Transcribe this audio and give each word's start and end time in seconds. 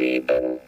sieben, 0.00 0.58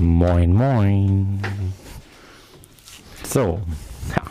Moin, 0.00 0.52
moin. 0.54 1.40
So, 3.24 3.60
ja, 4.16 4.22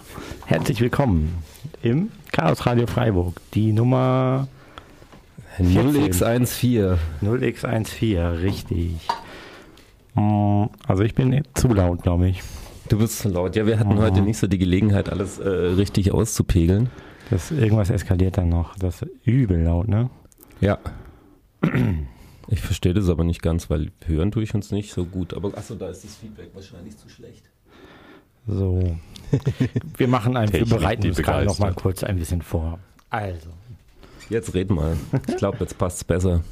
herzlich 0.48 0.81
willkommen 0.81 1.44
im 1.84 2.09
Chaos 2.31 2.66
Radio 2.66 2.88
Freiburg. 2.88 3.39
Die 3.53 3.72
Nummer 3.72 4.48
0x14. 5.59 6.98
0x14, 7.21 8.42
richtig. 8.42 8.95
Mm, 10.16 10.66
Also 10.88 11.04
ich 11.04 11.14
bin 11.14 11.44
zu 11.54 11.67
laut, 11.67 12.02
glaube 12.04 12.30
ich. 12.30 12.42
Du 12.89 12.98
bist 12.98 13.20
zu 13.20 13.30
laut. 13.30 13.55
Ja, 13.55 13.65
wir 13.67 13.77
hatten 13.80 13.98
Oh. 13.98 14.02
heute 14.02 14.21
nicht 14.21 14.39
so 14.39 14.48
die 14.48 14.58
Gelegenheit, 14.58 15.10
alles 15.10 15.38
äh, 15.38 15.48
richtig 15.48 16.11
auszupegeln. 16.11 16.89
Das, 17.30 17.52
irgendwas 17.52 17.92
eskaliert 17.92 18.38
dann 18.39 18.49
noch. 18.49 18.76
Das 18.80 19.04
ist 19.04 19.11
übel 19.23 19.61
laut, 19.61 19.88
ne? 19.88 20.10
Ja. 20.61 20.80
Ich 22.52 22.61
verstehe 22.61 22.93
das 22.93 23.10
aber 23.10 23.23
nicht 23.23 23.42
ganz, 23.43 23.70
weil 23.70 23.92
hören 24.05 24.32
tue 24.32 24.43
ich 24.43 24.55
uns 24.55 24.71
nicht 24.71 24.92
so 24.92 25.05
gut. 25.05 25.36
Aber 25.36 25.55
achso, 25.55 25.76
da 25.76 25.89
ist 25.89 26.04
das 26.04 26.15
Feedback 26.15 26.49
wahrscheinlich 26.54 26.98
zu 26.98 27.08
schlecht. 27.08 27.43
So. 28.48 28.98
Wir 29.98 30.08
machen 30.08 30.36
ein, 30.36 30.52
wir 30.52 30.65
bereiten 30.65 31.08
uns 31.08 31.17
gerade 31.17 31.45
noch 31.45 31.59
mal 31.59 31.73
kurz 31.73 32.04
ein 32.04 32.17
bisschen 32.17 32.42
vor. 32.42 32.80
Also. 33.11 33.49
Jetzt 34.27 34.55
red 34.55 34.71
mal. 34.71 34.98
Ich 35.27 35.38
glaube, 35.38 35.58
jetzt 35.59 35.77
passt 35.77 35.98
es 35.98 36.04
besser. 36.04 36.43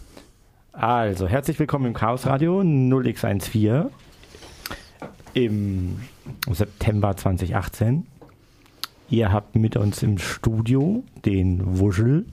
Also, 0.73 1.27
herzlich 1.27 1.57
willkommen 1.57 1.87
im 1.87 1.93
Chaos 1.95 2.27
Radio 2.27 2.59
0x14 2.59 3.89
im 5.33 5.99
September 6.51 7.17
2018. 7.17 8.05
Ihr 9.09 9.31
habt 9.31 9.55
mit 9.55 9.75
uns 9.75 10.03
im 10.03 10.19
Studio 10.19 11.03
den 11.25 11.79
Wuschel. 11.79 12.25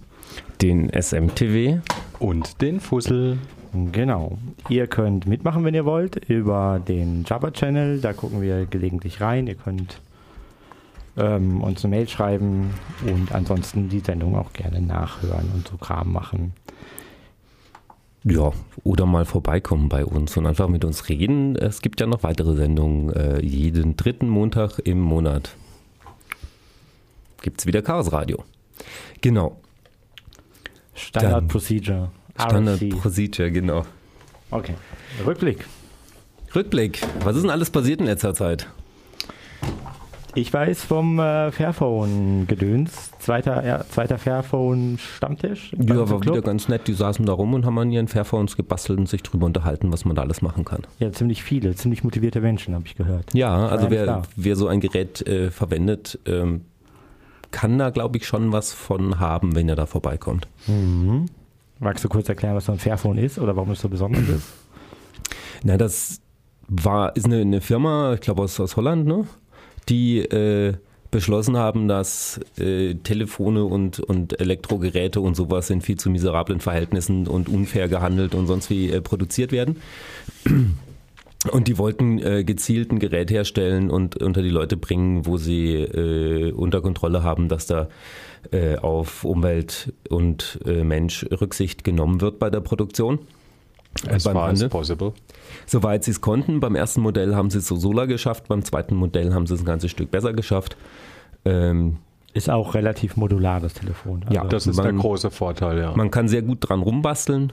Den 0.60 0.90
SMTW. 0.90 1.78
Und 2.24 2.62
den 2.62 2.80
Fussel. 2.80 3.36
Genau. 3.92 4.38
Ihr 4.70 4.86
könnt 4.86 5.26
mitmachen, 5.26 5.62
wenn 5.62 5.74
ihr 5.74 5.84
wollt, 5.84 6.16
über 6.30 6.80
den 6.88 7.24
Jabba-Channel. 7.24 8.00
Da 8.00 8.14
gucken 8.14 8.40
wir 8.40 8.64
gelegentlich 8.64 9.20
rein. 9.20 9.46
Ihr 9.46 9.56
könnt 9.56 10.00
ähm, 11.18 11.62
uns 11.62 11.84
eine 11.84 11.94
Mail 11.94 12.08
schreiben 12.08 12.72
und 13.06 13.34
ansonsten 13.34 13.90
die 13.90 14.00
Sendung 14.00 14.36
auch 14.36 14.54
gerne 14.54 14.80
nachhören 14.80 15.50
und 15.52 15.68
so 15.68 15.76
Kram 15.76 16.14
machen. 16.14 16.54
Ja, 18.22 18.52
oder 18.84 19.04
mal 19.04 19.26
vorbeikommen 19.26 19.90
bei 19.90 20.06
uns 20.06 20.34
und 20.38 20.46
einfach 20.46 20.68
mit 20.68 20.86
uns 20.86 21.10
reden. 21.10 21.56
Es 21.56 21.82
gibt 21.82 22.00
ja 22.00 22.06
noch 22.06 22.22
weitere 22.22 22.56
Sendungen. 22.56 23.12
Äh, 23.12 23.44
jeden 23.44 23.96
dritten 23.98 24.30
Montag 24.30 24.78
im 24.78 24.98
Monat 24.98 25.54
gibt 27.42 27.60
es 27.60 27.66
wieder 27.66 27.82
Chaos 27.82 28.12
Radio. 28.12 28.44
Genau. 29.20 29.58
Standard 30.94 31.32
Dann- 31.32 31.48
Procedure. 31.48 32.10
Standard 32.38 32.80
RFC. 32.82 32.90
Procedure, 33.00 33.50
genau. 33.50 33.84
Okay. 34.50 34.74
Rückblick. 35.24 35.64
Rückblick. 36.54 37.00
Was 37.24 37.36
ist 37.36 37.42
denn 37.42 37.50
alles 37.50 37.70
passiert 37.70 38.00
in 38.00 38.06
letzter 38.06 38.34
Zeit? 38.34 38.68
Ich 40.36 40.52
weiß 40.52 40.82
vom 40.84 41.20
äh, 41.20 41.52
Fairphone-Gedöns. 41.52 43.12
Zweiter, 43.20 43.64
ja, 43.64 43.84
zweiter 43.88 44.18
Fairphone-Stammtisch. 44.18 45.72
Ja, 45.78 46.10
war 46.10 46.20
wieder 46.24 46.42
ganz 46.42 46.68
nett. 46.68 46.88
Die 46.88 46.92
saßen 46.92 47.24
da 47.24 47.32
rum 47.32 47.54
und 47.54 47.64
haben 47.64 47.78
an 47.78 47.92
ihren 47.92 48.08
Fairphones 48.08 48.56
gebastelt 48.56 48.98
und 48.98 49.08
sich 49.08 49.22
drüber 49.22 49.46
unterhalten, 49.46 49.92
was 49.92 50.04
man 50.04 50.16
da 50.16 50.22
alles 50.22 50.42
machen 50.42 50.64
kann. 50.64 50.82
Ja, 50.98 51.12
ziemlich 51.12 51.44
viele, 51.44 51.76
ziemlich 51.76 52.02
motivierte 52.02 52.40
Menschen, 52.40 52.74
habe 52.74 52.84
ich 52.86 52.96
gehört. 52.96 53.32
Ja, 53.32 53.68
also 53.68 53.90
wer, 53.90 54.02
klar. 54.02 54.22
wer 54.34 54.56
so 54.56 54.66
ein 54.66 54.80
Gerät 54.80 55.24
äh, 55.26 55.52
verwendet, 55.52 56.18
ähm, 56.26 56.62
kann 57.54 57.78
da, 57.78 57.90
glaube 57.90 58.18
ich, 58.18 58.26
schon 58.26 58.50
was 58.50 58.72
von 58.72 59.20
haben, 59.20 59.54
wenn 59.54 59.68
er 59.68 59.76
da 59.76 59.86
vorbeikommt. 59.86 60.48
Mhm. 60.66 61.26
Magst 61.78 62.02
du 62.02 62.08
kurz 62.08 62.28
erklären, 62.28 62.56
was 62.56 62.64
so 62.64 62.72
ein 62.72 62.80
Fairphone 62.80 63.16
ist 63.16 63.38
oder 63.38 63.54
warum 63.54 63.70
es 63.70 63.80
so 63.80 63.88
besonders 63.88 64.28
ist? 64.28 64.52
Na, 65.62 65.76
das 65.76 66.20
war, 66.66 67.14
ist 67.14 67.26
eine, 67.26 67.42
eine 67.42 67.60
Firma, 67.60 68.14
ich 68.14 68.20
glaube 68.20 68.42
aus, 68.42 68.58
aus 68.58 68.74
Holland, 68.74 69.06
ne? 69.06 69.28
die 69.88 70.18
äh, 70.18 70.74
beschlossen 71.12 71.56
haben, 71.56 71.86
dass 71.86 72.40
äh, 72.58 72.94
Telefone 72.94 73.64
und, 73.64 74.00
und 74.00 74.40
Elektrogeräte 74.40 75.20
und 75.20 75.36
sowas 75.36 75.70
in 75.70 75.80
viel 75.80 75.96
zu 75.96 76.10
miserablen 76.10 76.58
Verhältnissen 76.58 77.28
und 77.28 77.48
unfair 77.48 77.86
gehandelt 77.86 78.34
und 78.34 78.48
sonst 78.48 78.68
wie 78.68 78.90
äh, 78.90 79.00
produziert 79.00 79.52
werden. 79.52 79.76
Und 81.52 81.68
die 81.68 81.76
wollten 81.78 82.18
äh, 82.18 82.42
gezielt 82.44 82.90
ein 82.90 82.98
Gerät 82.98 83.30
herstellen 83.30 83.90
und 83.90 84.22
unter 84.22 84.42
die 84.42 84.48
Leute 84.50 84.76
bringen, 84.76 85.26
wo 85.26 85.36
sie 85.36 85.74
äh, 85.74 86.52
unter 86.52 86.80
Kontrolle 86.80 87.22
haben, 87.22 87.48
dass 87.48 87.66
da 87.66 87.88
äh, 88.50 88.76
auf 88.76 89.24
Umwelt 89.24 89.92
und 90.08 90.58
äh, 90.64 90.84
Mensch 90.84 91.24
Rücksicht 91.30 91.84
genommen 91.84 92.20
wird 92.20 92.38
bei 92.38 92.48
der 92.50 92.60
Produktion. 92.60 93.18
As 94.08 94.24
beim 94.24 94.34
far 94.34 94.48
as 94.50 94.68
possible. 94.68 95.12
Soweit 95.66 96.02
sie 96.04 96.10
es 96.12 96.20
konnten. 96.20 96.60
Beim 96.60 96.74
ersten 96.74 97.00
Modell 97.00 97.34
haben 97.36 97.50
sie 97.50 97.58
es 97.58 97.66
so 97.68 97.76
solar 97.76 98.06
geschafft, 98.06 98.48
beim 98.48 98.64
zweiten 98.64 98.96
Modell 98.96 99.32
haben 99.34 99.46
sie 99.46 99.54
es 99.54 99.60
ein 99.60 99.66
ganzes 99.66 99.90
Stück 99.90 100.10
besser 100.10 100.32
geschafft. 100.32 100.76
Ähm, 101.44 101.98
Ist 102.32 102.50
auch 102.50 102.74
relativ 102.74 103.16
modular, 103.16 103.60
das 103.60 103.74
Telefon. 103.74 104.22
Also, 104.24 104.34
Ja, 104.34 104.44
Das 104.44 104.66
ist 104.66 104.76
Man- 104.76 104.86
der 104.86 104.94
große 104.94 105.30
Vorteil, 105.30 105.78
ja. 105.78 105.94
man 105.94 106.10
kann 106.10 106.26
sehr 106.26 106.42
gut 106.42 106.58
dran 106.68 106.80
rumbasteln. 106.80 107.52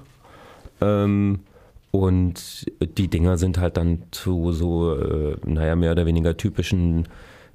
Ähm, 0.81 1.41
und 1.91 2.65
die 2.97 3.09
Dinger 3.09 3.37
sind 3.37 3.57
halt 3.57 3.77
dann 3.77 4.03
zu 4.11 4.53
so, 4.53 4.95
äh, 4.95 5.35
naja, 5.45 5.75
mehr 5.75 5.91
oder 5.91 6.05
weniger 6.05 6.37
typischen 6.37 7.07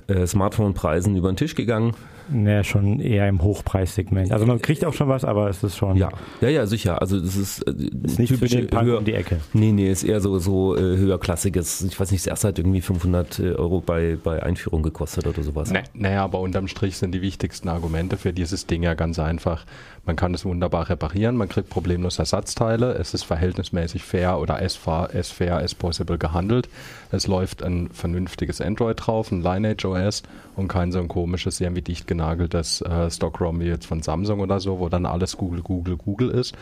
äh, 0.08 0.26
Smartphone-Preisen 0.26 1.16
über 1.16 1.32
den 1.32 1.36
Tisch 1.36 1.54
gegangen. 1.54 1.94
Naja, 2.28 2.64
schon 2.64 2.98
eher 3.00 3.28
im 3.28 3.40
Hochpreissegment. 3.42 4.32
Also 4.32 4.46
man 4.46 4.60
kriegt 4.60 4.84
auch 4.84 4.92
schon 4.92 5.08
was, 5.08 5.24
aber 5.24 5.48
es 5.48 5.62
ist 5.62 5.76
schon. 5.76 5.96
Ja, 5.96 6.10
ja, 6.40 6.48
ja, 6.48 6.66
sicher. 6.66 7.00
Also 7.00 7.20
das 7.20 7.36
ist, 7.36 7.62
äh, 7.62 7.72
ist 8.04 8.18
nicht 8.18 8.34
für 8.36 8.46
den 8.46 8.66
Punk 8.66 8.84
höher, 8.84 8.98
um 8.98 9.04
die 9.04 9.14
Ecke. 9.14 9.38
Nee, 9.52 9.72
nee, 9.72 9.90
ist 9.90 10.02
eher 10.02 10.20
so, 10.20 10.38
so 10.38 10.76
äh, 10.76 10.80
höherklassiges. 10.80 11.82
Ich 11.82 11.98
weiß 11.98 12.10
nicht, 12.10 12.24
das 12.24 12.30
erste 12.30 12.48
hat 12.48 12.58
irgendwie 12.58 12.80
500 12.80 13.40
Euro 13.40 13.80
bei, 13.80 14.18
bei 14.22 14.42
Einführung 14.42 14.82
gekostet 14.82 15.26
oder 15.26 15.42
sowas. 15.42 15.70
Nee, 15.70 15.84
naja, 15.94 16.24
aber 16.24 16.40
unterm 16.40 16.68
Strich 16.68 16.96
sind 16.96 17.12
die 17.12 17.22
wichtigsten 17.22 17.68
Argumente 17.68 18.16
für 18.16 18.32
dieses 18.32 18.66
Ding 18.66 18.82
ja 18.82 18.94
ganz 18.94 19.18
einfach. 19.18 19.64
Man 20.06 20.14
kann 20.14 20.32
es 20.34 20.44
wunderbar 20.44 20.88
reparieren, 20.88 21.36
man 21.36 21.48
kriegt 21.48 21.68
problemlos 21.68 22.20
Ersatzteile, 22.20 22.92
es 22.94 23.12
ist 23.12 23.24
verhältnismäßig 23.24 24.04
fair 24.04 24.38
oder 24.38 24.62
as, 24.62 24.76
far, 24.76 25.10
as 25.12 25.30
fair 25.30 25.58
as 25.58 25.74
possible 25.74 26.16
gehandelt. 26.16 26.68
Es 27.10 27.26
läuft 27.26 27.62
ein 27.64 27.90
vernünftiges 27.90 28.60
Android 28.60 28.96
drauf, 29.04 29.32
ein 29.32 29.42
Lineage 29.42 29.84
OS 29.84 30.22
und 30.54 30.68
kein 30.68 30.92
so 30.92 31.00
ein 31.00 31.08
komisches, 31.08 31.60
irgendwie 31.60 31.82
dicht 31.82 32.06
genageltes 32.06 32.82
äh, 32.82 33.10
Stock-ROM 33.10 33.58
wie 33.58 33.66
jetzt 33.66 33.86
von 33.86 34.00
Samsung 34.00 34.38
oder 34.38 34.60
so, 34.60 34.78
wo 34.78 34.88
dann 34.88 35.06
alles 35.06 35.36
Google, 35.36 35.62
Google, 35.62 35.96
Google 35.96 36.30
ist. 36.30 36.54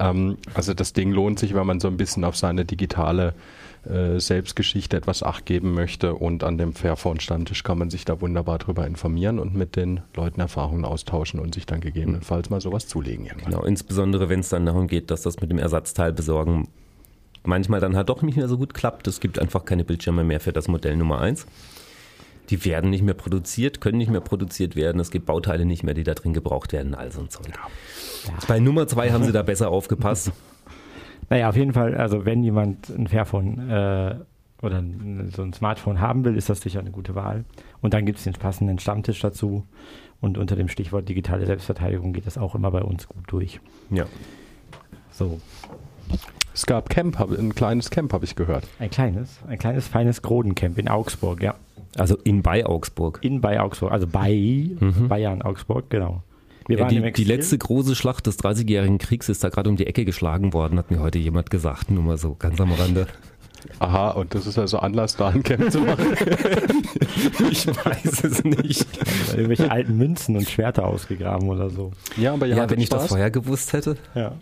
Ähm, 0.00 0.38
also 0.54 0.72
das 0.72 0.94
Ding 0.94 1.12
lohnt 1.12 1.38
sich, 1.38 1.54
wenn 1.54 1.66
man 1.66 1.80
so 1.80 1.88
ein 1.88 1.98
bisschen 1.98 2.24
auf 2.24 2.36
seine 2.36 2.64
digitale 2.64 3.34
äh, 3.88 4.20
Selbstgeschichte 4.20 4.96
etwas 4.96 5.22
Acht 5.22 5.46
geben 5.46 5.74
möchte 5.74 6.14
und 6.14 6.44
an 6.44 6.58
dem 6.58 6.72
Fairphone-Stammtisch 6.72 7.62
kann 7.62 7.78
man 7.78 7.90
sich 7.90 8.04
da 8.04 8.20
wunderbar 8.20 8.58
drüber 8.58 8.86
informieren 8.86 9.38
und 9.38 9.54
mit 9.54 9.76
den 9.76 10.00
Leuten 10.14 10.40
Erfahrungen 10.40 10.84
austauschen 10.84 11.40
und 11.40 11.54
sich 11.54 11.66
dann 11.66 11.80
gegebenenfalls 11.80 12.50
mal 12.50 12.60
sowas 12.60 12.88
zulegen. 12.88 13.26
Irgendwann. 13.26 13.52
Genau, 13.52 13.64
insbesondere 13.64 14.28
wenn 14.28 14.40
es 14.40 14.48
dann 14.48 14.66
darum 14.66 14.86
geht, 14.86 15.10
dass 15.10 15.22
das 15.22 15.40
mit 15.40 15.50
dem 15.50 15.58
Ersatzteil 15.58 16.12
besorgen 16.12 16.68
manchmal 17.46 17.80
dann 17.80 17.96
halt 17.96 18.08
doch 18.08 18.22
nicht 18.22 18.36
mehr 18.36 18.48
so 18.48 18.58
gut 18.58 18.74
klappt. 18.74 19.06
Es 19.06 19.20
gibt 19.20 19.38
einfach 19.38 19.64
keine 19.64 19.84
Bildschirme 19.84 20.24
mehr 20.24 20.40
für 20.40 20.52
das 20.52 20.68
Modell 20.68 20.96
Nummer 20.96 21.20
1. 21.20 21.46
Die 22.50 22.64
werden 22.64 22.90
nicht 22.90 23.02
mehr 23.02 23.14
produziert, 23.14 23.80
können 23.80 23.98
nicht 23.98 24.10
mehr 24.10 24.20
produziert 24.20 24.76
werden. 24.76 25.00
Es 25.00 25.10
gibt 25.10 25.26
Bauteile 25.26 25.64
nicht 25.64 25.82
mehr, 25.82 25.94
die 25.94 26.04
da 26.04 26.14
drin 26.14 26.32
gebraucht 26.32 26.72
werden, 26.72 26.94
all 26.94 27.10
so 27.10 27.20
ein 27.20 27.30
Zeug. 27.30 27.48
Ja. 27.48 28.32
Bei 28.46 28.60
Nummer 28.60 28.86
2 28.86 29.10
haben 29.10 29.24
sie 29.24 29.32
da 29.32 29.42
besser 29.42 29.68
aufgepasst. 29.68 30.32
Naja, 31.28 31.48
auf 31.48 31.56
jeden 31.56 31.72
Fall, 31.72 31.94
also 31.96 32.24
wenn 32.24 32.42
jemand 32.42 32.88
ein 32.88 33.08
Fairphone 33.08 33.68
äh, 33.68 34.16
oder 34.62 34.82
so 35.34 35.42
ein 35.42 35.52
Smartphone 35.52 36.00
haben 36.00 36.24
will, 36.24 36.36
ist 36.36 36.48
das 36.48 36.60
sicher 36.60 36.80
eine 36.80 36.90
gute 36.90 37.14
Wahl. 37.14 37.44
Und 37.80 37.94
dann 37.94 38.06
gibt 38.06 38.18
es 38.18 38.24
den 38.24 38.32
passenden 38.34 38.78
Stammtisch 38.78 39.20
dazu. 39.20 39.64
Und 40.20 40.38
unter 40.38 40.56
dem 40.56 40.68
Stichwort 40.68 41.08
digitale 41.08 41.44
Selbstverteidigung 41.44 42.12
geht 42.12 42.26
das 42.26 42.38
auch 42.38 42.54
immer 42.54 42.70
bei 42.70 42.82
uns 42.82 43.06
gut 43.06 43.24
durch. 43.26 43.60
Ja. 43.90 44.06
So. 45.10 45.40
Es 46.54 46.64
gab 46.64 46.88
Camp, 46.88 47.20
ein 47.20 47.54
kleines 47.54 47.90
Camp, 47.90 48.14
habe 48.14 48.24
ich 48.24 48.34
gehört. 48.34 48.66
Ein 48.78 48.88
kleines, 48.88 49.40
ein 49.46 49.58
kleines, 49.58 49.88
feines 49.88 50.22
Grodencamp 50.22 50.78
in 50.78 50.88
Augsburg, 50.88 51.42
ja. 51.42 51.54
Also 51.96 52.16
in 52.24 52.42
bei 52.42 52.64
Augsburg. 52.64 53.18
In 53.22 53.42
bei 53.42 53.60
Augsburg, 53.60 53.92
also 53.92 54.06
bei 54.06 54.70
mhm. 54.80 55.08
Bayern, 55.08 55.42
Augsburg, 55.42 55.90
genau. 55.90 56.22
Ja, 56.68 56.86
die, 56.88 57.12
die, 57.12 57.24
letzte 57.24 57.56
große 57.58 57.94
Schlacht 57.94 58.26
des 58.26 58.38
30-jährigen 58.38 58.98
Kriegs 58.98 59.28
ist 59.28 59.44
da 59.44 59.50
gerade 59.50 59.70
um 59.70 59.76
die 59.76 59.86
Ecke 59.86 60.04
geschlagen 60.04 60.52
worden, 60.52 60.78
hat 60.78 60.90
mir 60.90 61.00
heute 61.00 61.18
jemand 61.18 61.50
gesagt, 61.50 61.90
nur 61.90 62.02
mal 62.02 62.18
so 62.18 62.34
ganz 62.34 62.60
am 62.60 62.72
Rande. 62.72 63.06
Aha, 63.78 64.10
und 64.10 64.34
das 64.34 64.46
ist 64.46 64.58
also 64.58 64.78
Anlass, 64.78 65.16
da 65.16 65.28
ein 65.28 65.42
Camp 65.42 65.70
zu 65.70 65.80
machen. 65.80 66.14
ich 67.50 67.66
weiß 67.66 68.24
es 68.24 68.44
nicht. 68.44 68.86
Irgendwelche 69.32 69.70
alten 69.70 69.96
Münzen 69.96 70.36
und 70.36 70.48
Schwerter 70.48 70.86
ausgegraben 70.86 71.48
oder 71.48 71.70
so. 71.70 71.92
Ja, 72.16 72.32
aber 72.32 72.46
ja, 72.46 72.68
wenn 72.68 72.80
ich 72.80 72.88
das 72.88 73.08
vorher 73.08 73.30
gewusst 73.30 73.72
hätte. 73.72 73.96
Ja. 74.14 74.32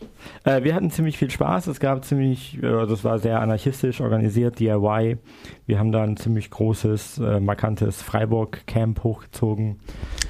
Äh, 0.44 0.64
wir 0.64 0.74
hatten 0.74 0.90
ziemlich 0.90 1.18
viel 1.18 1.30
Spaß. 1.30 1.66
Es 1.66 1.80
gab 1.80 2.04
ziemlich, 2.04 2.62
äh, 2.62 2.66
es 2.66 3.04
war 3.04 3.18
sehr 3.18 3.40
anarchistisch 3.40 4.00
organisiert, 4.00 4.58
DIY. 4.58 5.18
Wir 5.66 5.78
haben 5.78 5.92
da 5.92 6.02
ein 6.02 6.16
ziemlich 6.16 6.50
großes, 6.50 7.18
äh, 7.18 7.40
markantes 7.40 8.02
Freiburg-Camp 8.02 9.02
hochgezogen. 9.02 9.80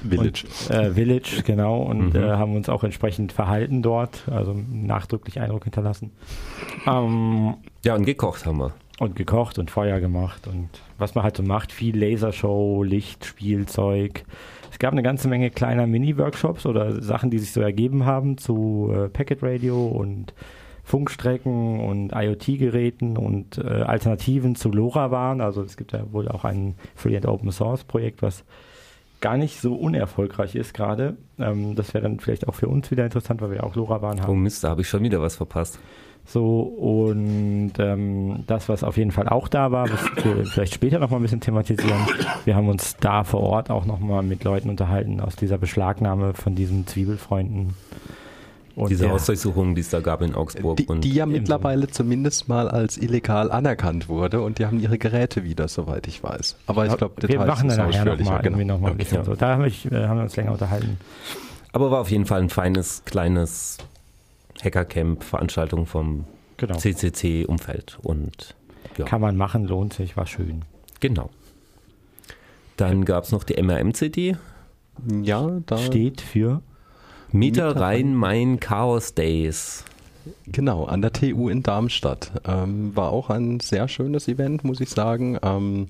Village. 0.07 0.45
Und, 0.69 0.75
äh, 0.75 0.91
Village, 0.91 1.43
genau. 1.43 1.81
Und 1.81 2.13
mhm. 2.13 2.23
Äh, 2.23 2.31
haben 2.31 2.55
uns 2.55 2.69
auch 2.69 2.83
entsprechend 2.83 3.31
verhalten 3.31 3.81
dort, 3.81 4.23
also 4.29 4.55
nachdrücklich 4.71 5.39
Eindruck 5.39 5.63
hinterlassen. 5.65 6.11
Ähm, 6.87 7.55
ja, 7.83 7.95
und 7.95 8.05
gekocht 8.05 8.45
haben 8.45 8.59
wir. 8.59 8.73
Und 8.97 9.17
gekocht 9.17 9.59
und 9.59 9.69
Feuer 9.69 9.99
gemacht 9.99 10.47
und 10.47 10.69
was 10.97 11.15
man 11.15 11.25
halt 11.25 11.35
so 11.35 11.43
macht, 11.43 11.73
viel 11.73 11.97
Lasershow, 11.97 12.81
Licht, 12.81 13.25
Spielzeug. 13.25 14.23
Es 14.71 14.79
gab 14.79 14.93
eine 14.93 15.03
ganze 15.03 15.27
Menge 15.27 15.49
kleiner 15.49 15.85
Mini-Workshops 15.85 16.65
oder 16.65 17.01
Sachen, 17.01 17.29
die 17.29 17.39
sich 17.39 17.51
so 17.51 17.59
ergeben 17.59 18.05
haben 18.05 18.37
zu 18.37 18.89
äh, 18.93 19.09
Packet 19.09 19.43
Radio 19.43 19.85
und 19.85 20.33
Funkstrecken 20.85 21.79
und 21.79 22.11
IoT-Geräten 22.13 23.17
und 23.17 23.57
äh, 23.57 23.63
Alternativen 23.63 24.55
zu 24.55 24.69
LoRa 24.69 25.11
waren. 25.11 25.41
Also 25.41 25.63
es 25.63 25.77
gibt 25.77 25.91
ja 25.91 26.05
wohl 26.13 26.29
auch 26.29 26.45
ein 26.45 26.75
Free 26.95 27.15
and 27.17 27.25
Open 27.25 27.51
Source 27.51 27.83
Projekt, 27.83 28.21
was 28.21 28.45
gar 29.19 29.37
nicht 29.37 29.59
so 29.59 29.73
unerfolgreich 29.73 30.55
ist 30.55 30.73
gerade. 30.73 31.17
Ähm, 31.39 31.75
das 31.75 31.93
wäre 31.93 32.03
dann 32.03 32.19
vielleicht 32.19 32.47
auch 32.47 32.53
für 32.53 32.67
uns 32.67 32.91
wieder 32.91 33.03
interessant, 33.03 33.41
weil 33.41 33.51
wir 33.51 33.63
auch 33.63 33.75
LoRaWAN 33.75 34.21
haben. 34.21 34.31
Oh 34.31 34.35
Mist, 34.35 34.63
da 34.63 34.69
habe 34.69 34.81
ich 34.81 34.87
schon 34.87 35.01
wieder 35.03 35.19
was 35.19 35.35
verpasst. 35.35 35.79
So, 36.27 36.61
und 36.61 37.73
ähm, 37.77 38.43
das, 38.47 38.67
was 38.67 38.83
auf 38.83 38.97
jeden 38.97 39.11
Fall 39.11 39.29
auch 39.29 39.47
da 39.47 39.71
war, 39.71 39.89
was 39.89 40.25
wir 40.25 40.45
vielleicht 40.45 40.73
später 40.73 40.97
nochmal 40.97 41.19
ein 41.19 41.23
bisschen 41.23 41.39
thematisieren, 41.39 41.99
wir 42.45 42.55
haben 42.55 42.67
uns 42.67 42.97
da 42.97 43.23
vor 43.23 43.41
Ort 43.41 43.69
auch 43.69 43.85
nochmal 43.85 44.23
mit 44.23 44.43
Leuten 44.43 44.69
unterhalten 44.69 45.21
aus 45.21 45.35
dieser 45.35 45.57
Beschlagnahme 45.57 46.33
von 46.33 46.55
diesen 46.55 46.87
Zwiebelfreunden. 46.87 47.75
Und 48.75 48.89
Diese 48.89 49.05
ja, 49.05 49.11
Hausdurchsuchungen, 49.11 49.73
die 49.73 49.81
es 49.81 49.89
da 49.89 50.01
gab 50.01 50.21
in 50.21 50.35
Augsburg. 50.35 50.75
Die, 50.75 50.85
die 50.99 51.13
ja 51.13 51.25
mittlerweile 51.25 51.87
zumindest 51.87 52.49
mal 52.49 52.67
als 52.67 52.97
illegal 52.97 53.49
anerkannt 53.49 54.09
wurde 54.09 54.41
und 54.41 54.59
die 54.59 54.65
haben 54.65 54.81
ihre 54.81 54.97
Geräte 54.97 55.45
wieder, 55.45 55.69
soweit 55.69 56.07
ich 56.07 56.21
weiß. 56.21 56.57
Aber 56.67 56.85
ich 56.85 56.97
glaube, 56.97 57.15
wir 57.25 57.39
machen 57.45 57.69
dann 57.69 57.77
nachher 57.77 58.03
nochmal 58.03 58.41
genau. 58.41 58.73
noch 58.73 58.81
mal 58.81 58.91
ein 58.91 58.97
bisschen 58.97 59.23
so. 59.23 59.35
Da 59.35 59.53
haben, 59.53 59.63
ich, 59.63 59.89
äh, 59.89 60.07
haben 60.07 60.17
wir 60.17 60.23
uns 60.23 60.35
länger 60.35 60.51
unterhalten. 60.51 60.97
Aber 61.71 61.89
war 61.89 62.01
auf 62.01 62.11
jeden 62.11 62.25
Fall 62.25 62.41
ein 62.41 62.49
feines, 62.49 63.03
kleines 63.05 63.77
Hackercamp-Veranstaltung 64.63 65.85
vom 65.85 66.25
genau. 66.57 66.77
CCC-Umfeld. 66.77 67.99
Und 68.01 68.55
ja. 68.97 69.05
Kann 69.05 69.21
man 69.21 69.35
machen, 69.35 69.65
lohnt 69.65 69.93
sich, 69.93 70.15
war 70.15 70.27
schön. 70.27 70.63
Genau. 70.99 71.29
Dann 72.77 73.05
gab 73.05 73.23
es 73.23 73.31
noch 73.31 73.43
die 73.43 73.61
MRM-CD. 73.61 74.37
Ja, 75.23 75.59
da 75.65 75.77
steht 75.77 76.21
für 76.21 76.61
Mieter 77.31 77.75
Rhein-Main 77.75 78.59
Chaos 78.59 79.13
Days. 79.13 79.83
Genau, 80.47 80.85
an 80.85 81.01
der 81.01 81.13
TU 81.13 81.49
in 81.49 81.63
Darmstadt. 81.63 82.31
Ähm, 82.47 82.95
war 82.95 83.11
auch 83.11 83.29
ein 83.29 83.59
sehr 83.59 83.87
schönes 83.87 84.27
Event, 84.27 84.63
muss 84.63 84.81
ich 84.81 84.89
sagen. 84.89 85.37
Ähm, 85.43 85.87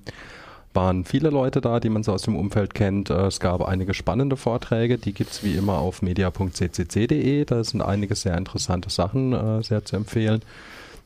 waren 0.76 1.04
viele 1.04 1.30
Leute 1.30 1.60
da, 1.60 1.80
die 1.80 1.88
man 1.88 2.04
so 2.04 2.12
aus 2.12 2.22
dem 2.22 2.36
Umfeld 2.36 2.74
kennt. 2.74 3.10
Äh, 3.10 3.26
es 3.26 3.40
gab 3.40 3.66
einige 3.66 3.94
spannende 3.94 4.36
Vorträge, 4.36 4.98
die 4.98 5.12
gibt 5.12 5.32
es 5.32 5.42
wie 5.42 5.54
immer 5.56 5.78
auf 5.78 6.02
media.ccc.de. 6.02 7.44
Da 7.44 7.64
sind 7.64 7.82
einige 7.82 8.14
sehr 8.14 8.36
interessante 8.36 8.90
Sachen 8.90 9.32
äh, 9.32 9.62
sehr 9.64 9.84
zu 9.84 9.96
empfehlen. 9.96 10.42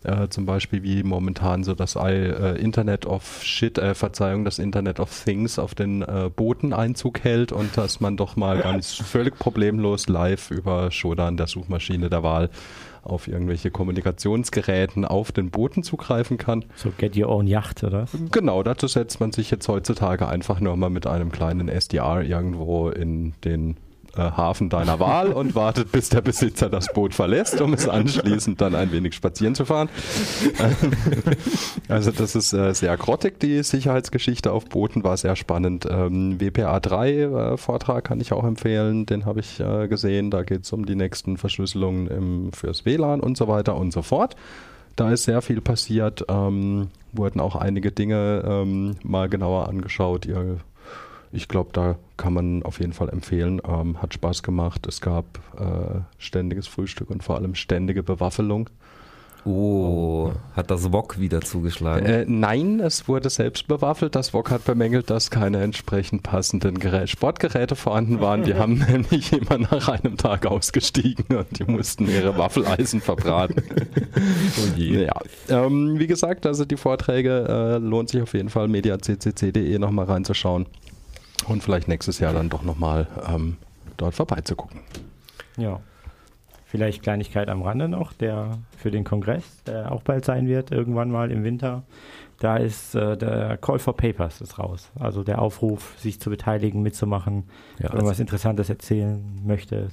Äh, 0.02 0.28
zum 0.28 0.46
Beispiel 0.46 0.82
wie 0.82 1.02
momentan 1.02 1.62
so 1.62 1.74
das 1.74 1.94
Internet 1.94 3.06
of 3.06 3.42
Shit, 3.42 3.78
äh, 3.78 3.94
Verzeihung, 3.94 4.44
das 4.44 4.58
Internet 4.58 4.98
of 4.98 5.24
Things 5.24 5.58
auf 5.58 5.74
den 5.74 6.04
Booten 6.36 6.72
Einzug 6.72 7.20
hält 7.20 7.52
und 7.52 7.76
dass 7.76 8.00
man 8.00 8.16
doch 8.16 8.36
mal 8.36 8.58
ganz 8.58 8.94
völlig 8.94 9.38
problemlos 9.38 10.08
live 10.08 10.50
über 10.50 10.90
Shodan, 10.90 11.36
der 11.36 11.46
Suchmaschine 11.46 12.10
der 12.10 12.22
Wahl, 12.22 12.50
auf 13.02 13.28
irgendwelche 13.28 13.70
Kommunikationsgeräten 13.70 15.04
auf 15.04 15.32
den 15.32 15.50
Booten 15.50 15.82
zugreifen 15.82 16.38
kann. 16.38 16.64
So 16.76 16.92
get 16.96 17.16
your 17.16 17.28
own 17.28 17.46
Yacht, 17.46 17.82
oder? 17.84 18.06
Genau, 18.30 18.62
dazu 18.62 18.86
setzt 18.86 19.20
man 19.20 19.32
sich 19.32 19.50
jetzt 19.50 19.68
heutzutage 19.68 20.28
einfach 20.28 20.60
nur 20.60 20.76
mal 20.76 20.90
mit 20.90 21.06
einem 21.06 21.32
kleinen 21.32 21.68
SDR 21.68 22.22
irgendwo 22.22 22.88
in 22.88 23.34
den 23.44 23.76
äh, 24.16 24.20
Hafen 24.20 24.68
deiner 24.68 25.00
Wahl 25.00 25.32
und 25.32 25.54
wartet, 25.54 25.92
bis 25.92 26.08
der 26.08 26.20
Besitzer 26.20 26.68
das 26.68 26.92
Boot 26.92 27.14
verlässt, 27.14 27.60
um 27.60 27.74
es 27.74 27.88
anschließend 27.88 28.60
dann 28.60 28.74
ein 28.74 28.92
wenig 28.92 29.14
spazieren 29.14 29.54
zu 29.54 29.64
fahren. 29.64 29.88
also 31.88 32.10
das 32.10 32.34
ist 32.34 32.52
äh, 32.52 32.74
sehr 32.74 32.96
grottig, 32.96 33.40
die 33.40 33.62
Sicherheitsgeschichte 33.62 34.52
auf 34.52 34.66
Booten 34.66 35.04
war 35.04 35.16
sehr 35.16 35.36
spannend. 35.36 35.86
Ähm, 35.90 36.40
WPA 36.40 36.80
3 36.80 37.10
äh, 37.10 37.56
Vortrag 37.56 38.04
kann 38.04 38.20
ich 38.20 38.32
auch 38.32 38.44
empfehlen, 38.44 39.06
den 39.06 39.26
habe 39.26 39.40
ich 39.40 39.60
äh, 39.60 39.88
gesehen. 39.88 40.30
Da 40.30 40.42
geht 40.42 40.64
es 40.64 40.72
um 40.72 40.86
die 40.86 40.94
nächsten 40.96 41.36
Verschlüsselungen 41.36 42.06
im, 42.08 42.52
fürs 42.52 42.84
WLAN 42.84 43.20
und 43.20 43.36
so 43.36 43.48
weiter 43.48 43.76
und 43.76 43.92
so 43.92 44.02
fort. 44.02 44.36
Da 44.96 45.10
ist 45.10 45.24
sehr 45.24 45.40
viel 45.40 45.60
passiert, 45.60 46.24
ähm, 46.28 46.88
wurden 47.12 47.40
auch 47.40 47.56
einige 47.56 47.90
Dinge 47.90 48.42
ähm, 48.46 48.96
mal 49.02 49.28
genauer 49.28 49.68
angeschaut. 49.68 50.26
Ihr 50.26 50.58
ich 51.32 51.48
glaube, 51.48 51.70
da 51.72 51.96
kann 52.16 52.32
man 52.32 52.62
auf 52.62 52.80
jeden 52.80 52.92
Fall 52.92 53.08
empfehlen. 53.08 53.60
Ähm, 53.66 54.02
hat 54.02 54.14
Spaß 54.14 54.42
gemacht. 54.42 54.86
Es 54.86 55.00
gab 55.00 55.24
äh, 55.58 56.00
ständiges 56.18 56.66
Frühstück 56.66 57.10
und 57.10 57.22
vor 57.22 57.36
allem 57.36 57.54
ständige 57.54 58.02
Bewaffelung. 58.02 58.68
Oh, 59.46 60.32
hat 60.54 60.70
das 60.70 60.92
Wok 60.92 61.18
wieder 61.18 61.40
zugeschlagen? 61.40 62.04
Äh, 62.04 62.24
nein, 62.28 62.80
es 62.80 63.08
wurde 63.08 63.30
selbst 63.30 63.68
bewaffelt. 63.68 64.14
Das 64.14 64.34
Wok 64.34 64.50
hat 64.50 64.64
bemängelt, 64.64 65.08
dass 65.08 65.30
keine 65.30 65.62
entsprechend 65.62 66.22
passenden 66.22 66.78
Gerät 66.78 67.08
Sportgeräte 67.08 67.74
vorhanden 67.74 68.20
waren. 68.20 68.42
Die 68.42 68.54
haben 68.54 68.74
nämlich 68.90 69.32
immer 69.32 69.58
nach 69.58 69.88
einem 69.88 70.16
Tag 70.18 70.44
ausgestiegen 70.46 71.36
und 71.36 71.58
die 71.58 71.64
mussten 71.64 72.06
ihre 72.08 72.36
Waffeleisen 72.36 73.00
verbraten. 73.00 73.62
oh 74.16 74.76
je. 74.76 75.04
Ja. 75.04 75.14
Ähm, 75.48 75.98
wie 75.98 76.06
gesagt, 76.06 76.44
also 76.44 76.66
die 76.66 76.76
Vorträge 76.76 77.46
äh, 77.48 77.78
lohnt 77.78 78.10
sich 78.10 78.20
auf 78.20 78.34
jeden 78.34 78.50
Fall, 78.50 78.68
mediaccc.de 78.68 79.78
nochmal 79.78 80.04
reinzuschauen. 80.04 80.66
Und 81.46 81.62
vielleicht 81.62 81.88
nächstes 81.88 82.18
Jahr 82.18 82.32
dann 82.32 82.48
doch 82.48 82.62
nochmal 82.62 83.06
ähm, 83.28 83.56
dort 83.96 84.14
vorbeizugucken. 84.14 84.80
Ja. 85.56 85.80
Vielleicht 86.64 87.02
Kleinigkeit 87.02 87.48
am 87.48 87.62
Rande 87.62 87.88
noch, 87.88 88.12
der 88.12 88.58
für 88.76 88.92
den 88.92 89.02
Kongress, 89.02 89.44
der 89.66 89.90
auch 89.90 90.02
bald 90.02 90.24
sein 90.24 90.46
wird, 90.46 90.70
irgendwann 90.70 91.10
mal 91.10 91.30
im 91.32 91.42
Winter. 91.42 91.82
Da 92.38 92.56
ist 92.58 92.94
äh, 92.94 93.16
der 93.16 93.56
Call 93.58 93.80
for 93.80 93.96
Papers 93.96 94.40
ist 94.40 94.58
raus. 94.58 94.90
Also 94.98 95.24
der 95.24 95.42
Aufruf, 95.42 95.94
sich 95.98 96.20
zu 96.20 96.30
beteiligen, 96.30 96.80
mitzumachen, 96.82 97.44
Ja, 97.78 97.86
irgendwas 97.86 98.10
also- 98.10 98.22
Interessantes 98.22 98.70
erzählen 98.70 99.20
möchte. 99.44 99.88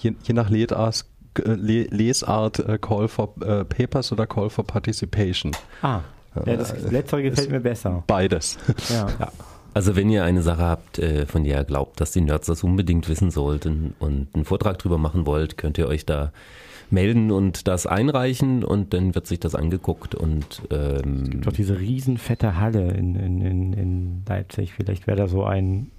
Je, 0.00 0.12
je 0.22 0.34
nach 0.34 0.50
Lesart, 0.50 1.06
äh, 1.38 1.42
Le- 1.54 1.84
Lesart 1.90 2.58
äh, 2.60 2.78
Call 2.78 3.08
for 3.08 3.34
äh, 3.42 3.64
Papers 3.64 4.12
oder 4.12 4.26
Call 4.26 4.50
for 4.50 4.64
Participation. 4.64 5.52
Ah, 5.82 6.00
ja, 6.46 6.56
das 6.56 6.80
letztere 6.90 7.22
gefällt 7.22 7.50
mir 7.50 7.60
besser. 7.60 8.04
Beides. 8.06 8.58
Ja. 8.90 9.06
Also 9.74 9.96
wenn 9.96 10.10
ihr 10.10 10.24
eine 10.24 10.42
Sache 10.42 10.62
habt, 10.62 10.98
äh, 10.98 11.26
von 11.26 11.44
der 11.44 11.58
ihr 11.58 11.64
glaubt, 11.64 12.00
dass 12.00 12.12
die 12.12 12.20
Nerds 12.20 12.46
das 12.46 12.64
unbedingt 12.64 13.08
wissen 13.08 13.30
sollten 13.30 13.94
und 13.98 14.28
einen 14.34 14.44
Vortrag 14.44 14.78
drüber 14.78 14.98
machen 14.98 15.26
wollt, 15.26 15.56
könnt 15.56 15.78
ihr 15.78 15.86
euch 15.86 16.06
da 16.06 16.32
melden 16.90 17.30
und 17.30 17.68
das 17.68 17.86
einreichen 17.86 18.64
und 18.64 18.92
dann 18.94 19.14
wird 19.14 19.26
sich 19.26 19.38
das 19.38 19.54
angeguckt 19.54 20.14
und 20.14 20.62
ähm, 20.70 21.40
Doch 21.42 21.52
diese 21.52 21.78
riesenfette 21.78 22.58
Halle 22.58 22.90
in, 22.92 23.14
in, 23.14 23.40
in, 23.40 23.72
in 23.72 24.22
Leipzig. 24.28 24.72
Vielleicht 24.74 25.06
wäre 25.06 25.16
da 25.16 25.28
so 25.28 25.44
ein 25.44 25.90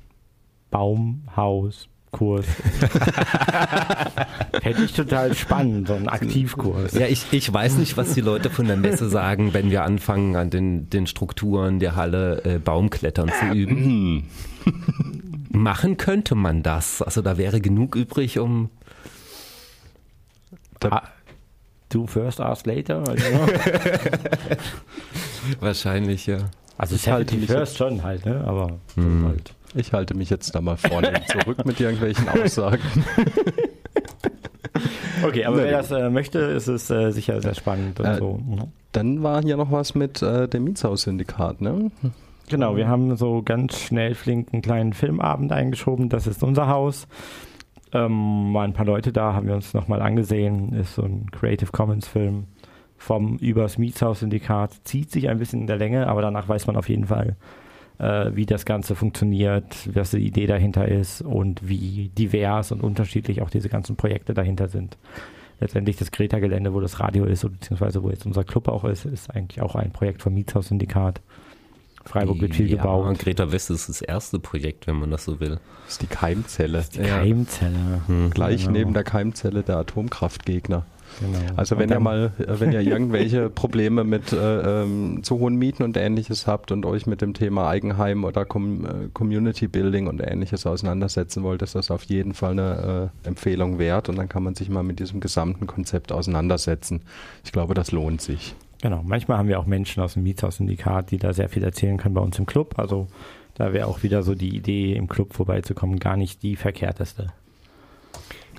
Baumhauskurs. 2.12 2.46
Hätte 4.62 4.84
ich 4.84 4.94
total 4.94 5.34
spannend, 5.36 5.88
so 5.88 5.94
ein 5.94 6.08
Aktivkurs. 6.08 6.94
ja, 6.94 7.08
ich, 7.08 7.26
ich 7.32 7.52
weiß 7.52 7.78
nicht, 7.78 7.98
was 7.98 8.14
die 8.14 8.22
Leute 8.22 8.50
von 8.50 8.68
der 8.68 8.78
Messe 8.78 9.10
sagen, 9.10 9.54
wenn 9.54 9.72
wir 9.72 9.84
anfangen, 9.84 10.36
an 10.36 10.50
den, 10.50 10.90
den 10.90 11.08
Strukturen 11.08 11.80
der 11.80 11.96
Halle 11.96 12.44
äh, 12.44 12.60
Baumklettern 12.60 13.32
zu 13.40 13.56
üben. 13.56 14.28
Machen 15.50 15.98
könnte 15.98 16.36
man 16.36 16.64
das. 16.64 17.02
Also 17.02 17.22
da 17.22 17.38
wäre 17.38 17.62
genug 17.62 17.96
übrig, 17.96 18.40
um 18.40 18.70
Ah, 20.84 21.04
do 21.90 22.08
first, 22.08 22.42
ask 22.42 22.66
later. 22.66 23.04
Also, 23.08 23.24
wahrscheinlich, 25.60 26.26
ja. 26.26 26.38
also 26.76 26.96
halte 26.96 27.34
Safety 27.34 27.38
mich 27.38 27.52
first 27.52 27.78
schon 27.78 28.02
halt, 28.02 28.26
ne? 28.26 28.44
aber 28.48 28.80
so 28.96 29.02
Hm. 29.02 29.26
halt. 29.28 29.54
Ich 29.76 29.94
halte 29.94 30.14
mich 30.16 30.30
jetzt 30.30 30.54
da 30.54 30.62
mal 30.62 30.78
vorne 30.78 31.14
zurück 31.28 31.66
mit 31.66 31.80
irgendwelchen 31.80 32.28
Aussagen. 32.44 32.82
Okay, 35.24 35.46
aber 35.46 35.58
wer 35.58 35.72
das 35.72 35.92
äh, 35.92 36.10
möchte, 36.10 36.40
ist 36.40 36.68
es 36.68 36.90
äh, 36.90 37.12
sicher 37.12 37.42
sehr 37.42 37.54
spannend 37.54 38.00
und 38.00 38.06
Äh, 38.06 38.16
so. 38.18 38.40
Mhm. 38.44 38.64
Dann 38.92 39.24
war 39.24 39.42
hier 39.42 39.58
noch 39.58 39.72
was 39.72 39.96
mit 39.96 40.22
äh, 40.22 40.48
dem 40.48 40.64
Mietshaus-Syndikat, 40.66 41.62
ne? 41.62 41.92
Genau, 42.50 42.76
wir 42.76 42.88
haben 42.88 43.16
so 43.16 43.42
ganz 43.44 43.80
schnell 43.80 44.16
flink 44.16 44.50
einen 44.52 44.62
kleinen 44.62 44.94
Filmabend 44.94 45.52
eingeschoben. 45.54 46.10
Das 46.10 46.28
ist 46.28 46.44
unser 46.44 46.68
Haus. 46.68 47.08
Ähm, 47.94 48.54
waren 48.54 48.72
ein 48.72 48.74
paar 48.74 48.86
Leute 48.86 49.14
da, 49.14 49.34
haben 49.34 49.48
wir 49.48 49.56
uns 49.56 49.74
nochmal 49.74 50.02
angesehen. 50.02 50.74
Ist 50.74 50.96
so 50.96 51.04
ein 51.04 51.30
Creative 51.32 51.72
Commons 51.72 52.08
Film 52.08 52.46
vom 52.98 53.38
Übers 53.38 53.78
Mietshaus-Syndikat. 53.78 54.72
Zieht 54.84 55.12
sich 55.12 55.30
ein 55.30 55.40
bisschen 55.40 55.62
in 55.62 55.68
der 55.68 55.78
Länge, 55.78 56.08
aber 56.08 56.22
danach 56.22 56.50
weiß 56.50 56.68
man 56.68 56.76
auf 56.78 56.90
jeden 56.90 57.06
Fall, 57.06 57.36
äh, 58.02 58.36
wie 58.36 58.48
das 58.48 58.66
Ganze 58.66 58.96
funktioniert, 58.96 59.88
was 59.94 60.12
die 60.12 60.26
Idee 60.26 60.48
dahinter 60.48 60.88
ist 60.88 61.22
und 61.22 61.68
wie 61.68 62.10
divers 62.18 62.72
und 62.72 62.82
unterschiedlich 62.82 63.42
auch 63.42 63.50
diese 63.52 63.70
ganzen 63.70 63.96
Projekte 63.96 64.34
dahinter 64.34 64.68
sind. 64.68 64.98
Letztendlich 65.60 65.98
das 65.98 66.12
Greta-Gelände, 66.12 66.74
wo 66.74 66.80
das 66.80 67.00
Radio 67.00 67.26
ist, 67.26 67.46
oder 67.46 67.54
beziehungsweise 67.54 68.02
wo 68.02 68.10
jetzt 68.10 68.26
unser 68.26 68.44
Club 68.44 68.68
auch 68.68 68.84
ist, 68.86 69.06
ist 69.06 69.30
eigentlich 69.30 69.62
auch 69.62 69.76
ein 69.76 69.92
Projekt 69.92 70.24
vom 70.24 70.34
Mietshaus-Syndikat. 70.34 71.22
Freiburg 72.04 72.42
wird 72.42 72.56
viel 72.56 72.68
ja, 72.68 72.78
gebaut. 72.78 73.20
Greta 73.20 73.52
West 73.52 73.70
ist 73.70 73.88
das 73.88 74.02
erste 74.02 74.40
Projekt, 74.40 74.88
wenn 74.88 74.96
man 74.96 75.12
das 75.12 75.26
so 75.26 75.40
will. 75.40 75.60
Das 75.86 75.94
ist 75.94 76.02
die 76.02 76.08
Keimzelle. 76.08 76.84
Die 76.96 77.02
Keimzelle. 77.02 78.02
Gleich 78.34 78.62
Genau. 78.62 78.72
neben 78.72 78.94
der 78.96 79.04
Keimzelle 79.04 79.62
der 79.62 79.78
Atomkraftgegner. 79.78 80.88
Genau. 81.20 81.40
Also 81.56 81.78
wenn 81.78 81.90
ihr 81.90 82.00
mal, 82.00 82.32
äh, 82.40 82.60
wenn 82.60 82.72
ihr 82.72 82.82
irgendwelche 82.82 83.50
Probleme 83.50 84.04
mit 84.04 84.34
äh, 84.34 84.84
ähm, 84.84 85.24
zu 85.24 85.40
hohen 85.40 85.56
Mieten 85.56 85.84
und 85.84 85.98
ähnliches 85.98 86.48
habt 86.48 86.72
und 86.72 86.86
euch 86.86 87.06
mit 87.06 87.22
dem 87.22 87.34
Thema 87.34 87.68
Eigenheim 87.68 88.24
oder 88.24 88.46
Com 88.46 88.86
äh, 88.86 88.90
Community 89.14 89.68
Building 89.68 90.08
und 90.08 90.22
ähnliches 90.22 90.66
auseinandersetzen 90.66 91.44
wollt, 91.44 91.62
ist 91.62 91.76
das 91.76 91.92
auf 91.92 92.04
jeden 92.04 92.34
Fall 92.34 92.52
eine 92.52 93.12
äh, 93.24 93.28
Empfehlung 93.28 93.80
wert 93.80 94.10
und 94.10 94.18
dann 94.18 94.30
kann 94.30 94.44
man 94.44 94.56
sich 94.56 94.70
mal 94.70 94.84
mit 94.84 95.00
diesem 95.00 95.20
gesamten 95.20 95.68
Konzept 95.68 96.12
auseinandersetzen. 96.12 97.02
Ich 97.44 97.52
glaube, 97.52 97.74
das 97.74 97.92
lohnt 97.92 98.22
sich. 98.22 98.56
Genau, 98.82 99.04
manchmal 99.04 99.38
haben 99.38 99.48
wir 99.48 99.60
auch 99.60 99.68
Menschen 99.68 100.02
aus 100.02 100.14
dem 100.14 100.24
Mietshaus-Syndikat, 100.24 101.12
die 101.12 101.20
da 101.20 101.34
sehr 101.34 101.50
viel 101.50 101.64
erzählen 101.64 101.98
können 101.98 102.16
bei 102.16 102.22
uns 102.22 102.40
im 102.40 102.48
Club. 102.48 102.80
Also 102.80 103.08
da 103.54 103.74
wäre 103.74 103.86
auch 103.86 104.02
wieder 104.02 104.24
so 104.24 104.34
die 104.34 104.56
Idee, 104.56 104.96
im 104.96 105.08
Club 105.08 105.34
vorbeizukommen, 105.34 106.00
gar 106.00 106.18
nicht 106.18 106.42
die 106.42 106.56
verkehrteste. 106.56 107.28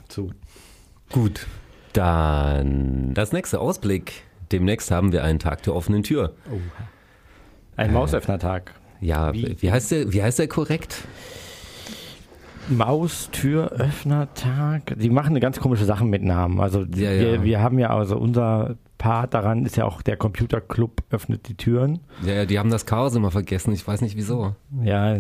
Zu. 0.09 0.31
Gut. 1.11 1.47
Dann 1.93 3.13
das 3.15 3.33
nächste 3.33 3.61
Ausblick. 3.61 4.25
Demnächst 4.51 4.91
haben 4.91 5.13
wir 5.13 5.23
einen 5.25 5.39
Tag 5.39 5.63
der 5.63 5.75
offenen 5.75 6.03
Tür. 6.03 6.33
Ein 7.77 7.93
Mausöffnertag. 7.93 8.75
Ja, 9.01 9.33
Wie- 9.33 9.57
wie, 9.61 9.73
heißt 9.73 9.91
der, 9.91 10.13
wie 10.13 10.23
heißt 10.23 10.39
der 10.39 10.49
korrekt? 10.49 11.05
Maustüröffnertag. 12.69 14.95
Die 14.99 15.11
machen 15.11 15.31
eine 15.31 15.41
ganz 15.41 15.59
komische 15.61 15.85
Sachen 15.85 16.09
mit 16.11 16.23
Namen. 16.23 16.61
Also 16.61 16.81
Ja, 16.83 16.87
wir, 16.95 17.33
ja. 17.35 17.43
wir 17.45 17.61
haben 17.61 17.79
ja 17.79 17.91
also 17.91 18.17
unser 18.17 18.77
Part 19.03 19.35
daran 19.35 19.67
ist 19.67 19.77
ja 19.77 19.85
auch 19.85 20.01
der 20.01 20.17
Computerclub 20.17 21.03
öffnet 21.11 21.49
die 21.49 21.57
Türen. 21.57 21.99
Ja, 22.25 22.35
ja, 22.35 22.45
die 22.47 22.61
haben 22.61 22.71
das 22.71 22.87
Chaos 22.87 23.17
immer 23.17 23.33
vergessen. 23.33 23.73
Ich 23.73 23.85
weiß 23.85 24.01
nicht 24.01 24.17
wieso. 24.17 24.55
Ja, 24.81 25.17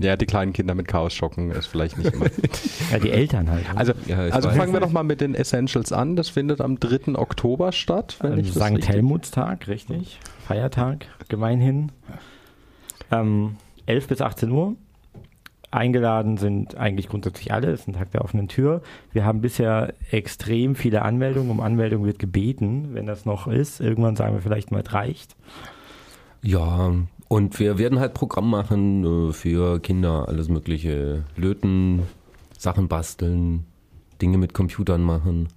Ja, 0.00 0.16
die 0.16 0.26
kleinen 0.26 0.52
Kinder 0.52 0.74
mit 0.74 0.88
Chaos 0.88 1.12
schocken 1.12 1.52
ist 1.52 1.66
vielleicht 1.66 1.96
nicht 1.98 2.12
immer. 2.12 2.26
ja 2.92 2.98
die 2.98 3.10
Eltern 3.12 3.48
halt. 3.48 3.64
Also, 3.76 3.92
Ja, 4.06 4.18
also 4.18 4.50
fangen 4.50 4.72
wir 4.72 4.80
doch 4.80 4.90
mal 4.90 5.04
mit 5.04 5.20
den 5.20 5.36
Essentials 5.36 5.92
an. 5.92 6.16
Das 6.16 6.28
findet 6.30 6.60
am 6.60 6.80
3. 6.80 7.14
Oktober 7.16 7.70
statt. 7.70 8.16
Wenn 8.20 8.32
Ähm, 8.32 8.38
ich 8.40 8.52
das 8.52 8.56
St. 8.66 8.72
richtig- 8.72 8.88
Helmutstag, 8.88 9.68
richtig. 9.68 10.18
Feiertag, 10.44 11.06
gemeinhin. 11.28 11.92
Ähm, 13.12 13.54
11 13.86 14.08
bis 14.08 14.20
18 14.20 14.50
Uhr. 14.50 14.74
Eingeladen 15.74 16.36
sind 16.36 16.76
eigentlich 16.76 17.08
grundsätzlich 17.08 17.52
alle. 17.52 17.70
Es 17.70 17.80
ist 17.80 17.88
ein 17.88 17.94
Tag 17.94 18.10
der 18.12 18.22
offenen 18.22 18.48
Tür. 18.48 18.82
Wir 19.12 19.24
haben 19.24 19.40
bisher 19.40 19.94
extrem 20.10 20.74
viele 20.74 21.02
Anmeldungen. 21.02 21.50
Um 21.50 21.60
Anmeldung 21.60 22.04
wird 22.04 22.18
gebeten, 22.18 22.90
wenn 22.92 23.06
das 23.06 23.24
noch 23.24 23.46
ist. 23.46 23.80
Irgendwann 23.80 24.16
sagen 24.16 24.34
wir 24.34 24.42
vielleicht 24.42 24.70
mal, 24.70 24.82
es 24.82 24.92
reicht. 24.92 25.36
Ja, 26.42 26.92
und 27.28 27.58
wir 27.58 27.78
werden 27.78 27.98
halt 27.98 28.14
Programm 28.14 28.50
machen 28.50 29.28
äh, 29.30 29.32
für 29.32 29.80
Kinder, 29.80 30.28
alles 30.28 30.48
mögliche. 30.48 31.24
Löten, 31.36 32.02
Sachen 32.58 32.88
basteln, 32.88 33.64
Dinge 34.20 34.38
mit 34.38 34.54
Computern 34.54 35.02
machen. 35.02 35.48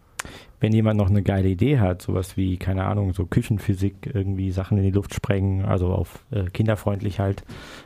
Wenn 0.60 0.74
jemand 0.74 0.98
noch 0.98 1.10
eine 1.10 1.22
geile 1.22 1.50
Idee 1.50 1.80
hat, 1.80 2.02
sowas 2.02 2.36
wie, 2.36 2.58
keine 2.58 2.86
Ahnung, 2.86 3.14
so 3.14 3.26
Küchenphysik, 3.28 4.10
irgendwie 4.12 4.50
Sachen 4.52 4.78
in 4.78 4.84
die 4.84 4.92
Luft 4.92 5.14
sprengen, 5.14 5.66
also 5.66 5.90
auf 5.90 6.26
äh, 6.32 6.46
kinderfreundlich 6.46 7.20
halt, 7.20 7.44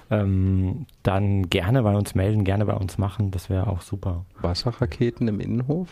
ähm, 0.09 0.85
dann 1.03 1.49
gerne 1.49 1.83
bei 1.83 1.93
uns 1.93 2.15
melden, 2.15 2.45
gerne 2.45 2.65
bei 2.65 2.73
uns 2.75 2.97
machen. 2.97 3.31
Das 3.31 3.49
wäre 3.49 3.67
auch 3.67 3.81
super. 3.81 4.25
Wasserraketen 4.41 5.27
im 5.27 5.39
Innenhof? 5.41 5.89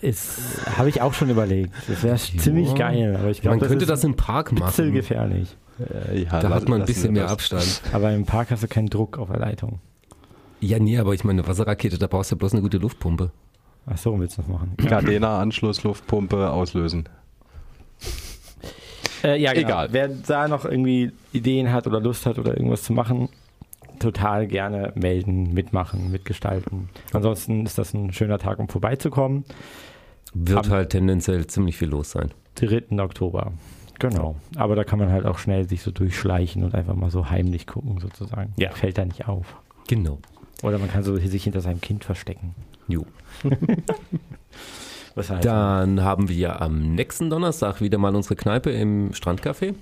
Ist, 0.00 0.66
habe 0.78 0.88
ich 0.88 1.02
auch 1.02 1.12
schon 1.12 1.28
überlegt. 1.28 1.74
Das 1.88 2.02
wäre 2.02 2.16
ziemlich 2.16 2.74
geil, 2.74 3.16
aber 3.20 3.30
ich 3.30 3.42
glaube, 3.42 3.56
Man 3.56 3.60
das 3.60 3.68
könnte 3.68 3.84
ist 3.84 3.90
das 3.90 4.04
im 4.04 4.16
Park 4.16 4.52
ein 4.52 4.54
bisschen 4.54 4.86
machen. 4.86 4.94
gefährlich. 4.94 5.56
Äh, 5.78 6.22
ja, 6.22 6.40
Da 6.40 6.48
hat 6.48 6.68
man 6.68 6.80
ein 6.80 6.86
bisschen 6.86 7.12
mehr 7.12 7.24
das. 7.24 7.32
Abstand. 7.32 7.82
Aber 7.92 8.12
im 8.12 8.24
Park 8.24 8.50
hast 8.52 8.62
du 8.62 8.68
keinen 8.68 8.88
Druck 8.88 9.18
auf 9.18 9.28
der 9.28 9.40
Leitung. 9.40 9.80
Ja, 10.60 10.78
nee, 10.78 10.96
aber 10.96 11.12
ich 11.12 11.24
meine, 11.24 11.42
eine 11.42 11.48
Wasserrakete, 11.48 11.98
da 11.98 12.06
brauchst 12.06 12.30
du 12.30 12.36
ja 12.36 12.38
bloß 12.38 12.52
eine 12.52 12.62
gute 12.62 12.78
Luftpumpe. 12.78 13.32
Ach 13.86 13.98
so, 13.98 14.18
willst 14.18 14.38
du 14.38 14.42
das 14.42 14.50
machen? 14.50 14.74
Gardena-Anschluss, 14.78 15.82
Luftpumpe 15.84 16.50
auslösen. 16.50 17.04
Äh, 19.22 19.40
ja, 19.40 19.52
genau. 19.52 19.66
Egal. 19.68 19.88
Wer 19.92 20.08
da 20.08 20.48
noch 20.48 20.64
irgendwie 20.64 21.12
Ideen 21.32 21.72
hat 21.72 21.86
oder 21.86 22.00
Lust 22.00 22.26
hat 22.26 22.38
oder 22.38 22.56
irgendwas 22.56 22.82
zu 22.82 22.92
machen, 22.92 23.28
total 23.98 24.46
gerne 24.46 24.92
melden, 24.94 25.54
mitmachen, 25.54 26.10
mitgestalten. 26.10 26.88
Ansonsten 27.12 27.64
ist 27.64 27.78
das 27.78 27.94
ein 27.94 28.12
schöner 28.12 28.38
Tag, 28.38 28.58
um 28.58 28.68
vorbeizukommen. 28.68 29.44
Wird 30.34 30.66
Am- 30.66 30.72
halt 30.72 30.90
tendenziell 30.90 31.46
ziemlich 31.46 31.76
viel 31.76 31.88
los 31.88 32.10
sein. 32.10 32.30
3. 32.56 33.02
Oktober. 33.02 33.52
Genau. 33.98 34.36
Aber 34.56 34.74
da 34.76 34.84
kann 34.84 34.98
man 34.98 35.10
halt 35.10 35.24
auch 35.24 35.38
schnell 35.38 35.68
sich 35.68 35.82
so 35.82 35.90
durchschleichen 35.90 36.64
und 36.64 36.74
einfach 36.74 36.94
mal 36.94 37.10
so 37.10 37.30
heimlich 37.30 37.66
gucken, 37.66 37.98
sozusagen. 38.00 38.52
Ja. 38.56 38.70
Fällt 38.70 38.98
da 38.98 39.04
nicht 39.04 39.28
auf. 39.28 39.56
Genau. 39.88 40.18
Oder 40.62 40.78
man 40.78 40.90
kann 40.90 41.02
so 41.04 41.16
sich 41.16 41.44
hinter 41.44 41.60
seinem 41.60 41.80
Kind 41.80 42.04
verstecken. 42.04 42.54
Jo. 42.88 43.06
Was 45.14 45.30
halt 45.30 45.44
Dann 45.44 46.02
haben 46.02 46.28
wir 46.28 46.60
am 46.60 46.94
nächsten 46.94 47.30
Donnerstag 47.30 47.80
wieder 47.80 47.98
mal 47.98 48.14
unsere 48.14 48.36
Kneipe 48.36 48.70
im 48.70 49.12
Strandcafé. 49.12 49.74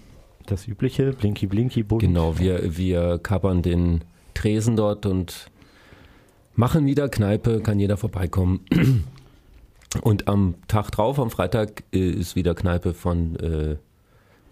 das 0.47 0.69
übliche 0.69 1.13
Blinky 1.13 1.47
Blinky 1.47 1.83
Bunt. 1.83 2.03
Genau, 2.03 2.39
wir, 2.39 2.77
wir 2.77 3.19
kappern 3.19 3.63
den 3.63 4.05
Tresen 4.35 4.77
dort 4.77 5.07
und 5.07 5.51
machen 6.55 6.87
wieder 6.87 7.09
Kneipe, 7.09 7.61
kann 7.61 7.79
jeder 7.81 7.97
vorbeikommen. 7.97 8.61
Und 10.01 10.27
am 10.27 10.55
Tag 10.69 10.91
drauf, 10.91 11.19
am 11.19 11.31
Freitag, 11.31 11.85
äh, 11.93 11.99
ist 11.99 12.35
wieder 12.35 12.55
Kneipe 12.55 12.95
von 12.95 13.37
äh, 13.37 13.77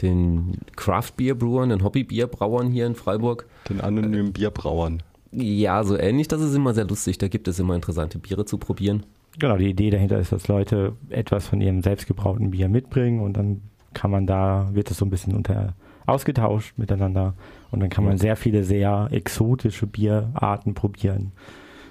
den 0.03 0.59
Craft 0.77 1.13
Beer 1.17 1.35
Brewern, 1.35 1.71
den 1.71 1.83
Hobby 1.83 2.05
Bier 2.05 2.27
Brauern 2.27 2.71
hier 2.71 2.87
in 2.87 2.95
Freiburg. 2.95 3.47
Den 3.71 3.81
anonymen 3.81 4.35
Bierbrauern. 4.35 5.03
Ja, 5.33 5.83
so 5.85 5.97
ähnlich. 5.97 6.29
Das 6.29 6.41
ist 6.41 6.55
immer 6.55 6.75
sehr 6.75 6.87
lustig. 6.87 7.19
Da 7.19 7.29
gibt 7.29 7.47
es 7.49 7.59
immer 7.59 7.75
interessante 7.75 8.19
Biere 8.19 8.45
zu 8.45 8.59
probieren. 8.59 9.05
Genau, 9.39 9.57
die 9.57 9.71
Idee 9.71 9.91
dahinter 9.91 10.19
ist, 10.19 10.33
dass 10.33 10.49
Leute 10.49 10.95
etwas 11.09 11.47
von 11.47 11.61
ihrem 11.61 11.83
selbstgebrauten 11.83 12.51
Bier 12.51 12.69
mitbringen 12.69 13.21
und 13.21 13.35
dann 13.37 13.63
kann 13.95 14.11
man 14.11 14.27
da, 14.27 14.69
wird 14.73 14.91
es 14.91 14.97
so 14.99 15.05
ein 15.05 15.11
bisschen 15.11 15.35
unter 15.37 15.75
ausgetauscht 16.07 16.77
miteinander 16.79 17.35
und 17.71 17.79
dann 17.81 17.91
kann 17.91 18.05
man 18.05 18.19
sehr 18.19 18.35
viele 18.35 18.65
sehr 18.65 19.09
exotische 19.13 19.87
Bierarten 19.87 20.75
probieren. 20.75 21.31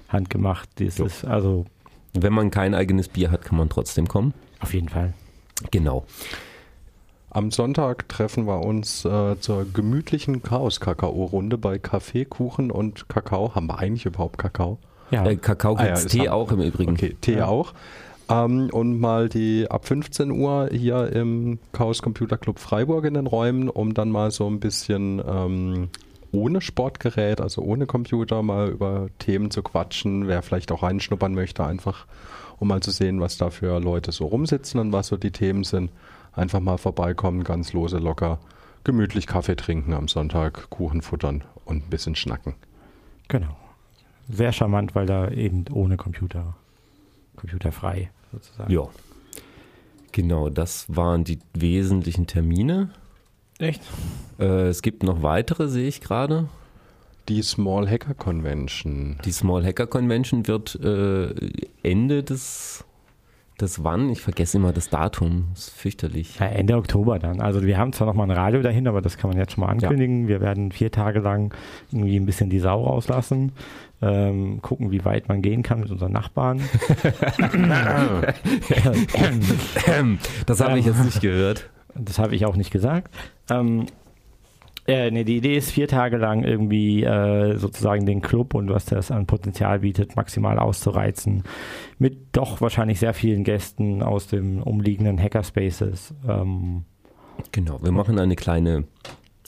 Handgemacht. 0.08 0.68
Das 0.80 0.98
Jo. 0.98 1.06
ist 1.06 1.24
also 1.24 1.64
Wenn 2.12 2.32
man 2.32 2.50
kein 2.50 2.74
eigenes 2.74 3.08
Bier 3.08 3.30
hat, 3.30 3.42
kann 3.44 3.56
man 3.56 3.68
trotzdem 3.70 4.06
kommen. 4.06 4.34
auf 4.60 4.74
jeden 4.74 4.88
Fall. 4.90 5.14
Genau. 5.70 6.04
Am 7.32 7.50
Sonntag 7.52 8.08
treffen 8.08 8.46
wir 8.46 8.64
uns 8.64 9.04
äh, 9.04 9.38
zur 9.38 9.64
gemütlichen 9.72 10.42
Chaos-Kakao-Runde 10.42 11.58
bei 11.58 11.78
Kaffee, 11.78 12.24
Kuchen 12.24 12.72
und 12.72 13.08
Kakao. 13.08 13.54
Haben 13.54 13.68
wir 13.68 13.78
eigentlich 13.78 14.04
überhaupt 14.06 14.36
Kakao? 14.38 14.78
Ja, 15.12 15.24
Äh, 15.24 15.36
Kakao 15.36 15.74
Ah 15.76 15.80
ja, 15.82 15.86
gibt's 15.88 16.04
ist 16.06 16.10
Tee 16.12 16.20
haben- 16.22 16.28
auch 16.30 16.50
im 16.50 16.60
Übrigen. 16.60 16.92
Okay, 16.92 17.16
Tee 17.20 17.36
Ja. 17.38 17.46
auch. 17.46 17.72
Ähm, 18.28 18.68
und 18.72 18.98
mal 18.98 19.28
die 19.28 19.66
ab 19.70 19.86
15 19.86 20.32
Uhr 20.32 20.70
hier 20.72 21.12
im 21.12 21.60
Chaos 21.72 22.02
Computer 22.02 22.36
Club 22.36 22.58
Freiburg 22.58 23.04
in 23.04 23.14
den 23.14 23.26
Räumen, 23.28 23.68
um 23.68 23.94
dann 23.94 24.10
mal 24.10 24.32
so 24.32 24.48
ein 24.48 24.58
bisschen 24.58 25.22
ähm, 25.24 25.88
ohne 26.32 26.60
Sportgerät, 26.60 27.40
also 27.40 27.62
ohne 27.62 27.86
Computer, 27.86 28.42
mal 28.42 28.68
über 28.70 29.06
Themen 29.20 29.50
zu 29.52 29.62
quatschen. 29.62 30.26
Wer 30.26 30.42
vielleicht 30.42 30.70
auch 30.72 30.82
reinschnuppern 30.82 31.34
möchte, 31.34 31.64
einfach 31.64 32.06
um 32.58 32.68
mal 32.68 32.80
zu 32.80 32.90
sehen, 32.90 33.20
was 33.20 33.36
da 33.36 33.50
für 33.50 33.78
Leute 33.80 34.10
so 34.12 34.26
rumsitzen 34.26 34.80
und 34.80 34.92
was 34.92 35.06
so 35.08 35.16
die 35.16 35.30
Themen 35.32 35.62
sind. 35.64 35.90
Einfach 36.32 36.60
mal 36.60 36.78
vorbeikommen, 36.78 37.44
ganz 37.44 37.72
lose, 37.72 37.98
locker, 37.98 38.38
gemütlich 38.84 39.26
Kaffee 39.26 39.56
trinken 39.56 39.92
am 39.92 40.08
Sonntag, 40.08 40.70
Kuchen 40.70 41.02
futtern 41.02 41.44
und 41.64 41.86
ein 41.86 41.90
bisschen 41.90 42.14
schnacken. 42.14 42.54
genau. 43.28 43.56
Sehr 44.32 44.52
charmant, 44.52 44.94
weil 44.94 45.06
da 45.06 45.28
eben 45.28 45.64
ohne 45.72 45.96
Computer, 45.96 46.54
computerfrei 47.34 48.10
sozusagen. 48.30 48.72
Ja. 48.72 48.88
Genau, 50.12 50.50
das 50.50 50.86
waren 50.88 51.24
die 51.24 51.40
wesentlichen 51.52 52.28
Termine. 52.28 52.90
Echt? 53.58 53.82
Äh, 54.38 54.68
es 54.68 54.82
gibt 54.82 55.02
noch 55.02 55.22
weitere, 55.22 55.68
sehe 55.68 55.88
ich 55.88 56.00
gerade. 56.00 56.48
Die 57.28 57.42
Small 57.42 57.88
Hacker 57.88 58.14
Convention. 58.14 59.18
Die 59.24 59.32
Small 59.32 59.64
Hacker 59.64 59.86
Convention 59.86 60.46
wird 60.46 60.76
äh, 60.76 61.34
Ende 61.82 62.22
des, 62.22 62.84
des 63.60 63.84
wann? 63.84 64.10
Ich 64.10 64.20
vergesse 64.20 64.58
immer 64.58 64.72
das 64.72 64.88
Datum. 64.88 65.48
Das 65.54 65.68
ist 65.68 65.70
fürchterlich. 65.70 66.38
Ja, 66.38 66.46
Ende 66.46 66.76
Oktober 66.76 67.18
dann. 67.18 67.40
Also 67.40 67.62
wir 67.62 67.78
haben 67.78 67.92
zwar 67.92 68.06
noch 68.06 68.14
mal 68.14 68.24
ein 68.24 68.30
Radio 68.30 68.62
dahin, 68.62 68.88
aber 68.88 69.00
das 69.00 69.16
kann 69.16 69.30
man 69.30 69.38
jetzt 69.38 69.52
schon 69.52 69.64
mal 69.64 69.70
ankündigen. 69.70 70.28
Wir 70.28 70.40
werden 70.40 70.72
vier 70.72 70.90
Tage 70.90 71.20
lang 71.20 71.54
irgendwie 71.92 72.16
ein 72.16 72.26
bisschen 72.26 72.50
die 72.50 72.58
Sau 72.58 72.84
rauslassen, 72.84 73.52
ähm, 74.02 74.60
gucken, 74.62 74.90
wie 74.90 75.04
weit 75.04 75.28
man 75.28 75.42
gehen 75.42 75.62
kann 75.62 75.80
mit 75.80 75.90
unseren 75.90 76.12
Nachbarn. 76.12 76.60
Das 80.46 80.60
habe 80.60 80.78
ich 80.78 80.86
jetzt 80.86 81.04
nicht 81.04 81.20
gehört. 81.20 81.68
Das 81.94 82.18
habe 82.18 82.34
ich 82.34 82.46
auch 82.46 82.56
nicht 82.56 82.70
gesagt. 82.70 83.12
Ähm, 83.50 83.86
äh, 84.90 85.10
nee, 85.10 85.24
die 85.24 85.36
Idee 85.38 85.56
ist, 85.56 85.70
vier 85.70 85.88
Tage 85.88 86.16
lang 86.16 86.42
irgendwie 86.44 87.02
äh, 87.04 87.56
sozusagen 87.56 88.06
den 88.06 88.20
Club 88.20 88.54
und 88.54 88.70
was 88.70 88.84
das 88.86 89.10
an 89.10 89.26
Potenzial 89.26 89.80
bietet, 89.80 90.16
maximal 90.16 90.58
auszureizen. 90.58 91.44
Mit 91.98 92.18
doch 92.32 92.60
wahrscheinlich 92.60 92.98
sehr 93.00 93.14
vielen 93.14 93.44
Gästen 93.44 94.02
aus 94.02 94.26
dem 94.26 94.62
umliegenden 94.62 95.18
Hackerspaces. 95.20 96.14
Ähm, 96.28 96.84
Genau, 97.52 97.82
wir 97.82 97.90
machen 97.90 98.18
eine 98.18 98.36
kleine 98.36 98.84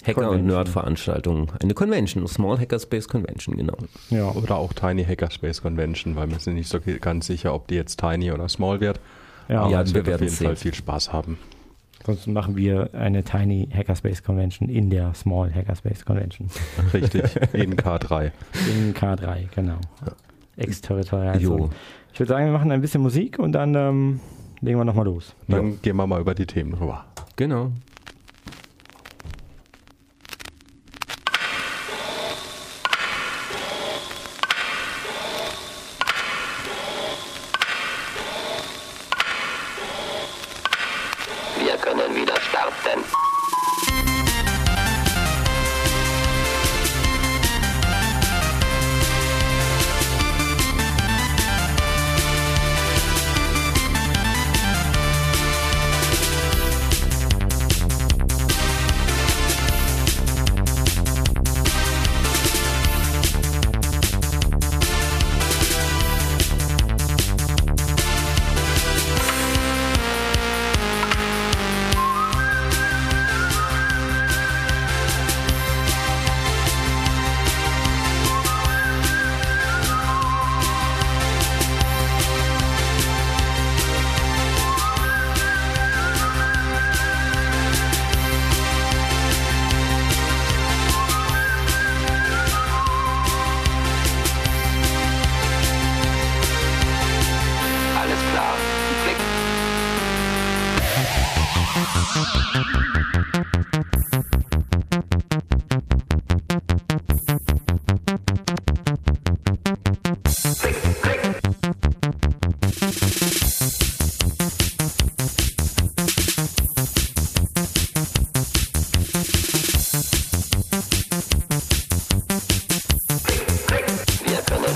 Hacker- 0.03 0.21
und 0.23 0.25
Convention. 0.29 0.47
Nerd-Veranstaltung. 0.47 1.53
Eine 1.63 1.75
Convention, 1.75 2.27
Small 2.27 2.59
Hackerspace 2.59 3.07
Convention, 3.07 3.57
genau. 3.57 3.77
ja, 4.09 4.31
Oder 4.31 4.57
auch 4.57 4.73
Tiny 4.73 5.05
Hackerspace 5.05 5.61
Convention, 5.61 6.17
weil 6.17 6.31
wir 6.31 6.39
sind 6.39 6.55
nicht 6.55 6.69
so 6.71 6.79
ganz 7.03 7.27
sicher, 7.27 7.53
ob 7.55 7.69
die 7.69 7.75
jetzt 7.75 8.01
Tiny 8.01 8.33
oder 8.33 8.49
Small 8.49 8.81
wird. 8.81 8.99
ja. 9.49 9.61
Aber 9.61 9.71
Ja, 9.71 9.83
es 9.83 9.91
wir 9.91 9.97
wird 9.97 10.07
auf 10.07 10.11
werden 10.13 10.23
jeden 10.25 10.35
sehen. 10.35 10.47
Fall 10.47 10.57
viel 10.57 10.73
Spaß 10.75 11.13
haben. 11.13 11.37
Ansonsten 12.03 12.33
machen 12.33 12.57
wir 12.57 12.91
eine 12.95 13.23
Tiny 13.23 13.69
Hackerspace 13.73 14.25
Convention 14.25 14.69
in 14.69 14.91
der 14.91 15.15
Small 15.15 15.55
Hackerspace 15.55 16.05
Convention. 16.05 16.49
Richtig, 16.93 17.23
in 17.53 17.77
K3. 17.77 18.33
In 18.77 18.93
K3, 18.93 19.47
genau. 19.55 19.77
Exterritorial. 20.57 21.41
Jo. 21.41 21.71
Ich 22.13 22.19
würde 22.19 22.29
sagen, 22.29 22.47
wir 22.47 22.53
machen 22.53 22.73
ein 22.73 22.81
bisschen 22.81 23.03
Musik 23.03 23.39
und 23.39 23.53
dann 23.53 23.75
ähm, 23.77 24.21
legen 24.61 24.79
wir 24.79 24.85
nochmal 24.85 25.05
los. 25.05 25.35
Dann 25.47 25.81
gehen 25.81 25.97
wir 25.97 26.07
mal 26.07 26.21
über 26.21 26.35
die 26.35 26.47
Themen 26.47 26.75
rüber. 26.75 27.05
Genau. 27.37 27.71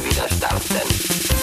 Wir 0.03 0.11
können 0.11 1.36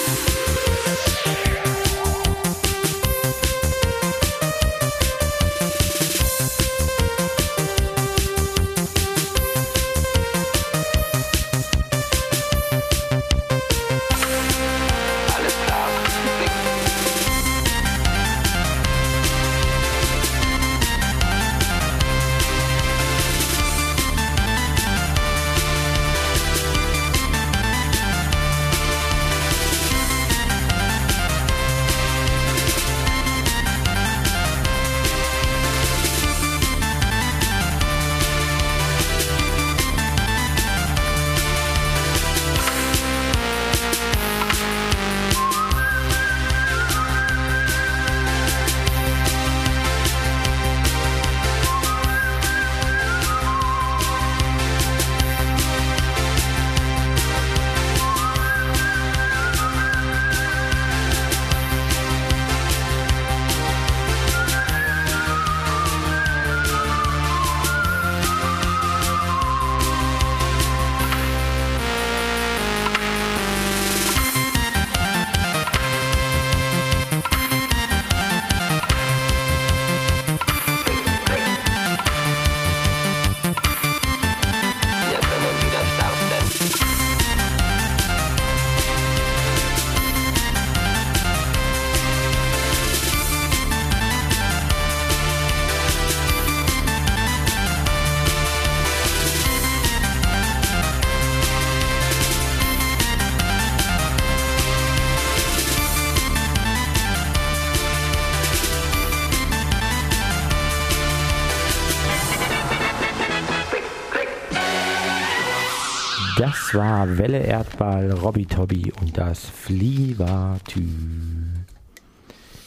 Das 116.44 116.74
war 116.74 117.16
Welle 117.16 117.38
Erdball, 117.38 118.12
Robby 118.12 118.44
Tobby 118.44 118.92
und 119.00 119.16
das 119.16 119.48
Flievertü. 119.48 120.82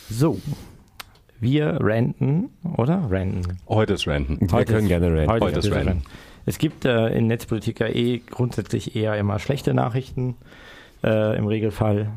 So, 0.09 0.41
wir 1.39 1.77
ranten, 1.79 2.49
oder? 2.75 3.05
Ranten. 3.07 3.59
Heute 3.67 3.93
ist 3.93 4.07
Random. 4.07 4.39
Wir 4.41 4.65
können 4.65 4.87
gerne 4.87 5.15
ranten. 5.15 5.29
Heute, 5.29 5.45
Heute 5.45 5.59
ist 5.59 5.65
ist 5.65 5.71
Ranten. 5.71 5.87
Ranten. 5.89 6.05
Es 6.47 6.57
gibt 6.57 6.85
äh, 6.85 7.09
in 7.09 7.27
Netzpolitik 7.27 7.79
ja 7.79 7.87
eh 7.87 8.17
grundsätzlich 8.17 8.95
eher 8.95 9.15
immer 9.15 9.37
schlechte 9.37 9.75
Nachrichten, 9.75 10.37
äh, 11.03 11.37
im 11.37 11.45
Regelfall. 11.45 12.09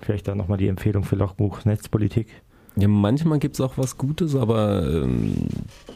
Vielleicht 0.00 0.26
dann 0.26 0.38
nochmal 0.38 0.56
die 0.56 0.68
Empfehlung 0.68 1.04
für 1.04 1.16
Logbuch 1.16 1.66
Netzpolitik. 1.66 2.28
Ja, 2.76 2.88
manchmal 2.88 3.38
gibt 3.38 3.54
es 3.54 3.60
auch 3.60 3.78
was 3.78 3.98
Gutes, 3.98 4.34
aber 4.34 4.84
ähm, 4.84 5.46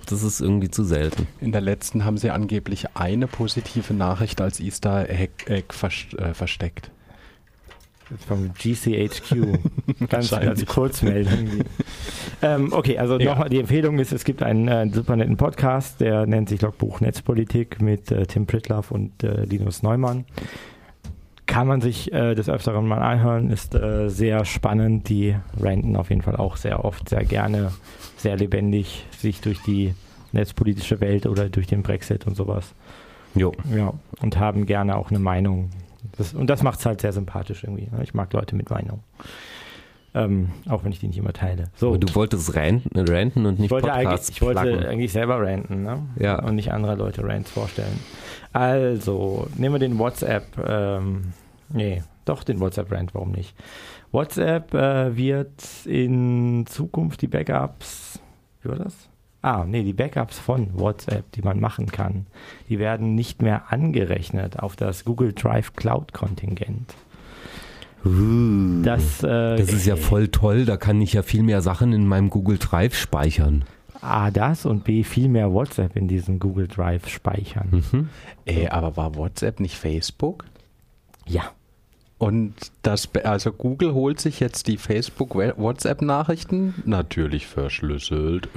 das 0.06 0.22
ist 0.22 0.40
irgendwie 0.40 0.70
zu 0.70 0.84
selten. 0.84 1.26
In 1.40 1.50
der 1.50 1.60
letzten 1.60 2.04
haben 2.04 2.18
sie 2.18 2.30
angeblich 2.30 2.86
eine 2.94 3.26
positive 3.26 3.94
Nachricht 3.94 4.40
als 4.40 4.60
Easter 4.60 5.08
Egg, 5.10 5.32
Egg 5.46 5.66
vers 5.74 5.94
äh, 6.16 6.34
versteckt. 6.34 6.90
Vom 8.26 8.52
GCHQ. 8.54 9.58
Ganz 10.08 10.32
als 10.32 10.64
Kurzmeldung. 10.64 11.64
ähm, 12.42 12.72
okay, 12.72 12.96
also 12.96 13.18
Ja. 13.18 13.32
nochmal 13.32 13.50
die 13.50 13.58
Empfehlung 13.60 13.98
ist, 13.98 14.12
es 14.12 14.24
gibt 14.24 14.42
einen 14.42 14.66
äh, 14.68 14.88
super 14.90 15.14
netten 15.16 15.36
Podcast, 15.36 16.00
der 16.00 16.26
nennt 16.26 16.48
sich 16.48 16.62
Logbuch 16.62 17.00
Netzpolitik 17.00 17.82
mit 17.82 18.10
äh, 18.10 18.24
Tim 18.26 18.46
Pritlaff 18.46 18.92
und 18.92 19.22
äh, 19.24 19.44
Linus 19.44 19.82
Neumann. 19.82 20.24
Kann 21.48 21.66
man 21.66 21.80
sich 21.80 22.12
äh, 22.12 22.34
des 22.34 22.48
Öfteren 22.50 22.86
mal 22.86 23.00
anhören, 23.02 23.50
ist 23.50 23.74
äh, 23.74 24.08
sehr 24.10 24.44
spannend. 24.44 25.08
Die 25.08 25.34
ranten 25.58 25.96
auf 25.96 26.10
jeden 26.10 26.20
Fall 26.22 26.36
auch 26.36 26.56
sehr 26.56 26.84
oft, 26.84 27.08
sehr 27.08 27.24
gerne, 27.24 27.72
sehr 28.18 28.36
lebendig 28.36 29.06
sich 29.18 29.40
durch 29.40 29.60
die 29.62 29.94
netzpolitische 30.32 31.00
Welt 31.00 31.24
oder 31.26 31.48
durch 31.48 31.66
den 31.66 31.82
Brexit 31.82 32.26
und 32.26 32.36
sowas. 32.36 32.74
Jo. 33.34 33.52
Ja, 33.74 33.94
und 34.20 34.38
haben 34.38 34.66
gerne 34.66 34.96
auch 34.96 35.08
eine 35.08 35.18
Meinung. 35.18 35.70
Das, 36.18 36.34
und 36.34 36.48
das 36.50 36.62
macht 36.62 36.80
es 36.80 36.86
halt 36.86 37.00
sehr 37.00 37.14
sympathisch 37.14 37.64
irgendwie. 37.64 37.88
ne? 37.90 38.02
Ich 38.02 38.12
mag 38.12 38.30
Leute 38.34 38.54
mit 38.54 38.68
Meinung. 38.68 39.00
Ähm, 40.14 40.50
auch 40.68 40.84
wenn 40.84 40.92
ich 40.92 41.00
die 41.00 41.08
nicht 41.08 41.18
immer 41.18 41.32
teile. 41.32 41.70
So, 41.76 41.88
Aber 41.88 41.98
du 41.98 42.14
wolltest 42.14 42.54
ranten, 42.54 42.98
ranten 42.98 43.46
und 43.46 43.58
nicht 43.58 43.66
ich 43.66 43.70
wollte, 43.70 43.92
eigentlich, 43.92 44.28
ich 44.30 44.42
wollte 44.42 44.60
pluggen. 44.60 44.84
eigentlich 44.86 45.12
selber 45.12 45.40
ranten, 45.40 45.82
ne? 45.82 46.02
Ja. 46.16 46.42
Und 46.42 46.56
nicht 46.56 46.72
andere 46.72 46.94
Leute 46.94 47.22
Rants 47.24 47.50
vorstellen. 47.50 47.98
Also, 48.52 49.48
nehmen 49.56 49.74
wir 49.74 49.78
den 49.78 49.98
WhatsApp, 49.98 50.46
ähm, 50.66 51.32
nee, 51.68 52.02
doch 52.24 52.44
den 52.44 52.60
WhatsApp-Rant, 52.60 53.14
warum 53.14 53.32
nicht? 53.32 53.54
WhatsApp 54.10 54.74
äh, 54.74 55.16
wird 55.16 55.62
in 55.84 56.64
Zukunft 56.66 57.22
die 57.22 57.26
Backups, 57.26 58.20
wie 58.62 58.70
war 58.70 58.76
das? 58.76 58.94
Ah, 59.42 59.64
nee, 59.66 59.84
die 59.84 59.92
Backups 59.92 60.38
von 60.38 60.78
WhatsApp, 60.78 61.30
die 61.32 61.42
man 61.42 61.60
machen 61.60 61.86
kann, 61.86 62.26
die 62.68 62.78
werden 62.78 63.14
nicht 63.14 63.40
mehr 63.40 63.70
angerechnet 63.72 64.58
auf 64.58 64.74
das 64.76 65.04
Google 65.04 65.32
Drive 65.32 65.74
Cloud 65.74 66.12
Kontingent. 66.12 66.94
Uh, 68.04 68.82
Das, 68.82 69.22
äh, 69.22 69.56
das 69.56 69.72
ist 69.72 69.86
ja 69.86 69.96
voll 69.96 70.28
toll, 70.28 70.64
da 70.64 70.76
kann 70.76 71.00
ich 71.00 71.12
ja 71.12 71.22
viel 71.22 71.42
mehr 71.42 71.62
Sachen 71.62 71.92
in 71.92 72.06
meinem 72.06 72.30
Google 72.30 72.58
Drive 72.58 72.94
speichern. 72.94 73.64
A, 74.00 74.30
das 74.30 74.66
und 74.66 74.84
B, 74.84 75.02
viel 75.02 75.28
mehr 75.28 75.52
WhatsApp 75.52 75.96
in 75.96 76.08
diesem 76.08 76.38
Google 76.38 76.68
Drive 76.68 77.08
speichern. 77.08 77.84
Mhm. 77.92 78.08
Ey, 78.44 78.68
aber 78.68 78.96
war 78.96 79.14
WhatsApp 79.16 79.60
nicht 79.60 79.76
Facebook? 79.76 80.44
Ja. 81.26 81.52
Und 82.18 82.54
das, 82.82 83.08
also 83.22 83.52
Google 83.52 83.94
holt 83.94 84.20
sich 84.20 84.40
jetzt 84.40 84.66
die 84.66 84.76
Facebook-WhatsApp-Nachrichten, 84.76 86.74
natürlich 86.84 87.46
verschlüsselt, 87.46 88.48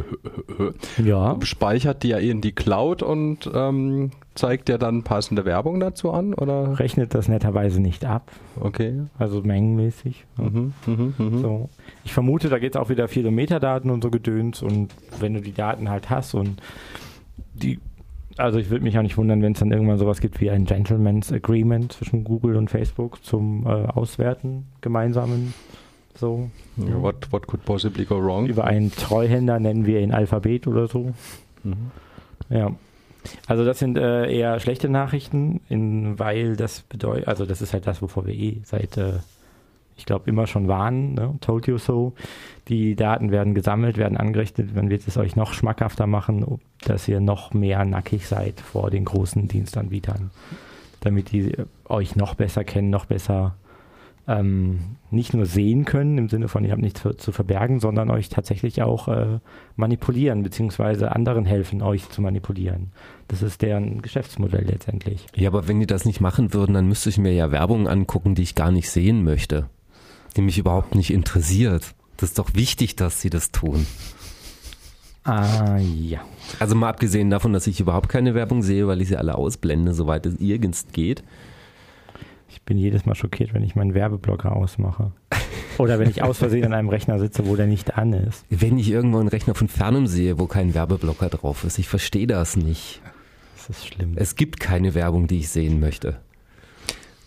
Ja. 1.04 1.38
speichert 1.44 2.02
die 2.02 2.08
ja 2.10 2.18
in 2.18 2.42
die 2.42 2.54
Cloud 2.54 3.04
und 3.04 3.50
ähm, 3.54 4.10
zeigt 4.34 4.68
ja 4.70 4.78
dann 4.80 5.04
passende 5.04 5.46
Werbung 5.46 5.80
dazu 5.80 6.12
an, 6.12 6.34
oder? 6.34 6.80
Rechnet 6.80 7.14
das 7.14 7.28
netterweise 7.28 7.80
nicht 7.82 8.04
ab, 8.06 8.32
Okay. 8.60 9.02
also 9.20 9.42
mengenmäßig. 9.42 10.26
Mhm, 10.38 10.74
mhm, 10.88 11.14
mhm. 11.20 11.42
So. 11.42 11.70
Ich 12.04 12.14
vermute, 12.14 12.50
da 12.50 12.58
geht 12.58 12.74
es 12.76 12.82
auch 12.82 12.90
wieder 12.90 13.08
viel 13.08 13.28
um 13.28 13.36
Metadaten 13.36 13.92
und 13.92 14.02
so 14.04 14.10
Gedöns 14.10 14.64
und 14.64 14.90
wenn 15.20 15.36
du 15.36 15.42
die 15.42 15.54
Daten 15.54 15.90
halt 15.90 16.10
hast 16.10 16.34
und 16.34 16.62
die, 17.54 17.80
also 18.42 18.60
ich 18.60 18.70
würde 18.70 18.84
mich 18.84 18.98
auch 18.98 19.04
nicht 19.04 19.18
wundern, 19.18 19.42
wenn 19.42 19.54
es 19.54 19.60
dann 19.60 19.72
irgendwann 19.72 19.98
sowas 19.98 20.22
gibt 20.22 20.42
wie 20.42 20.50
ein 20.50 20.66
Gentleman's 20.66 21.32
Agreement 21.32 21.94
zwischen 21.94 22.24
Google 22.24 22.56
und 22.56 22.70
Facebook 22.70 23.24
zum 23.24 23.66
äh, 23.66 23.70
Auswerten 23.70 24.68
gemeinsamen. 24.82 25.54
So. 26.16 26.50
Ja, 26.78 27.02
What, 27.02 27.32
what 27.32 27.48
could 27.48 27.64
possibly 27.66 28.06
go 28.06 28.22
wrong? 28.22 28.48
Über 28.48 28.66
einen 28.66 28.92
Treuhänder 28.92 29.60
nennen 29.60 29.86
wir 29.86 30.02
ihn 30.02 30.12
Alphabet 30.12 30.68
oder 30.68 30.88
so. 30.88 31.14
Mhm. 31.64 31.92
Ja. 32.50 32.72
Also 33.48 33.66
das 33.66 33.80
sind 33.80 33.98
äh, 33.98 34.32
eher 34.32 34.60
schlechte 34.60 34.90
Nachrichten, 34.90 35.62
in, 35.70 36.18
weil 36.20 36.56
das 36.56 36.82
bedeutet, 36.82 37.28
also 37.28 37.46
das 37.46 37.62
ist 37.62 37.74
halt 37.74 37.86
das, 37.88 38.02
wovor 38.02 38.26
wir 38.26 38.34
eh 38.34 38.62
seit, 38.64 38.98
äh, 38.98 39.20
ich 39.96 40.06
glaube, 40.06 40.30
immer 40.30 40.48
schon 40.48 40.68
warnen, 40.68 41.14
ne? 41.14 41.36
told 41.42 41.68
you 41.68 41.78
so. 41.78 42.14
Die 42.68 42.96
Daten 42.96 43.32
werden 43.32 43.54
gesammelt, 43.54 43.98
werden 43.98 44.18
angerechnet, 44.18 44.76
man 44.76 44.90
wird 44.90 45.08
es 45.08 45.18
euch 45.18 45.36
noch 45.36 45.54
schmackhafter 45.54 46.08
machen, 46.08 46.60
dass 46.84 47.08
ihr 47.08 47.20
noch 47.20 47.54
mehr 47.54 47.86
nackig 47.86 48.28
seid 48.28 48.60
vor 48.62 48.90
den 48.90 49.06
großen 49.06 49.48
Dienstanbietern, 49.48 50.32
damit 51.02 51.32
die 51.32 51.54
äh, 51.54 51.66
euch 51.88 52.16
noch 52.16 52.36
besser 52.36 52.64
kennen, 52.64 52.90
noch 52.90 53.06
besser 53.06 53.56
ähm, 54.28 54.98
nicht 55.10 55.34
nur 55.34 55.46
sehen 55.46 55.84
können, 55.86 56.18
im 56.18 56.30
Sinne 56.30 56.48
von, 56.48 56.64
ihr 56.64 56.72
habt 56.72 56.82
nichts 56.82 57.02
zu 57.18 57.32
verbergen, 57.32 57.80
sondern 57.80 58.10
euch 58.10 58.30
tatsächlich 58.30 58.82
auch 58.82 59.08
äh, 59.08 59.40
manipulieren, 59.76 60.44
beziehungsweise 60.44 61.14
anderen 61.14 61.46
helfen, 61.46 61.82
euch 61.82 62.10
zu 62.10 62.22
manipulieren. 62.22 62.92
Das 63.28 63.42
ist 63.42 63.62
deren 63.62 64.02
Geschäftsmodell 64.02 64.66
letztendlich. 64.66 65.26
Ja, 65.36 65.50
aber 65.50 65.68
wenn 65.68 65.80
die 65.80 65.88
das 65.88 66.06
nicht 66.06 66.22
machen 66.22 66.54
würden, 66.54 66.74
dann 66.74 66.88
müsste 66.88 67.10
ich 67.10 67.18
mir 67.18 67.34
ja 67.34 67.52
Werbung 67.52 67.88
angucken, 67.88 68.36
die 68.36 68.44
ich 68.44 68.56
gar 68.56 68.72
nicht 68.72 68.90
sehen 68.90 69.24
möchte, 69.24 69.70
die 70.36 70.42
mich 70.42 70.58
überhaupt 70.58 70.96
nicht 70.96 71.12
interessiert. 71.12 71.94
Das 72.18 72.30
ist 72.30 72.40
doch 72.40 72.54
wichtig, 72.54 72.96
dass 72.96 73.22
sie 73.22 73.30
das 73.30 73.52
tun. 73.52 73.86
Ah, 75.24 75.78
ja. 75.78 76.22
Also 76.60 76.76
mal 76.76 76.90
abgesehen 76.90 77.30
davon, 77.30 77.54
dass 77.54 77.68
ich 77.68 77.80
überhaupt 77.80 78.10
keine 78.10 78.34
Werbung 78.34 78.64
sehe, 78.64 78.88
weil 78.88 79.02
ich 79.02 79.10
sie 79.10 79.18
alle 79.18 79.36
ausblende, 79.36 79.94
soweit 79.94 80.26
es 80.26 80.40
irgends 80.40 80.88
geht. 80.92 81.24
Ich 82.50 82.62
bin 82.64 82.78
jedes 82.78 83.06
Mal 83.06 83.16
schockiert, 83.16 83.54
wenn 83.54 83.64
ich 83.64 83.76
meinen 83.76 83.94
Werbeblocker 83.94 84.56
ausmache. 84.56 85.12
Oder 85.78 86.00
wenn 86.00 86.10
ich 86.10 86.22
aus 86.22 86.40
Versehen 86.40 86.66
an 86.66 86.74
einem 86.74 86.90
Rechner 86.90 87.18
sitze, 87.20 87.48
wo 87.48 87.56
der 87.56 87.68
nicht 87.68 87.98
an 87.98 88.14
ist. 88.14 88.46
Wenn 88.50 88.78
ich 88.78 88.90
irgendwo 88.90 89.20
einen 89.20 89.30
Rechner 89.30 89.56
von 89.56 89.68
fernem 89.68 90.06
sehe, 90.08 90.38
wo 90.38 90.48
kein 90.48 90.74
Werbeblocker 90.74 91.30
drauf 91.30 91.64
ist, 91.64 91.80
ich 91.80 91.88
verstehe 91.88 92.28
das 92.28 92.56
nicht. 92.56 93.02
Das 93.56 93.70
ist 93.70 93.88
schlimm. 93.88 94.14
Es 94.16 94.36
gibt 94.36 94.60
keine 94.60 94.94
Werbung, 94.96 95.28
die 95.28 95.40
ich 95.40 95.50
sehen 95.50 95.80
möchte. 95.80 96.20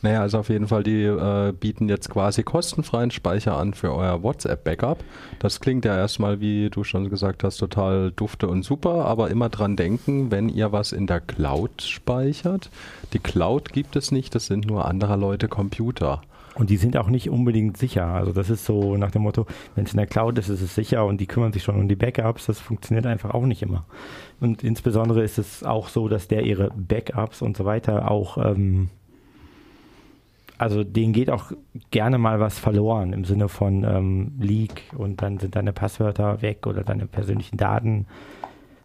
Naja, 0.04 0.20
also 0.20 0.40
auf 0.40 0.50
jeden 0.50 0.68
Fall, 0.68 0.82
die 0.82 1.02
äh, 1.04 1.54
bieten 1.58 1.88
jetzt 1.88 2.10
quasi 2.10 2.42
kostenfreien 2.42 3.10
Speicher 3.10 3.56
an 3.56 3.72
für 3.72 3.94
euer 3.94 4.22
WhatsApp-Backup. 4.22 5.02
Das 5.38 5.60
klingt 5.60 5.86
ja 5.86 5.96
erstmal, 5.96 6.40
wie 6.40 6.68
du 6.68 6.84
schon 6.84 7.08
gesagt 7.08 7.42
hast, 7.42 7.56
total 7.56 8.10
dufte 8.10 8.46
und 8.46 8.64
super, 8.64 9.06
aber 9.06 9.30
immer 9.30 9.48
dran 9.48 9.76
denken, 9.76 10.30
wenn 10.30 10.50
ihr 10.50 10.72
was 10.72 10.92
in 10.92 11.06
der 11.06 11.20
Cloud 11.20 11.80
speichert. 11.80 12.68
Die 13.14 13.18
Cloud 13.18 13.72
gibt 13.72 13.96
es 13.96 14.12
nicht, 14.12 14.34
das 14.34 14.44
sind 14.44 14.66
nur 14.66 14.84
anderer 14.84 15.16
Leute 15.16 15.48
Computer. 15.48 16.20
Und 16.54 16.68
die 16.68 16.76
sind 16.76 16.98
auch 16.98 17.08
nicht 17.08 17.30
unbedingt 17.30 17.78
sicher. 17.78 18.04
Also 18.04 18.34
das 18.34 18.50
ist 18.50 18.66
so 18.66 18.98
nach 18.98 19.10
dem 19.10 19.22
Motto, 19.22 19.46
wenn 19.74 19.86
es 19.86 19.92
in 19.92 19.96
der 19.96 20.06
Cloud 20.06 20.36
ist, 20.36 20.50
ist 20.50 20.60
es 20.60 20.74
sicher 20.74 21.06
und 21.06 21.18
die 21.18 21.26
kümmern 21.26 21.54
sich 21.54 21.62
schon 21.62 21.76
um 21.76 21.88
die 21.88 21.96
Backups. 21.96 22.44
Das 22.44 22.60
funktioniert 22.60 23.06
einfach 23.06 23.32
auch 23.32 23.46
nicht 23.46 23.62
immer. 23.62 23.86
Und 24.38 24.64
insbesondere 24.64 25.22
ist 25.22 25.38
es 25.38 25.64
auch 25.64 25.88
so, 25.88 26.08
dass 26.08 26.28
der 26.28 26.42
ihre 26.42 26.70
Backups 26.76 27.40
und 27.40 27.56
so 27.56 27.64
weiter 27.64 28.10
auch, 28.10 28.36
ähm, 28.36 28.90
also 30.64 30.83
denen 30.83 31.12
geht 31.12 31.29
auch 31.29 31.53
gerne 31.90 32.16
mal 32.16 32.40
was 32.40 32.59
verloren 32.59 33.12
im 33.12 33.27
Sinne 33.27 33.50
von 33.50 33.85
ähm, 33.85 34.33
Leak 34.40 34.85
und 34.96 35.20
dann 35.20 35.38
sind 35.38 35.57
deine 35.57 35.74
Passwörter 35.74 36.40
weg 36.40 36.66
oder 36.66 36.83
deine 36.83 37.07
persönlichen 37.07 37.59
Daten 37.59 38.07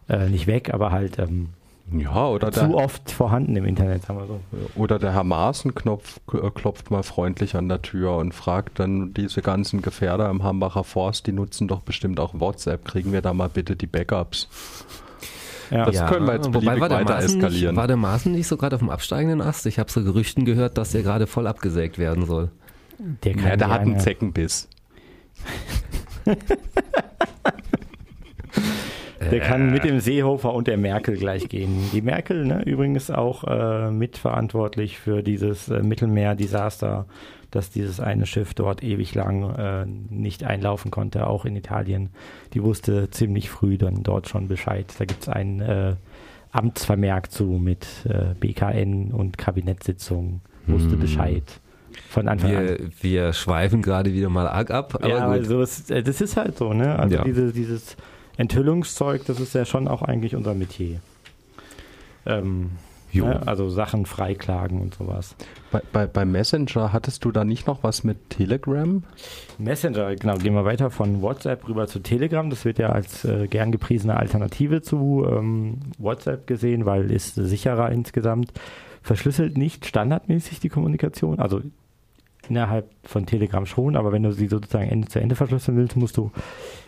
äh, 0.10 0.28
nicht 0.28 0.46
weg, 0.46 0.74
aber 0.74 0.92
halt 0.92 1.20
ähm, 1.20 1.50
Ja, 1.90 2.28
oder 2.28 2.52
zu 2.52 2.68
der, 2.68 2.76
oft 2.76 3.10
vorhanden 3.10 3.56
im 3.56 3.64
Internet, 3.64 4.04
sagen 4.04 4.20
wir 4.20 4.28
so. 4.28 4.40
oder 4.76 5.00
der 5.00 5.14
Herr 5.14 5.24
Maaßen 5.24 5.74
knopf, 5.74 6.20
äh, 6.34 6.52
klopft 6.52 6.92
mal 6.92 7.04
freundlich 7.04 7.56
an 7.56 7.70
der 7.70 7.82
Tür 7.82 8.18
und 8.18 8.34
fragt 8.34 8.80
dann 8.80 9.14
diese 9.14 9.42
ganzen 9.42 9.82
Gefährder 9.82 10.30
im 10.30 10.44
Hambacher 10.44 10.84
Forst, 10.84 11.28
die 11.28 11.32
nutzen 11.32 11.70
doch 11.70 11.80
bestimmt 11.80 12.20
auch 12.20 12.34
WhatsApp. 12.38 12.84
Kriegen 12.84 13.14
wir 13.14 13.22
da 13.22 13.34
mal 13.34 13.48
bitte 13.48 13.78
die 13.78 13.88
Backups? 13.88 14.50
Ja. 15.72 15.86
Das 15.86 16.06
können 16.08 16.26
wir 16.26 16.36
jetzt 16.36 16.54
wobei 16.54 16.80
war 16.80 16.90
der 16.90 17.00
weiter 17.00 17.14
Maaßen 17.16 17.38
eskalieren. 17.38 17.74
Nicht, 17.74 17.76
war 17.76 17.88
der 17.88 17.98
Maaßen 17.98 18.32
nicht 18.32 18.48
so 18.48 18.58
gerade 18.58 18.76
auf 18.76 18.82
dem 18.82 18.90
absteigenden 18.90 19.42
Ast? 19.42 19.66
Ich 19.66 19.80
habe 19.80 19.92
so 19.92 20.04
Gerüchten 20.04 20.46
gehört, 20.46 20.78
dass 20.78 20.92
der 20.92 21.04
gerade 21.04 21.28
voll 21.28 21.48
abgesägt 21.48 21.98
werden 21.98 22.26
soll. 22.26 22.52
der 22.98 23.34
kann 23.34 23.48
Ja, 23.48 23.58
der 23.58 23.70
hat 23.70 23.82
einen 23.82 24.00
Zeckenbiss. 24.00 24.68
Der 29.32 29.42
kann 29.42 29.72
mit 29.72 29.84
dem 29.84 30.00
Seehofer 30.00 30.54
und 30.54 30.68
der 30.68 30.78
Merkel 30.78 31.18
gleich 31.18 31.50
gehen. 31.50 31.90
Die 31.94 32.02
Merkel, 32.02 32.46
ne, 32.46 32.64
übrigens 32.64 33.12
auch 33.12 33.44
äh, 33.44 33.92
mitverantwortlich 33.92 34.98
für 34.98 35.22
dieses 35.22 35.68
äh, 35.70 35.84
Mittelmeer-Desaster, 35.84 37.06
dass 37.52 37.70
dieses 37.70 38.00
eine 38.00 38.26
Schiff 38.26 38.54
dort 38.54 38.84
ewig 38.84 39.16
lang 39.16 39.56
äh, 39.56 39.86
nicht 39.86 40.44
einlaufen 40.44 40.92
konnte, 40.92 41.28
auch 41.28 41.46
in 41.46 41.56
Italien. 41.56 42.10
Die 42.54 42.64
wusste 42.64 43.10
ziemlich 43.10 43.50
früh 43.50 43.78
dann 43.78 44.04
dort 44.04 44.30
schon 44.30 44.48
Bescheid. 44.48 44.86
Da 45.00 45.06
gibt 45.06 45.24
es 45.24 45.30
einen 45.30 45.60
äh, 45.62 45.96
Amtsvermerk 46.52 47.32
zu 47.32 47.46
mit 47.46 47.88
äh, 48.06 48.34
BKN 48.40 49.12
und 49.12 49.38
Kabinettssitzungen. 49.38 50.42
wusste 50.68 50.92
Hm. 50.92 51.00
Bescheid. 51.00 51.44
Von 52.10 52.28
Anfang 52.28 52.56
an. 52.56 52.68
Wir, 52.68 52.80
wir 53.02 53.34
schweifen 53.34 53.82
gerade 53.82 54.14
wieder 54.14 54.30
mal 54.30 54.48
arg 54.48 54.72
ab, 54.72 54.96
aber 54.96 55.08
ja, 55.10 55.26
gut. 55.26 55.34
also 55.36 55.62
es, 55.62 55.90
äh, 55.90 56.04
das 56.04 56.22
ist 56.22 56.38
halt 56.38 56.58
so, 56.58 56.74
ne? 56.74 56.98
Also 56.98 57.16
Ja. 57.16 57.24
diese, 57.24 57.52
dieses 57.52 57.98
Enthüllungszeug, 58.38 59.26
das 59.26 59.40
ist 59.40 59.54
ja 59.54 59.66
schon 59.66 59.88
auch 59.88 60.02
eigentlich 60.02 60.36
unser 60.36 60.54
Metier. 60.54 61.00
Ähm. 62.26 62.72
Ne? 63.14 63.48
Also 63.48 63.70
Sachen 63.70 64.06
freiklagen 64.06 64.82
und 64.82 64.96
sowas. 64.96 65.36
Bei, 65.72 65.82
bei, 65.92 66.08
bei 66.08 66.26
Messenger 66.26 66.94
hattest 66.94 67.26
du 67.26 67.32
da 67.32 67.44
nicht 67.44 67.68
noch 67.68 67.84
was 67.84 68.04
mit 68.04 68.30
Telegram? 68.30 69.04
Messenger, 69.58 70.16
genau, 70.16 70.38
gehen 70.38 70.54
wir 70.54 70.66
weiter 70.66 70.90
von 70.92 71.22
WhatsApp 71.22 71.68
rüber 71.68 71.88
zu 71.88 72.00
Telegram. 72.00 72.50
Das 72.50 72.66
wird 72.66 72.80
ja 72.80 72.90
als 72.90 73.26
äh, 73.26 73.48
gern 73.48 73.72
gepriesene 73.72 74.18
Alternative 74.18 74.82
zu 74.82 75.26
ähm, 75.28 75.80
WhatsApp 75.98 76.48
gesehen, 76.48 76.86
weil 76.86 77.12
ist 77.12 77.36
sicherer 77.36 77.92
insgesamt. 77.92 78.54
Verschlüsselt 79.02 79.58
nicht 79.58 79.86
standardmäßig 79.86 80.60
die 80.60 80.70
Kommunikation, 80.70 81.40
also 81.40 81.62
innerhalb 82.50 82.90
von 83.04 83.26
Telegram 83.26 83.66
schon, 83.66 83.96
aber 83.96 84.12
wenn 84.12 84.24
du 84.24 84.32
sie 84.32 84.48
sozusagen 84.48 84.90
Ende 84.90 85.08
zu 85.08 85.20
Ende 85.20 85.36
verschlüsseln 85.36 85.78
willst, 85.78 85.96
musst 85.96 86.18
du 86.18 86.32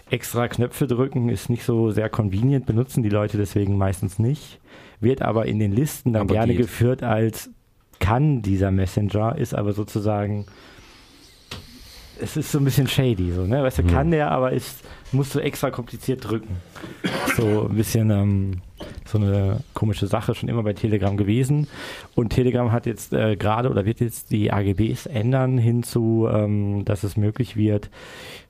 extra 0.10 0.48
Knöpfe 0.48 0.88
drücken, 0.88 1.30
ist 1.30 1.50
nicht 1.50 1.64
so 1.64 1.92
sehr 1.92 2.10
convenient, 2.10 2.66
benutzen 2.66 3.04
die 3.04 3.10
Leute 3.10 3.38
deswegen 3.38 3.78
meistens 3.78 4.20
nicht, 4.20 4.60
wird 5.02 5.22
aber 5.22 5.46
in 5.46 5.60
den 5.60 5.72
Listen 5.72 6.14
dann 6.14 6.24
Aber 6.24 6.34
gerne 6.34 6.54
geht. 6.54 6.62
geführt 6.62 7.04
als 7.04 7.50
kann 8.00 8.42
dieser 8.42 8.72
Messenger, 8.72 9.38
ist 9.38 9.54
aber 9.54 9.74
sozusagen 9.74 10.46
es 12.22 12.38
ist 12.38 12.52
so 12.52 12.58
ein 12.60 12.64
bisschen 12.66 12.88
shady, 12.88 13.32
so, 13.32 13.46
ne? 13.46 13.64
Weißt 13.64 13.80
du, 13.80 13.84
Mhm. 13.84 13.88
kann 13.88 14.12
der, 14.12 14.32
aber 14.32 14.52
ist, 14.52 14.84
musst 15.12 15.34
du 15.36 15.40
extra 15.40 15.72
kompliziert 15.72 16.30
drücken. 16.30 16.58
So 17.36 17.68
ein 17.70 17.76
bisschen 17.76 18.10
ähm, 18.12 18.62
so 19.06 19.18
eine 19.18 19.60
komische 19.74 20.08
Sache 20.08 20.36
schon 20.36 20.50
immer 20.50 20.64
bei 20.64 20.74
Telegram 20.74 21.18
gewesen. 21.18 21.68
Und 22.16 22.30
Telegram 22.30 22.72
hat 22.72 22.86
jetzt 22.86 23.14
äh, 23.14 23.36
gerade 23.36 23.70
oder 23.70 23.86
wird 23.86 24.00
jetzt 24.00 24.32
die 24.32 24.52
AGBs 24.52 25.06
ändern 25.08 25.58
hinzu, 25.58 26.28
ähm, 26.32 26.86
dass 26.86 27.04
es 27.04 27.18
möglich 27.18 27.56
wird, 27.56 27.90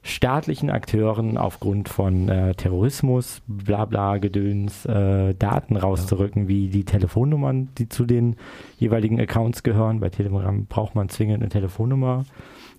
staatlichen 0.04 0.70
Akteuren 0.70 1.38
aufgrund 1.38 1.90
von 1.90 2.28
äh, 2.30 2.54
Terrorismus, 2.56 3.42
bla 3.48 3.86
bla, 3.86 4.18
Gedöns, 4.18 4.86
äh, 4.86 5.34
Daten 5.36 5.78
rauszurücken, 5.78 6.48
wie 6.48 6.70
die 6.70 6.86
Telefonnummern, 6.86 7.70
die 7.78 7.88
zu 7.90 8.06
den 8.06 8.36
jeweiligen 8.78 9.20
Accounts 9.20 9.64
gehören. 9.64 10.00
Bei 10.00 10.10
Telegram 10.10 10.66
braucht 10.66 10.96
man 10.96 11.10
zwingend 11.10 11.42
eine 11.42 11.50
Telefonnummer 11.50 12.24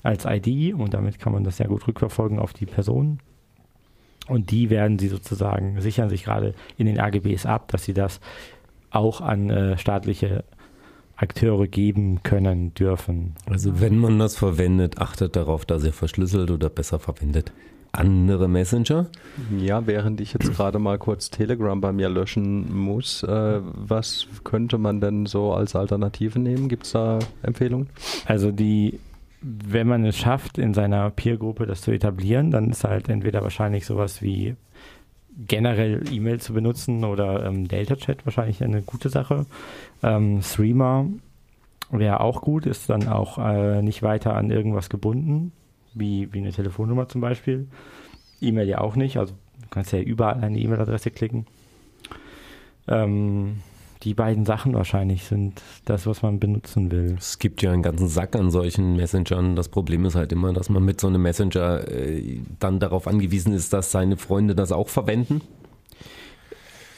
als 0.03 0.25
ID 0.25 0.75
und 0.75 0.95
damit 0.95 1.19
kann 1.19 1.33
man 1.33 1.45
das 1.45 1.59
sehr 1.59 1.69
gut 1.69 1.87
rückverfolgen 1.87 2.39
auf 2.39 2.53
die 2.53 2.67
Person. 2.67 3.21
Und 4.29 4.51
die 4.51 4.71
werden 4.71 4.99
sie 4.99 5.09
sozusagen, 5.09 5.81
sichern 5.81 6.09
sich 6.09 6.25
gerade 6.25 6.55
in 6.77 6.87
den 6.87 7.01
AGBs 7.01 7.47
ab, 7.47 7.69
dass 7.69 7.85
sie 7.85 7.95
das 7.95 8.21
auch 8.91 9.21
an 9.21 9.51
äh, 9.51 9.79
staatliche 9.79 10.45
Akteure 11.17 11.67
geben 11.67 12.23
können, 12.23 12.75
dürfen. 12.75 13.35
Also 13.47 13.81
wenn 13.81 13.99
man 13.99 14.19
das 14.19 14.37
verwendet, 14.37 14.99
achtet 14.99 15.37
darauf, 15.37 15.65
dass 15.65 15.85
ihr 15.85 15.93
verschlüsselt 15.93 16.51
oder 16.51 16.69
besser 16.69 16.99
verwendet 16.99 17.53
andere 17.93 18.49
Messenger. 18.49 19.07
Ja, 19.59 19.87
während 19.87 20.21
ich 20.21 20.33
jetzt 20.33 20.55
gerade 20.55 20.79
mal 20.79 20.99
kurz 20.99 21.31
Telegram 21.31 21.81
bei 21.81 21.93
mir 21.93 22.09
löschen 22.09 22.75
muss, 22.75 23.23
äh, 23.23 23.61
was 23.63 24.27
könnte 24.45 24.79
man 24.79 25.01
denn 25.01 25.27
so 25.27 25.53
als 25.53 25.77
Alternative 25.77 26.39
nehmen? 26.39 26.69
Gibt 26.69 26.87
es 26.87 26.93
da 26.93 27.19
Empfehlungen? 27.43 27.91
Also 28.25 28.51
die, 28.51 28.99
wenn 29.43 29.89
man 29.89 30.05
es 30.05 30.17
schafft, 30.17 30.59
in 30.59 30.73
seiner 30.73 31.11
Peergruppe 31.11 31.67
das 31.67 31.81
zu 31.81 31.91
etablieren, 31.91 32.51
dann 32.51 32.71
ist 32.71 32.85
halt 32.85 33.09
entweder 33.09 33.43
wahrscheinlich 33.43 33.85
sowas 33.85 34.23
wie 34.23 34.57
generell 35.37 36.05
E-Mail 36.13 36.41
zu 36.41 36.53
benutzen 36.53 37.05
oder 37.05 37.45
ähm, 37.47 37.67
Delta 37.67 37.97
Chat 37.97 38.25
wahrscheinlich 38.25 38.63
eine 38.63 38.83
gute 38.83 39.09
Sache. 39.09 39.47
Ähm, 40.03 40.43
Streamer 40.43 41.07
wäre 41.91 42.21
auch 42.21 42.43
gut, 42.43 42.67
ist 42.67 42.89
dann 42.89 43.09
auch 43.09 43.39
äh, 43.39 43.83
nicht 43.83 44.03
weiter 44.03 44.35
an 44.35 44.51
irgendwas 44.51 44.89
gebunden, 44.89 45.53
wie, 45.95 46.33
wie 46.33 46.39
eine 46.39 46.53
Telefonnummer 46.53 47.09
zum 47.09 47.21
Beispiel. 47.21 47.69
E-Mail 48.41 48.69
ja 48.69 48.81
auch 48.81 48.97
nicht, 48.97 49.17
also 49.17 49.35
du 49.61 49.69
kannst 49.71 49.93
ja 49.93 50.01
überall 50.01 50.43
eine 50.43 50.59
E-Mail-Adresse 50.59 51.11
klicken. 51.11 51.47
Ähm, 52.89 53.61
die 54.03 54.15
beiden 54.15 54.45
Sachen 54.45 54.75
wahrscheinlich 54.75 55.25
sind 55.25 55.63
das, 55.85 56.07
was 56.07 56.23
man 56.23 56.41
benutzen 56.41 56.91
will. 56.91 57.15
Es 57.19 57.39
gibt 57.39 57.63
ja 57.63 57.73
einen 57.73 57.83
ganzen 57.83 58.09
Sack 58.09 58.35
an 58.35 58.51
solchen 58.51 58.97
Messengern. 58.97 59.55
Das 59.55 59.69
Problem 59.69 60.05
ist 60.05 60.17
halt 60.17 60.33
immer, 60.33 60.53
dass 60.53 60.69
man 60.69 60.85
mit 60.85 61.01
so 61.01 61.07
einem 61.07 61.23
Messenger 61.23 61.89
äh, 61.89 62.41
dann 62.59 62.81
darauf 62.81 63.07
angewiesen 63.07 63.53
ist, 63.53 63.73
dass 63.73 63.93
seine 63.93 64.17
Freunde 64.17 64.55
das 64.55 64.73
auch 64.73 64.89
verwenden. 64.89 65.41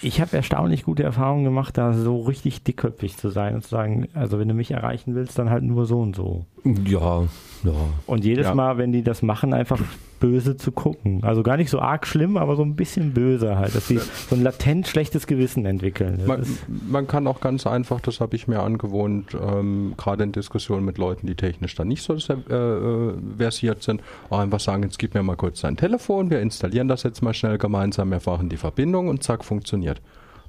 Ich 0.01 0.21
habe 0.21 0.37
erstaunlich 0.37 0.85
gute 0.85 1.03
Erfahrungen 1.03 1.45
gemacht, 1.45 1.79
da 1.79 1.95
so 1.95 2.21
richtig 2.23 2.63
dickköpfig 2.63 3.17
zu 3.17 3.31
sein 3.31 3.55
und 3.55 3.63
zu 3.63 3.71
sagen, 3.71 4.09
also 4.13 4.39
wenn 4.39 4.49
du 4.49 4.55
mich 4.55 4.71
erreichen 4.71 5.15
willst, 5.15 5.39
dann 5.39 5.49
halt 5.49 5.63
nur 5.63 5.87
so 5.87 6.01
und 6.01 6.15
so. 6.15 6.45
Ja, 6.65 7.23
ja. 7.65 7.73
Und 8.07 8.25
jedes 8.25 8.47
Ja. 8.47 8.55
Mal, 8.55 8.77
wenn 8.77 8.93
die 8.93 9.03
das 9.03 9.23
machen, 9.23 9.55
einfach 9.55 9.81
böse 10.25 10.57
zu 10.57 10.73
gucken. 10.73 11.23
Also 11.23 11.43
gar 11.43 11.59
nicht 11.59 11.69
so 11.69 11.81
arg 11.81 12.07
schlimm, 12.07 12.39
aber 12.39 12.57
so 12.57 12.63
ein 12.63 12.77
bisschen 12.77 13.13
böse 13.13 13.59
halt, 13.59 13.75
dass 13.75 13.89
sie 13.89 13.99
so 13.99 14.35
ein 14.35 14.43
latent 14.43 14.89
schlechtes 14.89 15.27
Gewissen 15.27 15.67
entwickeln. 15.67 16.23
Man, 16.27 16.47
man 16.89 17.07
kann 17.07 17.27
auch 17.27 17.41
ganz 17.41 17.67
einfach, 17.67 18.01
das 18.01 18.21
habe 18.21 18.35
ich 18.35 18.49
mir 18.49 18.61
angewohnt, 18.61 19.35
ähm, 19.35 19.93
gerade 19.99 20.25
in 20.25 20.33
Diskussionen 20.33 20.87
mit 20.87 20.97
Leuten, 20.97 21.27
die 21.27 21.35
technisch 21.35 21.75
dann 21.75 21.89
nicht 21.89 22.03
so 22.03 22.15
äh, 22.15 22.55
äh, 22.55 23.13
versiert 23.37 23.83
sind, 23.83 24.01
auch 24.31 24.39
einfach 24.39 24.61
sagen, 24.61 24.83
jetzt 24.85 24.99
gib 24.99 25.13
mir 25.13 25.23
mal 25.23 25.37
kurz 25.37 25.61
dein 25.61 25.77
Telefon, 25.77 26.31
wir 26.31 26.41
installieren 26.41 26.89
das 26.89 27.03
jetzt 27.03 27.21
mal 27.21 27.35
schnell 27.35 27.59
gemeinsam, 27.59 28.11
wir 28.11 28.21
machen 28.25 28.49
die 28.49 28.57
Verbindung 28.57 29.09
und 29.09 29.23
zack, 29.23 29.45
funktioniert. 29.45 30.01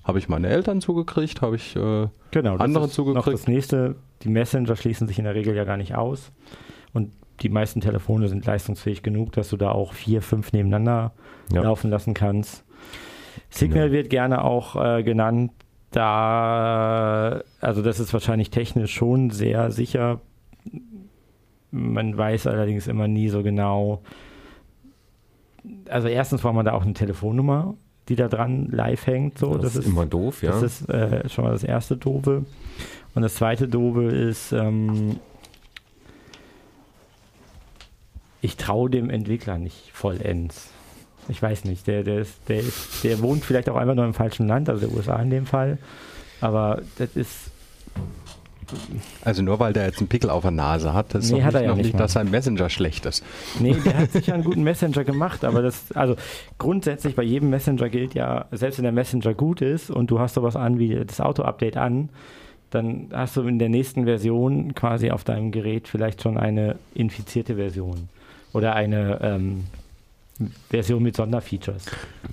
Habe 0.05 0.19
ich 0.19 0.29
meine 0.29 0.47
Eltern 0.47 0.79
zugekriegt, 0.79 1.41
habe 1.41 1.57
ich 1.57 1.75
äh, 1.75 2.07
genau, 2.31 2.55
andere 2.57 2.87
zugekriegt. 2.87 3.25
Noch 3.25 3.29
das 3.29 3.47
nächste, 3.47 3.95
die 4.21 4.29
Messenger 4.29 4.77
schließen 4.77 5.05
sich 5.05 5.19
in 5.19 5.25
der 5.25 5.35
Regel 5.35 5.53
ja 5.53 5.65
gar 5.65 5.75
nicht 5.75 5.95
aus. 5.95 6.31
Und 6.93 7.11
die 7.41 7.49
meisten 7.49 7.81
Telefone 7.81 8.27
sind 8.29 8.45
leistungsfähig 8.45 9.03
genug, 9.03 9.31
dass 9.33 9.49
du 9.49 9.57
da 9.57 9.71
auch 9.71 9.93
vier, 9.93 10.21
fünf 10.21 10.53
nebeneinander 10.53 11.11
Ja. 11.51 11.61
laufen 11.61 11.89
lassen 11.89 12.13
kannst. 12.13 12.63
Signal 13.49 13.89
Genau. 13.89 13.93
wird 13.93 14.09
gerne 14.09 14.43
auch 14.43 14.75
äh, 14.83 15.03
genannt, 15.03 15.51
da, 15.91 17.41
also 17.61 17.81
das 17.81 17.99
ist 17.99 18.11
wahrscheinlich 18.13 18.49
technisch 18.49 18.93
schon 18.93 19.29
sehr 19.29 19.71
sicher. 19.71 20.19
Man 21.71 22.17
weiß 22.17 22.47
allerdings 22.47 22.87
immer 22.87 23.07
nie 23.07 23.29
so 23.29 23.43
genau. 23.43 24.01
Also 25.89 26.07
erstens 26.07 26.41
braucht 26.41 26.55
man 26.55 26.65
da 26.65 26.73
auch 26.73 26.83
eine 26.83 26.93
Telefonnummer, 26.93 27.75
die 28.09 28.15
da 28.15 28.27
dran 28.27 28.67
live 28.71 29.07
hängt. 29.07 29.37
So, 29.37 29.57
das, 29.57 29.75
ist 29.75 29.87
immer 29.87 30.05
doof, 30.05 30.43
ja. 30.43 30.51
das 30.51 30.63
ist 30.63 30.89
äh, 30.89 31.27
schon 31.29 31.43
mal 31.45 31.51
das 31.51 31.63
erste 31.63 31.97
Doofe. 31.97 32.45
Und 33.13 33.21
das 33.21 33.35
zweite 33.35 33.67
Doofe 33.67 34.03
ist, 34.03 34.51
ähm, 34.51 35.17
ich 38.45 38.57
traue 38.57 38.89
dem 38.89 39.09
Entwickler 39.09 39.57
nicht 39.57 39.89
vollends. 39.91 40.69
Ich 41.27 41.41
weiß 41.41 41.65
nicht, 41.65 41.87
der, 41.87 42.03
der, 42.03 42.19
ist, 42.19 42.33
der, 42.47 42.59
ist, 42.59 43.03
der 43.03 43.19
wohnt 43.21 43.43
vielleicht 43.43 43.67
auch 43.69 43.75
einfach 43.75 43.95
nur 43.95 44.05
im 44.05 44.13
falschen 44.13 44.47
Land, 44.47 44.69
also 44.69 44.85
der 44.87 44.95
USA 44.95 45.19
in 45.21 45.31
dem 45.31 45.47
Fall. 45.47 45.79
Aber 46.39 46.83
das 46.99 47.15
ist, 47.15 47.49
Also 49.23 49.41
nur 49.41 49.59
weil 49.59 49.73
der 49.73 49.85
jetzt 49.85 49.97
einen 49.99 50.07
Pickel 50.07 50.29
auf 50.29 50.43
der 50.43 50.51
Nase 50.51 50.93
hat, 50.93 51.15
das 51.15 51.25
ist 51.25 51.31
Nee, 51.31 51.39
er 51.39 51.45
nicht, 51.45 51.61
ja 51.61 51.67
noch 51.69 51.75
nicht 51.77 51.85
nicht, 51.85 51.93
mal. 51.93 51.99
dass 51.99 52.13
sein 52.13 52.29
Messenger 52.29 52.69
schlecht 52.69 53.05
ist. 53.07 53.23
nee, 53.59 53.75
der 53.83 53.97
hat 53.97 54.11
sicher 54.11 54.35
einen 54.35 54.43
guten 54.43 54.61
Messenger 54.63 55.03
gemacht, 55.03 55.43
aber 55.43 55.63
das, 55.63 55.91
also 55.93 56.15
grundsätzlich 56.59 57.15
bei 57.15 57.23
jedem 57.23 57.49
Messenger 57.49 57.89
gilt 57.89 58.13
ja, 58.13 58.45
selbst 58.51 58.77
wenn 58.77 58.83
der 58.83 58.91
Messenger 58.91 59.33
gut 59.33 59.61
ist 59.61 59.89
und 59.89 60.11
du 60.11 60.19
hast 60.19 60.35
sowas 60.35 60.55
an 60.55 60.77
wie 60.77 61.03
das 61.03 61.19
Auto-Update 61.21 61.77
an, 61.77 62.09
dann 62.69 63.07
hast 63.13 63.37
du 63.37 63.41
in 63.43 63.57
der 63.57 63.69
nächsten 63.69 64.05
Version 64.05 64.75
quasi 64.75 65.09
auf 65.09 65.23
deinem 65.23 65.51
Gerät 65.51 65.87
vielleicht 65.87 66.21
schon 66.21 66.37
eine 66.37 66.75
infizierte 66.93 67.55
Version 67.55 68.09
oder 68.55 68.73
eine 68.73 69.19
ähm, 69.21 69.65
Version 70.69 71.03
mit 71.03 71.17
Sonderfeatures. 71.17 71.85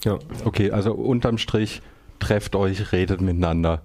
ja. 0.05 0.19
Okay, 0.45 0.71
also 0.71 0.95
unterm 0.95 1.37
Strich, 1.37 1.83
trefft 2.21 2.55
euch, 2.55 2.93
redet 2.93 3.21
miteinander. 3.21 3.83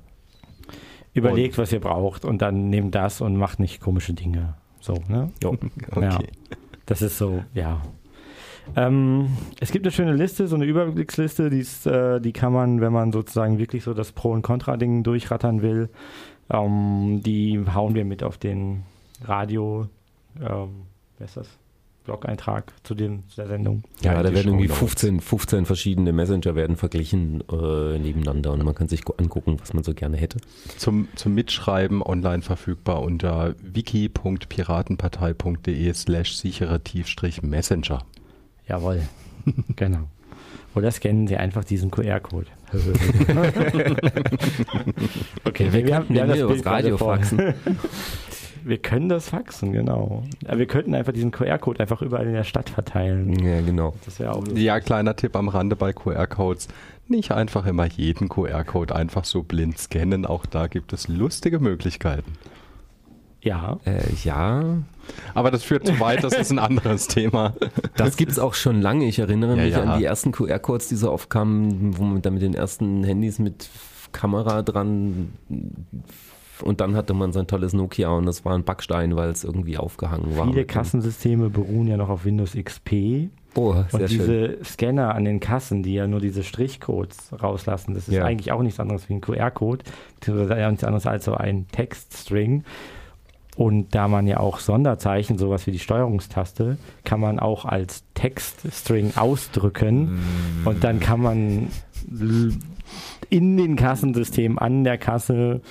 Überlegt, 1.13 1.57
was 1.57 1.71
ihr 1.71 1.79
braucht 1.79 2.25
und 2.25 2.43
dann 2.43 2.69
nehmt 2.69 2.93
das 2.93 3.21
und 3.21 3.37
macht 3.37 3.59
nicht 3.59 3.81
komische 3.81 4.13
Dinge. 4.13 4.53
So, 4.79 5.01
ne? 5.07 5.31
Jo. 5.41 5.57
Okay. 5.91 6.01
Ja. 6.01 6.19
Das 6.85 7.01
ist 7.01 7.17
so, 7.17 7.43
ja. 7.55 7.81
Ähm, 8.75 9.29
es 9.59 9.71
gibt 9.71 9.85
eine 9.85 9.91
schöne 9.91 10.13
Liste, 10.13 10.47
so 10.47 10.55
eine 10.55 10.65
Überblicksliste, 10.65 11.49
die, 11.49 11.59
ist, 11.59 11.87
äh, 11.87 12.21
die 12.21 12.33
kann 12.33 12.53
man, 12.53 12.81
wenn 12.81 12.93
man 12.93 13.11
sozusagen 13.11 13.57
wirklich 13.57 13.83
so 13.83 13.95
das 13.95 14.11
Pro- 14.11 14.31
und 14.31 14.43
Contra-Ding 14.43 15.01
durchrattern 15.01 15.63
will, 15.63 15.89
ähm, 16.51 17.21
die 17.23 17.63
hauen 17.73 17.95
wir 17.95 18.05
mit 18.05 18.21
auf 18.21 18.37
den 18.37 18.83
Radio, 19.23 19.87
ähm, 20.39 20.85
wer 21.17 21.25
ist 21.25 21.37
das? 21.37 21.47
Blog-Eintrag 22.07 22.73
zu, 22.83 22.95
dem, 22.95 23.27
zu 23.27 23.35
der 23.37 23.47
Sendung. 23.47 23.83
Ja, 24.01 24.13
Ja, 24.13 24.23
da 24.23 24.33
werden 24.33 24.47
irgendwie 24.47 24.67
Shownotes. 24.67 25.01
15, 25.01 25.21
15 25.21 25.65
verschiedene 25.65 26.11
Messenger 26.13 26.55
werden 26.55 26.75
verglichen 26.75 27.43
äh, 27.51 27.99
nebeneinander 27.99 28.51
und 28.53 28.63
man 28.63 28.73
kann 28.73 28.87
sich 28.87 29.03
gu- 29.03 29.13
angucken, 29.17 29.57
was 29.59 29.73
man 29.73 29.83
so 29.83 29.93
gerne 29.93 30.17
hätte. 30.17 30.39
Zum, 30.77 31.07
zum 31.15 31.35
Mitschreiben 31.35 32.01
online 32.01 32.41
verfügbar 32.41 33.01
unter 33.03 33.53
wiki.piratenpartei.de 33.61 35.93
slash 35.93 36.35
sichere 36.37 36.81
Tiefstrich 36.83 37.43
Messenger. 37.43 38.03
Jawohl, 38.67 39.01
genau. 39.75 40.07
Oder 40.75 40.91
scannen 40.91 41.27
Sie 41.27 41.37
einfach 41.37 41.63
diesen 41.63 41.89
QR-Code. 41.91 42.47
okay, 45.45 45.71
wir, 45.73 45.95
haben, 45.95 46.05
wir 46.09 46.21
haben 46.21 46.29
das 46.29 46.37
Bild 46.47 46.63
gerade 46.63 46.75
Radio 46.83 46.97
vor. 46.97 47.15
faxen. 47.15 47.53
Wir 48.63 48.77
können 48.77 49.09
das 49.09 49.29
faxen, 49.29 49.71
genau. 49.73 50.23
Aber 50.47 50.57
wir 50.59 50.65
könnten 50.67 50.93
einfach 50.95 51.13
diesen 51.13 51.31
QR-Code 51.31 51.79
einfach 51.79 52.01
überall 52.01 52.25
in 52.27 52.33
der 52.33 52.43
Stadt 52.43 52.69
verteilen. 52.69 53.37
Ja, 53.43 53.61
genau. 53.61 53.93
Das 54.05 54.19
wäre 54.19 54.33
auch 54.33 54.39
lustig. 54.43 54.59
Ja, 54.63 54.79
kleiner 54.79 55.15
Tipp 55.15 55.35
am 55.35 55.49
Rande 55.49 55.75
bei 55.75 55.93
QR-Codes. 55.93 56.67
Nicht 57.07 57.31
einfach 57.31 57.65
immer 57.65 57.85
jeden 57.85 58.29
QR-Code 58.29 58.95
einfach 58.95 59.23
so 59.25 59.43
blind 59.43 59.77
scannen. 59.77 60.25
Auch 60.25 60.45
da 60.45 60.67
gibt 60.67 60.91
es 60.93 61.07
lustige 61.07 61.59
Möglichkeiten. 61.59 62.33
Ja, 63.41 63.79
Äh, 63.85 64.01
ja, 64.23 64.77
Aber 65.33 65.51
das 65.51 65.63
führt 65.63 65.85
zu 65.87 65.99
weit, 66.01 66.23
das 66.23 66.33
ist 66.33 66.51
ein 66.51 66.59
anderes 66.59 67.07
Thema. 67.07 67.53
das 67.95 68.17
gibt's 68.17 68.39
auch 68.39 68.55
schon 68.55 68.81
lange. 68.81 69.05
Ich 69.05 69.19
erinnere 69.19 69.55
Ja, 69.55 69.63
mich 69.63 69.71
ja. 69.73 69.83
an 69.83 69.99
die 69.99 70.05
ersten 70.05 70.31
QR-Codes, 70.33 70.89
die 70.89 70.95
so 70.95 71.11
aufkamen, 71.11 71.97
wo 71.97 72.03
man 72.03 72.21
dann 72.21 72.33
mit 72.33 72.41
den 72.41 72.55
ersten 72.55 73.03
Handys 73.05 73.39
mit 73.39 73.69
Kamera 74.11 74.63
dran 74.63 75.29
und 76.61 76.81
dann 76.81 76.95
hatte 76.95 77.13
man 77.13 77.31
sein 77.33 77.47
tolles 77.47 77.73
Nokia 77.73 78.09
und 78.09 78.25
das 78.25 78.45
war 78.45 78.53
ein 78.55 78.63
Backstein, 78.63 79.15
weil 79.15 79.29
es 79.29 79.43
irgendwie 79.43 79.77
aufgehangen 79.77 80.37
war. 80.37 80.47
viele 80.47 80.65
Kassensysteme 80.65 81.49
beruhen 81.49 81.87
ja 81.87 81.97
noch 81.97 82.09
auf 82.09 82.25
Windows 82.25 82.53
XP. 82.53 83.29
Oh, 83.55 83.73
sehr 83.73 83.83
Und 83.83 83.89
schön. 83.91 84.07
diese 84.09 84.57
Scanner 84.63 85.15
an 85.15 85.25
den 85.25 85.39
Kassen, 85.39 85.81
die 85.81 85.93
ja 85.95 86.05
nur 86.05 86.19
diese 86.19 86.43
Strichcodes 86.43 87.31
rauslassen, 87.41 87.95
das 87.95 88.07
ist 88.07 88.13
Ja. 88.15 88.25
eigentlich 88.25 88.51
auch 88.51 88.61
nichts 88.61 88.79
anderes 88.79 89.09
wie 89.09 89.13
ein 89.13 89.21
QR-Code, 89.21 89.83
beziehungsweise 90.19 90.59
ja 90.59 90.69
nichts 90.69 90.83
anderes 90.83 91.07
als 91.07 91.25
so 91.25 91.33
ein 91.33 91.67
Textstring. 91.71 92.63
Und 93.55 93.95
da 93.95 94.07
man 94.07 94.27
ja 94.27 94.39
auch 94.39 94.59
Sonderzeichen, 94.59 95.39
sowas 95.39 95.65
wie 95.65 95.71
die 95.71 95.79
Steuerungstaste, 95.79 96.77
kann 97.03 97.19
man 97.19 97.39
auch 97.39 97.65
als 97.65 98.03
Textstring 98.13 99.13
ausdrücken. 99.15 100.19
Und 100.63 100.83
dann 100.83 100.99
kann 100.99 101.19
man 101.21 101.69
in 103.31 103.57
den 103.57 103.75
Kassensystem, 103.75 104.59
an 104.59 104.83
der 104.83 104.99
Kasse, 104.99 105.61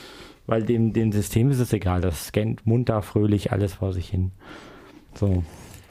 weil 0.47 0.63
dem, 0.63 0.93
dem 0.93 1.13
System 1.13 1.51
ist 1.51 1.61
es 1.61 1.73
egal, 1.73 2.01
das 2.01 2.29
scannt 2.29 2.67
munter, 2.67 3.03
fröhlich 3.03 3.53
alles 3.53 3.75
vor 3.75 3.93
sich 3.93 4.09
hin. 4.09 4.31
So. 5.15 5.43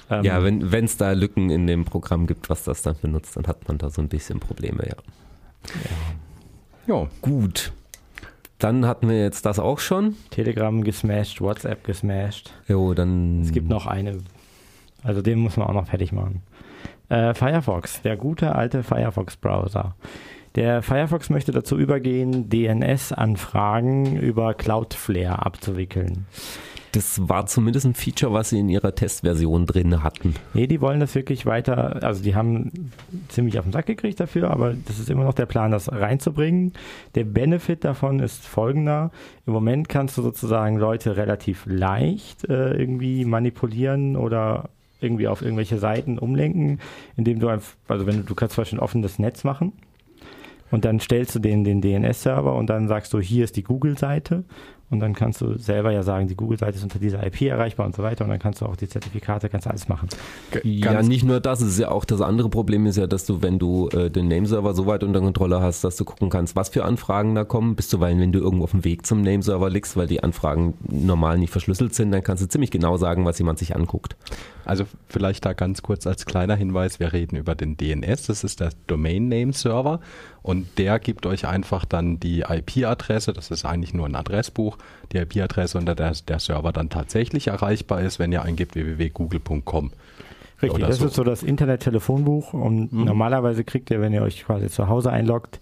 Ähm, 0.09 0.23
Ja, 0.23 0.43
wenn 0.43 0.85
es 0.85 0.97
da 0.97 1.11
Lücken 1.11 1.49
in 1.49 1.67
dem 1.67 1.85
Programm 1.85 2.27
gibt, 2.27 2.49
was 2.49 2.63
das 2.63 2.81
dann 2.81 2.95
benutzt, 3.01 3.35
dann 3.37 3.47
hat 3.47 3.67
man 3.67 3.77
da 3.77 3.89
so 3.89 4.01
ein 4.01 4.07
bisschen 4.09 4.39
Probleme, 4.39 4.87
ja. 4.87 4.95
Ja, 6.87 7.07
Gut. 7.21 7.71
Dann 8.57 8.85
hatten 8.87 9.09
wir 9.09 9.21
jetzt 9.21 9.45
das 9.45 9.59
auch 9.59 9.79
schon. 9.79 10.15
Telegram 10.29 10.83
gesmashed, 10.83 11.41
WhatsApp 11.41 11.83
gesmashed. 11.83 12.53
Jo, 12.67 12.93
dann. 12.93 13.41
Es 13.41 13.51
gibt 13.51 13.67
noch 13.67 13.85
eine. 13.85 14.19
Also 15.03 15.21
den 15.21 15.39
muss 15.39 15.57
man 15.57 15.67
auch 15.67 15.73
noch 15.73 15.87
fertig 15.87 16.13
machen. 16.13 16.41
Äh, 17.09 17.33
Firefox, 17.33 18.01
der 18.01 18.15
gute 18.15 18.55
alte 18.55 18.81
Firefox-Browser. 18.81 19.95
Der 20.55 20.81
Firefox 20.81 21.29
möchte 21.29 21.51
dazu 21.51 21.77
übergehen, 21.77 22.49
DNS-Anfragen 22.49 24.15
über 24.15 24.53
Cloudflare 24.53 25.45
abzuwickeln. 25.45 26.25
Das 26.93 27.27
war 27.27 27.45
zumindest 27.45 27.85
ein 27.85 27.93
Feature, 27.93 28.31
was 28.31 28.51
sie 28.51 28.59
in 28.59 28.69
ihrer 28.69 28.95
Testversion 28.95 29.65
drin 29.65 30.01
hatten. 30.01 30.33
Nee, 30.53 30.67
die 30.67 30.79
wollen 30.79 31.01
das 31.01 31.13
wirklich 31.13 31.45
weiter, 31.45 32.01
also 32.01 32.23
die 32.23 32.35
haben 32.35 32.71
ziemlich 33.27 33.59
auf 33.59 33.65
den 33.65 33.73
Sack 33.73 33.87
gekriegt 33.87 34.21
dafür, 34.21 34.49
aber 34.49 34.73
das 34.73 34.97
ist 34.97 35.09
immer 35.09 35.25
noch 35.25 35.33
der 35.33 35.45
Plan, 35.45 35.71
das 35.71 35.91
reinzubringen. 35.91 36.71
Der 37.15 37.25
Benefit 37.25 37.83
davon 37.83 38.21
ist 38.21 38.47
folgender. 38.47 39.11
Im 39.45 39.51
Moment 39.51 39.89
kannst 39.89 40.17
du 40.17 40.21
sozusagen 40.21 40.77
Leute 40.77 41.17
relativ 41.17 41.65
leicht 41.65 42.45
äh, 42.45 42.71
irgendwie 42.75 43.25
manipulieren 43.25 44.15
oder 44.15 44.69
irgendwie 45.01 45.27
auf 45.27 45.41
irgendwelche 45.41 45.79
Seiten 45.79 46.17
umlenken, 46.17 46.79
indem 47.17 47.41
du 47.41 47.49
einfach, 47.49 47.73
also 47.89 48.07
wenn 48.07 48.19
du, 48.19 48.23
du 48.23 48.35
kannst 48.35 48.55
zum 48.55 48.61
Beispiel 48.61 48.79
ein 48.79 48.83
offenes 48.83 49.19
Netz 49.19 49.43
machen 49.43 49.73
und 50.71 50.85
dann 50.85 50.99
stellst 50.99 51.35
du 51.35 51.39
den, 51.39 51.63
den 51.63 51.81
DNS-Server 51.81 52.55
und 52.55 52.67
dann 52.69 52.87
sagst 52.87 53.13
du, 53.13 53.19
hier 53.19 53.43
ist 53.43 53.55
die 53.55 53.63
Google-Seite 53.63 54.43
und 54.91 54.99
dann 54.99 55.13
kannst 55.13 55.41
du 55.41 55.57
selber 55.57 55.91
ja 55.91 56.03
sagen, 56.03 56.27
die 56.27 56.35
Google-Seite 56.35 56.77
ist 56.77 56.83
unter 56.83 56.99
dieser 56.99 57.25
IP 57.25 57.41
erreichbar 57.43 57.87
und 57.87 57.95
so 57.95 58.03
weiter 58.03 58.23
und 58.23 58.29
dann 58.29 58.37
kannst 58.39 58.61
du 58.61 58.67
auch 58.67 58.75
die 58.75 58.87
Zertifikate, 58.87 59.49
kannst 59.49 59.65
alles 59.67 59.87
machen. 59.87 60.09
g- 60.51 60.59
Ja, 60.63 60.93
ganz 60.93 61.07
nicht 61.07 61.23
nur 61.23 61.39
das, 61.39 61.61
es 61.61 61.69
ist 61.69 61.79
ja 61.79 61.89
auch 61.89 62.05
das 62.05 62.21
andere 62.21 62.49
Problem 62.49 62.85
ist 62.85 62.95
ja, 62.95 63.07
dass 63.07 63.25
du, 63.25 63.41
wenn 63.41 63.57
du 63.57 63.89
äh, 63.89 64.11
den 64.11 64.27
Nameserver 64.27 64.75
so 64.75 64.85
weit 64.85 65.03
unter 65.03 65.21
Kontrolle 65.21 65.59
hast, 65.59 65.83
dass 65.83 65.95
du 65.97 66.05
gucken 66.05 66.29
kannst, 66.29 66.55
was 66.55 66.69
für 66.69 66.85
Anfragen 66.85 67.33
da 67.33 67.43
kommen, 67.43 67.75
bis 67.75 67.89
zuweilen, 67.89 68.19
wenn 68.19 68.31
du 68.31 68.39
irgendwo 68.39 68.63
auf 68.65 68.71
dem 68.71 68.83
Weg 68.85 69.07
zum 69.07 69.21
Nameserver 69.21 69.71
liegst, 69.71 69.97
weil 69.97 70.05
die 70.07 70.21
Anfragen 70.23 70.75
normal 70.87 71.39
nicht 71.39 71.49
verschlüsselt 71.51 71.95
sind, 71.95 72.11
dann 72.11 72.21
kannst 72.23 72.43
du 72.43 72.47
ziemlich 72.47 72.69
genau 72.69 72.97
sagen, 72.97 73.25
was 73.25 73.39
jemand 73.39 73.57
sich 73.57 73.75
anguckt. 73.75 74.15
Also 74.65 74.83
vielleicht 75.07 75.45
da 75.45 75.53
ganz 75.53 75.81
kurz 75.81 76.05
als 76.05 76.25
kleiner 76.27 76.55
Hinweis, 76.55 76.99
wir 76.99 77.11
reden 77.11 77.37
über 77.37 77.55
den 77.55 77.75
DNS, 77.77 78.27
das 78.27 78.43
ist 78.43 78.59
der 78.59 78.69
Domain 78.87 79.29
Name 79.29 79.53
Server 79.53 79.99
und 80.45 80.67
der 80.77 80.99
gibt 80.99 81.25
euch 81.25 81.47
einfach 81.47 81.85
dann 81.85 82.19
die 82.19 82.41
IP-Adresse, 82.41 83.33
das 83.33 83.49
ist 83.49 83.65
eigentlich 83.65 83.95
nur 83.95 84.05
ein 84.05 84.15
Adressbuch, 84.15 84.77
die 85.11 85.17
IP-Adresse, 85.17 85.75
unter 85.75 85.95
der 85.95 86.13
der 86.27 86.39
Server 86.39 86.71
dann 86.71 86.89
tatsächlich 86.89 87.47
erreichbar 87.47 88.01
ist, 88.01 88.19
wenn 88.19 88.31
ihr 88.31 88.43
eingibt 88.43 88.75
www.google.com. 88.75 89.91
Richtig, 90.61 90.85
das 90.85 90.99
so. 90.99 91.07
ist 91.07 91.15
so 91.15 91.23
das 91.23 91.41
Internet-Telefonbuch 91.41 92.53
und 92.53 92.93
Mhm. 92.93 93.05
normalerweise 93.05 93.63
kriegt 93.63 93.89
ihr, 93.89 94.01
wenn 94.01 94.13
ihr 94.13 94.21
euch 94.21 94.45
quasi 94.45 94.67
zu 94.69 94.87
Hause 94.87 95.11
einloggt, 95.11 95.59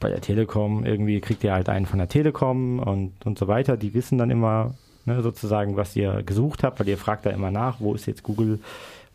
bei 0.00 0.08
der 0.08 0.20
Telekom, 0.20 0.84
irgendwie 0.84 1.20
kriegt 1.20 1.44
ihr 1.44 1.52
halt 1.52 1.68
einen 1.68 1.86
von 1.86 2.00
der 2.00 2.08
Telekom 2.08 2.80
und, 2.80 3.12
und 3.24 3.38
so 3.38 3.46
weiter. 3.46 3.76
Die 3.76 3.94
wissen 3.94 4.18
dann 4.18 4.30
immer 4.30 4.74
ne, 5.04 5.22
sozusagen, 5.22 5.76
was 5.76 5.94
ihr 5.94 6.24
gesucht 6.24 6.64
habt, 6.64 6.80
weil 6.80 6.88
ihr 6.88 6.98
fragt 6.98 7.24
da 7.24 7.30
immer 7.30 7.52
nach, 7.52 7.78
wo 7.78 7.94
ist 7.94 8.06
jetzt 8.06 8.24
Google, 8.24 8.58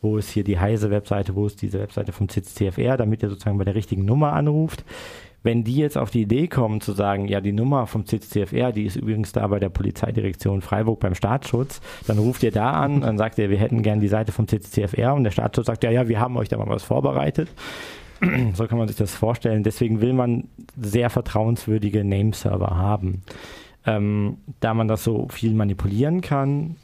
wo 0.07 0.17
ist 0.17 0.29
hier 0.29 0.45
die 0.45 0.57
Heise-Webseite, 0.57 1.35
wo 1.35 1.45
ist 1.45 1.61
diese 1.61 1.79
Webseite 1.79 2.13
vom 2.13 2.29
CFR, 2.29 2.95
damit 2.95 3.21
ihr 3.21 3.29
sozusagen 3.29 3.57
bei 3.57 3.65
der 3.65 3.75
richtigen 3.75 4.05
Nummer 4.05 4.33
anruft. 4.33 4.85
Wenn 5.43 5.63
die 5.63 5.75
jetzt 5.75 5.97
auf 5.97 6.09
die 6.09 6.21
Idee 6.21 6.47
kommen 6.47 6.81
zu 6.81 6.93
sagen, 6.93 7.27
ja, 7.27 7.41
die 7.41 7.51
Nummer 7.51 7.87
vom 7.87 8.05
CFR, 8.05 8.71
die 8.71 8.85
ist 8.85 8.95
übrigens 8.95 9.33
da 9.33 9.45
bei 9.47 9.59
der 9.59 9.69
Polizeidirektion 9.69 10.61
Freiburg 10.61 10.99
beim 10.99 11.13
Staatsschutz, 11.13 11.81
dann 12.07 12.17
ruft 12.17 12.43
ihr 12.43 12.51
da 12.51 12.71
an, 12.71 13.01
dann 13.01 13.17
sagt 13.17 13.37
ihr, 13.37 13.49
wir 13.49 13.57
hätten 13.57 13.81
gern 13.81 13.99
die 13.99 14.07
Seite 14.07 14.31
vom 14.31 14.47
CFR 14.47 15.13
und 15.13 15.25
der 15.25 15.31
Staatsschutz 15.31 15.67
sagt, 15.67 15.83
ja, 15.83 15.91
ja, 15.91 16.07
wir 16.07 16.19
haben 16.19 16.37
euch 16.37 16.49
da 16.49 16.57
mal 16.57 16.67
was 16.67 16.83
vorbereitet. 16.83 17.49
So 18.55 18.65
kann 18.65 18.79
man 18.79 18.87
sich 18.87 18.97
das 18.97 19.13
vorstellen. 19.13 19.61
Deswegen 19.61 20.01
will 20.01 20.11
man 20.11 20.45
sehr 20.75 21.11
vertrauenswürdige 21.11 22.03
Nameserver 22.03 22.75
haben. 22.75 23.21
Ähm, 23.85 24.37
da 24.59 24.73
man 24.73 24.87
das 24.87 25.03
so 25.03 25.27
viel 25.29 25.53
manipulieren 25.53 26.21
kann, 26.21 26.77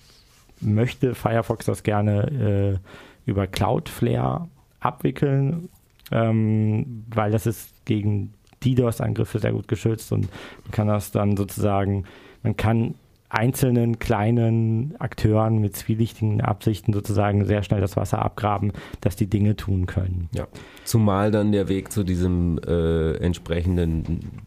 möchte 0.61 1.15
Firefox 1.15 1.65
das 1.65 1.83
gerne 1.83 2.79
äh, 2.79 2.87
über 3.25 3.47
Cloudflare 3.47 4.47
abwickeln, 4.79 5.69
ähm, 6.11 7.05
weil 7.13 7.31
das 7.31 7.45
ist 7.45 7.73
gegen 7.85 8.33
DDoS-Angriffe 8.63 9.39
sehr 9.39 9.53
gut 9.53 9.67
geschützt 9.67 10.11
und 10.11 10.29
man 10.63 10.71
kann 10.71 10.87
das 10.87 11.11
dann 11.11 11.35
sozusagen, 11.37 12.05
man 12.43 12.55
kann 12.57 12.95
einzelnen 13.33 13.97
kleinen 13.97 14.93
Akteuren 14.99 15.57
mit 15.57 15.75
zwielichtigen 15.75 16.41
Absichten 16.41 16.93
sozusagen 16.93 17.45
sehr 17.45 17.63
schnell 17.63 17.81
das 17.81 17.97
Wasser 17.97 18.23
abgraben, 18.23 18.71
dass 19.01 19.15
die 19.15 19.25
Dinge 19.27 19.55
tun 19.55 19.87
können. 19.87 20.29
Ja. 20.33 20.47
Zumal 20.83 21.31
dann 21.31 21.51
der 21.51 21.67
Weg 21.67 21.91
zu 21.91 22.03
diesem 22.03 22.59
äh, 22.59 23.15
entsprechenden 23.15 24.43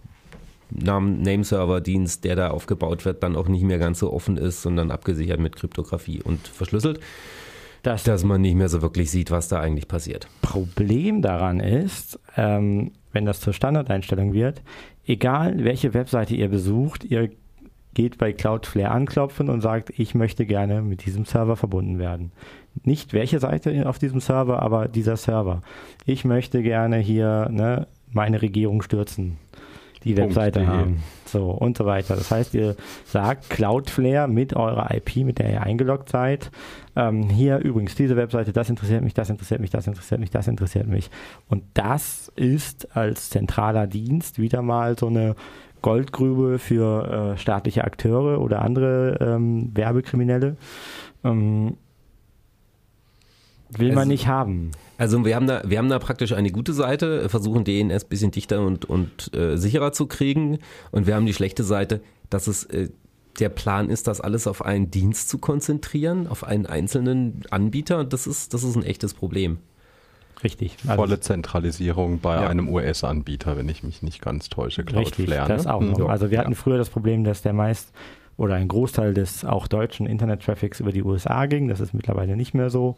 Nameserver-Dienst, 0.71 2.25
der 2.25 2.37
da 2.37 2.51
aufgebaut 2.51 3.05
wird, 3.05 3.23
dann 3.23 3.35
auch 3.35 3.49
nicht 3.49 3.65
mehr 3.65 3.79
ganz 3.79 3.99
so 3.99 4.13
offen 4.13 4.37
ist, 4.37 4.63
sondern 4.63 4.93
abgesichert 4.93 5.41
mit 5.41 5.57
Kryptographie 5.57 6.23
und 6.23 6.47
verschlüsselt, 6.47 7.01
Das 7.87 8.03
dass 8.03 8.25
man 8.25 8.41
nicht 8.41 8.57
mehr 8.57 8.69
so 8.69 8.83
wirklich 8.83 9.13
sieht, 9.13 9.31
was 9.31 9.47
da 9.47 9.61
eigentlich 9.61 9.87
passiert. 9.87 10.27
Problem 10.43 11.23
daran 11.23 11.61
ist, 11.61 12.19
ähm, 12.37 12.91
wenn 13.13 13.25
das 13.25 13.41
zur 13.41 13.53
Standardeinstellung 13.53 14.33
wird, 14.33 14.61
egal 15.07 15.63
welche 15.63 15.95
Webseite 15.95 16.35
ihr 16.35 16.49
besucht, 16.49 17.05
ihr 17.05 17.31
geht 17.95 18.19
bei 18.19 18.33
Cloudflare 18.33 18.91
anklopfen 18.91 19.49
und 19.49 19.61
sagt, 19.61 19.91
ich 20.01 20.17
möchte 20.17 20.47
gerne 20.47 20.83
mit 20.83 21.07
diesem 21.07 21.27
Server 21.27 21.55
verbunden 21.55 22.01
werden. 22.01 22.33
Nicht 22.83 23.13
welche 23.13 23.39
Seite 23.39 23.89
auf 23.89 24.01
diesem 24.01 24.19
Server, 24.19 24.63
aber 24.63 24.89
dieser 24.89 25.17
Server. 25.17 25.63
Ich 26.07 26.25
möchte 26.25 26.65
gerne 26.65 26.97
hier 26.97 27.49
ne, 27.53 27.87
meine 28.11 28.43
Regierung 28.43 28.83
stürzen. 28.83 29.39
Die 30.07 30.17
Webseite 30.17 30.61
de. 30.61 30.69
haben. 30.69 31.03
So 31.27 31.51
und 31.51 31.77
so 31.77 31.85
weiter. 31.85 32.15
Das 32.17 32.31
heißt, 32.31 32.55
ihr 32.55 32.77
sagt 33.05 33.51
Cloudflare 33.51 34.29
mit 34.29 34.55
eurer 34.55 34.95
IP, 34.95 35.17
mit 35.25 35.39
der 35.39 35.51
ihr 35.51 35.63
eingeloggt 35.63 36.09
seid, 36.09 36.51
ähm, 36.95 37.29
hier 37.29 37.59
übrigens 37.59 37.95
diese 37.95 38.17
Webseite, 38.17 38.53
das 38.53 38.71
interessiert 38.71 39.03
mich, 39.03 39.13
das 39.15 39.29
interessiert 39.29 39.61
mich, 39.61 39.71
das 39.71 39.87
interessiert 39.87 40.21
mich, 40.21 40.31
das 40.31 40.49
interessiert 40.49 40.87
mich. 40.87 41.11
Und 41.49 41.65
das 41.75 42.33
ist 42.37 42.97
als 42.97 43.31
zentraler 43.31 43.87
Dienst 43.87 44.39
wieder 44.39 44.63
mal 44.63 44.97
so 44.99 45.09
eine 45.09 45.35
Goldgrube 45.83 46.59
für 46.59 47.33
äh, 47.35 47.39
staatliche 47.39 47.85
Akteure 47.85 48.41
oder 48.41 48.63
andere 48.63 49.19
ähm, 49.21 49.71
Werbekriminelle. 49.75 50.57
Ähm, 51.25 51.77
will 53.71 53.89
man 53.89 53.99
Also- 53.99 54.09
nicht 54.11 54.27
haben. 54.29 54.71
Also 54.99 55.25
wir 55.25 55.37
haben 55.37 55.47
da, 55.47 55.63
wir 55.67 55.79
haben 55.79 55.89
da 55.89 55.99
praktisch 55.99 56.33
eine 56.33 56.51
gute 56.51 56.73
Seite, 56.73 57.29
versuchen 57.29 57.65
DNS 57.65 58.05
ein 58.05 58.09
bisschen 58.09 58.31
dichter 58.31 58.61
und, 58.65 58.85
und 58.87 59.35
äh, 59.35 59.57
sicherer 59.57 59.93
zu 59.93 60.07
kriegen. 60.07 60.59
Und 60.91 61.07
wir 61.07 61.15
haben 61.15 61.27
die 61.27 61.35
schlechte 61.35 61.65
Seite, 61.65 62.01
dass 62.31 62.47
es 62.47 62.65
äh, 62.65 62.89
der 63.39 63.51
Plan 63.51 63.91
ist, 63.91 64.07
das 64.07 64.21
alles 64.23 64.47
auf 64.47 64.65
einen 64.65 64.91
Dienst 64.91 65.29
zu 65.29 65.39
konzentrieren, 65.39 66.27
auf 66.27 66.45
einen 66.45 66.65
einzelnen 66.67 67.43
Anbieter. 67.51 67.99
Und 67.99 68.13
das 68.15 68.27
ist, 68.27 68.55
das 68.55 68.63
ist 68.65 68.77
ein 68.77 68.83
echtes 68.83 69.13
Problem. 69.13 69.59
Richtig. 70.43 70.77
Also 70.87 71.03
Volle 71.03 71.21
Zentralisierung 71.21 72.21
bei 72.21 72.35
Ja. 72.43 72.49
einem 72.49 72.69
US-Anbieter, 72.69 73.57
wenn 73.57 73.69
ich 73.69 73.83
mich 73.83 74.03
nicht 74.03 74.23
ganz 74.23 74.49
täusche. 74.49 74.83
Richtig, 74.83 75.27
Cloudflare, 75.27 75.49
das 75.49 75.67
auch 75.67 75.81
noch. 75.83 76.09
Also 76.09 76.31
wir 76.31 76.39
hatten 76.39 76.55
früher 76.55 76.79
das 76.79 76.91
Problem, 76.91 77.25
dass 77.25 77.43
der 77.43 77.53
meist 77.53 77.93
oder 78.37 78.55
ein 78.55 78.69
Großteil 78.69 79.15
des 79.15 79.45
auch 79.45 79.67
deutschen 79.67 80.07
Internet-Traffics 80.07 80.81
über 80.81 80.93
die 80.93 81.03
USA 81.03 81.47
ging. 81.47 81.69
Das 81.69 81.81
ist 81.81 81.95
mittlerweile 81.95 82.37
nicht 82.37 82.53
mehr 82.55 82.69
so. 82.71 82.97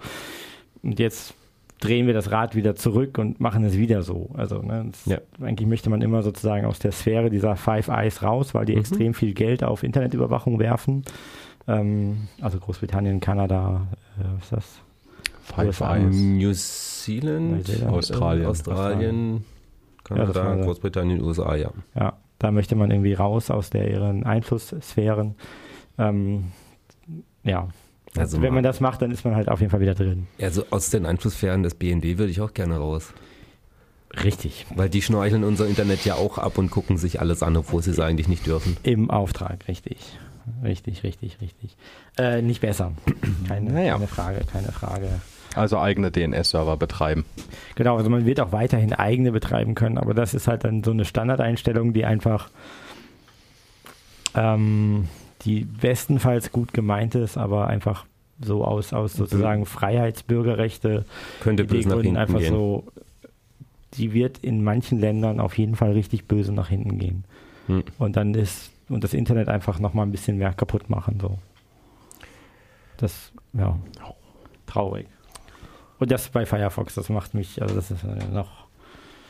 Und 0.83 0.99
jetzt 0.99 1.35
drehen 1.81 2.07
wir 2.07 2.15
das 2.15 2.31
Rad 2.31 2.55
wieder 2.57 2.75
zurück 2.75 3.19
und 3.19 3.41
machen 3.41 3.63
es 3.65 3.77
wieder 3.77 4.03
so. 4.03 4.31
Also 4.35 4.61
ne, 4.63 4.91
Ja. 5.07 5.19
eigentlich 5.41 5.69
möchte 5.69 5.91
man 5.91 6.03
immer 6.03 6.23
sozusagen 6.23 6.67
aus 6.67 6.79
der 6.79 6.93
Sphäre 6.93 7.31
dieser 7.31 7.57
Five 7.57 7.89
Eyes 7.89 8.23
raus, 8.23 8.55
weil 8.55 8.65
die 8.65 8.73
Mhm. 8.75 8.79
extrem 8.81 9.15
viel 9.15 9.33
Geld 9.35 9.63
auf 9.63 9.83
Internetüberwachung 9.83 10.59
werfen. 10.59 11.05
Ähm, 11.69 12.29
also 12.41 12.59
Großbritannien, 12.59 13.21
Kanada, 13.21 13.87
äh, 14.19 14.25
was 14.37 14.45
ist 14.45 14.53
das? 14.53 14.81
Five 15.43 15.67
USA. 15.69 15.97
Eyes. 15.97 16.17
New 16.17 16.53
Zealand, 16.53 17.51
Neuseeland. 17.53 17.93
Australien. 17.95 18.47
Australien, 18.47 19.33
Ja, 20.11 20.17
Kanada, 20.17 20.45
war- 20.45 20.57
Großbritannien, 20.59 21.23
USA, 21.23 21.55
ja. 21.57 21.71
Ja, 21.95 22.15
da 22.39 22.51
möchte 22.51 22.75
man 22.77 22.91
irgendwie 22.91 23.15
raus 23.15 23.51
aus 23.51 23.71
der 23.71 23.91
ihren 23.91 24.25
Einflusssphären. 24.25 25.35
Ähm, 25.99 26.45
ja. 27.45 27.69
Also 28.17 28.39
Wenn 28.39 28.49
mal- 28.51 28.57
man 28.57 28.65
das 28.65 28.81
macht, 28.81 29.03
dann 29.03 29.11
ist 29.11 29.25
man 29.25 29.35
halt 29.37 29.49
auf 29.49 29.61
jeden 29.61 29.71
Fall 29.71 29.81
wieder 29.81 29.95
drin. 29.95 30.27
Also 30.41 30.65
aus 30.71 30.91
den 30.91 31.07
Einflusssphären 31.07 31.63
des 31.63 31.75
BND 31.75 32.19
würde 32.19 32.31
ich 32.31 32.41
auch 32.41 32.55
gerne 32.55 32.77
raus. 32.79 33.13
Richtig. 34.25 34.67
Weil 34.75 34.89
die 34.89 35.03
schnorcheln 35.03 35.45
unser 35.45 35.67
Internet 35.67 36.05
ja 36.05 36.15
auch 36.15 36.39
ab 36.39 36.57
und 36.59 36.71
gucken 36.71 36.97
sich 36.97 37.21
alles 37.21 37.43
an, 37.43 37.57
obwohl 37.57 37.83
sie 37.83 37.91
es 37.91 38.01
eigentlich 38.01 38.27
nicht 38.29 38.47
dürfen. 38.47 38.77
Im 38.83 39.11
Auftrag, 39.11 39.69
richtig. 39.69 39.99
Richtig, 40.65 41.03
richtig, 41.03 41.37
richtig. 41.43 41.77
Äh, 42.17 42.41
nicht 42.41 42.63
besser. 42.63 42.93
Keine, 43.47 43.71
Naja. 43.71 43.95
keine 43.95 44.07
Frage, 44.07 44.41
keine 44.51 44.73
Frage. 44.73 45.09
Also 45.55 45.79
eigene 45.79 46.11
DNS-Server 46.11 46.79
betreiben. 46.79 47.27
Genau, 47.75 47.99
also 47.99 48.09
man 48.09 48.25
wird 48.25 48.41
auch 48.41 48.51
weiterhin 48.53 48.95
eigene 48.95 49.31
betreiben 49.33 49.75
können, 49.75 49.99
aber 49.99 50.15
das 50.15 50.33
ist 50.33 50.49
halt 50.49 50.65
dann 50.65 50.83
so 50.83 50.91
eine 50.93 51.05
Standardeinstellung, 51.05 51.93
die 51.93 52.07
einfach 52.07 52.49
ähm, 54.35 55.09
die 55.43 55.65
bestenfalls 55.65 56.53
gut 56.53 56.73
gemeint 56.73 57.15
ist, 57.15 57.37
aber 57.37 57.69
einfach 57.69 58.07
so 58.41 58.65
aus, 58.65 58.93
aus 58.93 59.15
sozusagen 59.15 59.67
Freiheitsbürgerrechte 59.67 61.05
Könnte 61.41 61.65
böse 61.65 61.89
nach 61.89 62.01
hinten 62.01 62.17
einfach 62.17 62.39
gehen. 62.39 62.53
so, 62.53 62.85
die 63.95 64.13
wird 64.13 64.39
in 64.39 64.63
manchen 64.63 65.01
Ländern 65.01 65.41
auf 65.41 65.59
jeden 65.59 65.77
Fall 65.77 65.93
richtig 65.93 66.27
böse 66.27 66.53
nach 66.53 66.69
hinten 66.69 66.99
gehen. 66.99 67.25
Hm. 67.67 67.83
Und 67.99 68.17
dann 68.17 68.35
ist, 68.35 68.71
und 68.89 69.03
das 69.05 69.15
Internet 69.15 69.49
einfach 69.49 69.79
nochmal 69.81 70.07
ein 70.07 70.13
bisschen 70.13 70.39
mehr 70.39 70.53
kaputt 70.53 70.89
machen, 70.89 71.19
so. 71.21 71.39
Das, 72.97 73.33
ja, 73.53 73.79
traurig. 74.67 75.07
Und 75.99 76.11
das 76.11 76.29
bei 76.29 76.47
Firefox, 76.47 76.95
das 76.95 77.09
macht 77.09 77.35
mich, 77.35 77.61
also 77.61 77.75
das 77.75 77.91
ist 77.91 78.05
äh, 78.05 78.33
noch, 78.33 78.67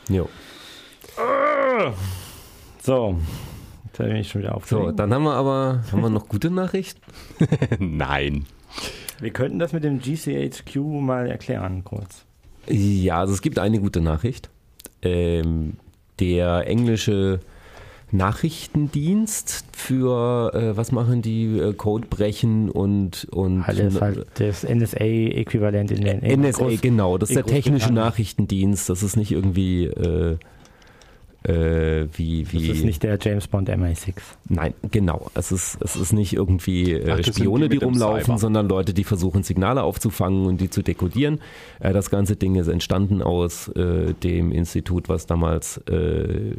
Jo. 0.08 0.28
so, 2.82 3.18
jetzt 3.98 4.08
bin 4.08 4.16
ich 4.16 4.28
schon 4.28 4.40
wieder 4.42 4.50
So, 4.52 4.56
aufgeregt. 4.78 4.98
dann 4.98 5.12
haben 5.14 5.24
wir 5.24 5.34
aber 5.34 5.82
haben 5.92 6.00
wir 6.00 6.10
noch 6.10 6.28
gute 6.28 6.50
Nachrichten. 6.50 7.00
Nein. 7.78 8.44
Wir 9.20 9.30
könnten 9.30 9.58
das 9.58 9.72
mit 9.72 9.82
dem 9.84 10.00
GCHQ 10.00 10.76
mal 11.00 11.26
erklären, 11.28 11.82
kurz. 11.84 12.24
Ja, 12.68 13.20
also 13.20 13.32
es 13.34 13.42
gibt 13.42 13.58
eine 13.58 13.80
gute 13.80 14.00
Nachricht. 14.00 14.50
Ähm, 15.02 15.74
der 16.20 16.66
englische 16.68 17.40
Nachrichtendienst 18.10 19.64
für, 19.72 20.52
äh, 20.54 20.76
was 20.76 20.92
machen 20.92 21.22
die, 21.22 21.58
äh, 21.58 21.72
Code 21.74 22.06
brechen 22.08 22.70
und, 22.70 23.26
und 23.30 23.62
Alles 23.64 24.00
halt 24.00 24.26
das 24.34 24.64
NSA-Äquivalent 24.64 25.90
in 25.90 26.00
den 26.02 26.40
NSA, 26.40 26.64
Groß- 26.66 26.80
genau, 26.80 27.18
das 27.18 27.30
ist 27.30 27.36
der 27.36 27.44
technische. 27.44 27.92
Nachrichtendienst, 27.92 28.88
das 28.88 29.02
ist 29.02 29.16
nicht 29.16 29.32
irgendwie 29.32 29.84
äh, 29.84 30.36
äh, 31.44 32.06
wie, 32.16 32.42
Das 32.42 32.52
wie 32.52 32.70
ist 32.70 32.84
nicht 32.84 33.02
der 33.02 33.18
James 33.20 33.46
Bond 33.46 33.70
MI6. 33.70 34.14
Nein, 34.48 34.74
genau. 34.90 35.30
Es 35.34 35.52
ist, 35.52 35.78
es 35.80 35.94
ist 35.94 36.12
nicht 36.12 36.32
irgendwie 36.34 36.92
äh, 36.92 37.10
Ach, 37.12 37.16
das 37.18 37.28
Spione, 37.28 37.68
die 37.68 37.78
die, 37.78 37.84
rumlaufen, 37.84 38.24
Cyber. 38.24 38.38
sondern 38.38 38.68
Leute, 38.68 38.92
die 38.92 39.04
versuchen, 39.04 39.44
Signale 39.44 39.82
aufzufangen 39.82 40.46
und 40.46 40.60
die 40.60 40.68
zu 40.68 40.82
dekodieren. 40.82 41.40
Äh, 41.78 41.92
das 41.92 42.10
ganze 42.10 42.36
Ding 42.36 42.56
ist 42.56 42.68
entstanden 42.68 43.22
aus 43.22 43.68
äh, 43.68 44.14
dem 44.14 44.50
Institut, 44.50 45.08
was 45.08 45.26
damals 45.26 45.78
äh, 45.88 46.54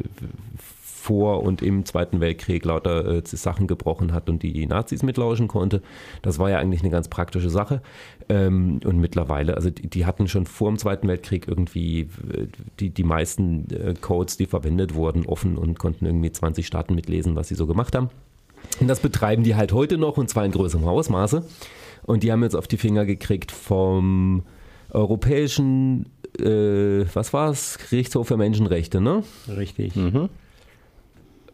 vor 1.10 1.42
und 1.42 1.64
im 1.64 1.86
Zweiten 1.86 2.22
Weltkrieg 2.22 2.64
lauter 2.64 3.04
äh, 3.04 3.22
Sachen 3.26 3.66
gebrochen 3.66 4.14
hat 4.14 4.30
und 4.30 4.44
die, 4.44 4.54
die 4.54 4.68
Nazis 4.68 5.02
mitlauschen 5.02 5.48
konnte. 5.48 5.82
Das 6.22 6.38
war 6.38 6.52
ja 6.52 6.60
eigentlich 6.60 6.82
eine 6.82 6.92
ganz 6.92 7.08
praktische 7.08 7.50
Sache. 7.50 7.82
Ähm, 8.30 8.80
und 8.86 9.00
mittlerweile, 9.00 9.56
also 9.56 9.72
die, 9.72 9.88
die 9.88 10.06
hatten 10.06 10.28
schon 10.28 10.46
vor 10.46 10.70
dem 10.70 10.78
Zweiten 10.78 11.08
Weltkrieg 11.08 11.48
irgendwie 11.48 12.02
äh, 12.02 12.46
die, 12.80 12.92
die 12.92 13.04
meisten 13.04 13.66
äh, 13.72 13.96
Codes, 14.00 14.38
die 14.38 14.46
verwendet 14.46 14.94
wurden, 14.94 15.26
offen 15.26 15.58
und 15.58 15.80
konnten 15.80 16.06
irgendwie 16.06 16.32
20 16.32 16.68
Staaten 16.68 16.94
mitlesen, 16.94 17.36
was 17.36 17.48
sie 17.48 17.56
so 17.56 17.66
gemacht 17.66 17.96
haben. 17.96 18.12
Und 18.80 18.88
das 18.88 19.00
betreiben 19.00 19.44
die 19.44 19.56
halt 19.56 19.74
heute 19.74 19.98
noch 19.98 20.18
und 20.18 20.30
zwar 20.30 20.46
in 20.46 20.52
größerem 20.52 20.88
Ausmaße. 20.88 21.44
Und 22.04 22.22
die 22.22 22.32
haben 22.32 22.44
jetzt 22.44 22.56
auf 22.56 22.68
die 22.68 22.78
Finger 22.78 23.08
gekriegt 23.08 23.52
vom 23.52 24.44
Europäischen, 24.92 26.06
äh, 26.38 27.06
was 27.12 27.34
war 27.34 27.50
es? 27.50 27.80
Gerichtshof 27.90 28.28
für 28.28 28.38
Menschenrechte, 28.38 29.02
ne? 29.02 29.24
Richtig. 29.48 29.96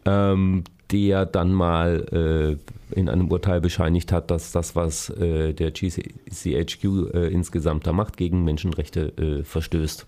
Ähm, 0.06 0.64
der 0.92 1.26
dann 1.26 1.52
mal 1.52 2.58
äh, 2.92 2.96
in 2.98 3.08
einem 3.08 3.30
Urteil 3.30 3.60
bescheinigt 3.60 4.12
hat, 4.12 4.30
dass 4.30 4.52
das, 4.52 4.76
was 4.76 5.10
äh, 5.10 5.52
der 5.52 5.72
GCHQ 5.72 6.84
äh, 7.12 7.28
insgesamt 7.28 7.86
da 7.86 7.92
macht, 7.92 8.16
gegen 8.16 8.44
Menschenrechte 8.44 9.12
äh, 9.18 9.44
verstößt. 9.44 10.06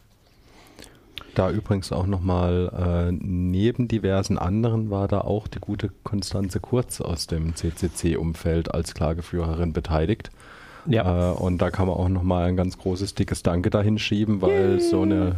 Da 1.35 1.51
übrigens 1.51 1.93
auch 1.93 2.07
nochmal, 2.07 3.09
äh, 3.11 3.13
neben 3.13 3.87
diversen 3.87 4.39
anderen 4.39 4.91
war 4.91 5.09
da 5.09 5.21
auch 5.21 5.47
die 5.47 5.61
gute 5.61 5.91
Konstanze 6.03 6.59
Kurz 6.59 7.01
aus 7.01 7.27
dem 7.27 7.55
CCC-Umfeld 7.55 8.75
als 8.75 8.95
Klageführerin 8.95 9.73
beteiligt. 9.73 10.31
Ja. 10.87 11.33
Äh, 11.33 11.35
und 11.35 11.59
da 11.59 11.71
kann 11.71 11.87
man 11.87 11.97
auch 11.97 12.09
nochmal 12.09 12.49
ein 12.49 12.57
ganz 12.57 12.79
großes, 12.79 13.15
dickes 13.15 13.43
Danke 13.43 13.71
dahin 13.71 13.99
schieben, 13.99 14.41
weil 14.41 14.81
so 14.81 15.03
eine 15.03 15.37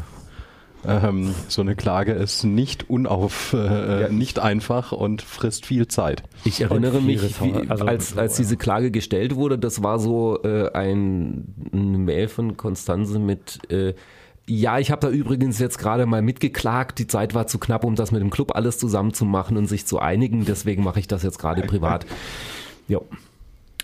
ähm, 0.86 1.34
so 1.48 1.62
eine 1.62 1.76
Klage 1.76 2.12
ist 2.12 2.44
nicht 2.44 2.88
unauf, 2.88 3.52
äh, 3.52 4.02
Ja. 4.02 4.08
nicht 4.08 4.38
einfach 4.38 4.92
und 4.92 5.22
frisst 5.22 5.66
viel 5.66 5.88
Zeit. 5.88 6.22
Ich 6.44 6.60
erinnere 6.60 7.00
mich, 7.00 7.40
wie, 7.42 7.68
also 7.68 7.84
als, 7.84 8.10
so, 8.10 8.18
als 8.20 8.38
ja. 8.38 8.42
diese 8.42 8.56
Klage 8.56 8.90
gestellt 8.90 9.34
wurde, 9.36 9.58
das 9.58 9.82
war 9.82 9.98
so 9.98 10.42
äh, 10.42 10.70
ein, 10.72 11.54
eine 11.72 11.98
Mail 11.98 12.28
von 12.28 12.56
Konstanze 12.56 13.18
mit 13.18 13.70
äh, 13.70 13.94
ja, 14.46 14.80
ich 14.80 14.90
habe 14.90 15.00
da 15.00 15.10
übrigens 15.10 15.60
jetzt 15.60 15.78
gerade 15.78 16.06
mal 16.06 16.22
mitgeklagt. 16.22 16.98
Die 16.98 17.06
Zeit 17.06 17.34
war 17.34 17.46
zu 17.46 17.60
knapp, 17.60 17.84
um 17.84 17.94
das 17.94 18.10
mit 18.10 18.20
dem 18.20 18.30
Club 18.30 18.56
alles 18.56 18.78
zusammen 18.78 19.14
zu 19.14 19.24
machen 19.24 19.56
und 19.56 19.66
sich 19.66 19.86
zu 19.86 20.00
einigen. 20.00 20.44
Deswegen 20.44 20.82
mache 20.82 20.98
ich 20.98 21.06
das 21.06 21.22
jetzt 21.22 21.38
gerade 21.38 21.62
privat. 21.62 22.06
Jo. 22.88 23.06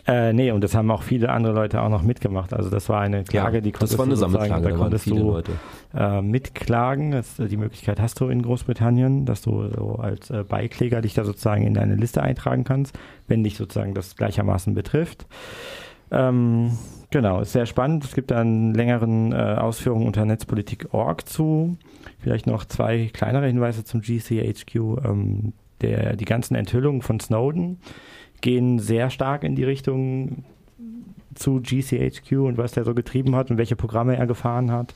Äh, 0.07 0.33
nee, 0.33 0.53
und 0.53 0.63
das 0.63 0.75
haben 0.75 0.91
auch 0.93 1.03
viele 1.03 1.31
andere 1.31 1.53
Leute 1.53 1.83
auch 1.83 1.89
noch 1.89 2.03
mitgemacht. 2.03 2.53
Also 2.55 2.71
das 2.71 2.89
war 2.89 3.01
eine 3.01 3.25
Klage, 3.25 3.57
Ja, 3.57 3.61
die 3.61 3.73
konntest 3.73 3.95
das 3.95 3.99
war 3.99 4.07
eine 4.07 4.17
Sammelklage, 4.17 4.69
Da 4.69 4.77
konntest 4.77 5.07
du 5.07 5.43
äh, 5.95 6.23
mitklagen. 6.23 7.11
Das, 7.11 7.41
äh, 7.41 7.49
die 7.49 7.57
Möglichkeit 7.57 7.99
hast 7.99 8.21
du 8.21 8.29
in 8.29 8.43
Großbritannien, 8.43 9.27
dass 9.27 9.43
du 9.43 9.69
so 9.69 9.97
als 9.97 10.31
äh, 10.31 10.45
Beikläger 10.49 11.01
dich 11.01 11.15
da 11.15 11.25
sozusagen 11.25 11.67
in 11.67 11.75
deine 11.75 11.97
Liste 11.97 12.23
eintragen 12.23 12.63
kannst, 12.63 12.97
wenn 13.27 13.43
dich 13.43 13.57
sozusagen 13.57 13.95
das 13.95 14.15
gleichermaßen 14.15 14.75
betrifft. 14.75 15.27
Ähm, 16.13 16.79
genau, 17.11 17.41
ist 17.41 17.53
sehr 17.53 17.67
spannend. 17.67 18.05
Es 18.05 18.15
gibt 18.15 18.31
dann 18.31 18.75
längeren 18.75 19.33
äh, 19.33 19.35
Ausführungen 19.35 20.07
unter 20.07 20.25
netzpolitik.org 20.25 21.29
zu. 21.29 21.79
Vielleicht 22.21 22.47
noch 22.47 22.65
zwei 22.65 23.11
kleinere 23.13 23.47
Hinweise 23.47 23.83
zum 23.83 24.03
GCHQ. 24.03 24.77
Ähm, 25.05 25.53
der, 25.83 26.17
die 26.17 26.25
ganzen 26.25 26.55
Enthüllungen 26.55 27.03
von 27.03 27.21
Snowden 27.21 27.79
gehen 28.41 28.79
sehr 28.79 29.11
stark 29.11 29.45
in 29.45 29.55
die 29.57 29.65
Richtung 29.65 30.45
zu 31.35 31.61
GCHQ 31.61 32.33
und 32.33 32.59
was 32.59 32.73
der 32.73 32.85
so 32.85 32.95
getrieben 32.95 33.35
hat 33.37 33.51
und 33.51 33.59
welche 33.59 33.77
Programme 33.77 34.17
er 34.17 34.27
gefahren 34.27 34.71
hat. 34.71 34.95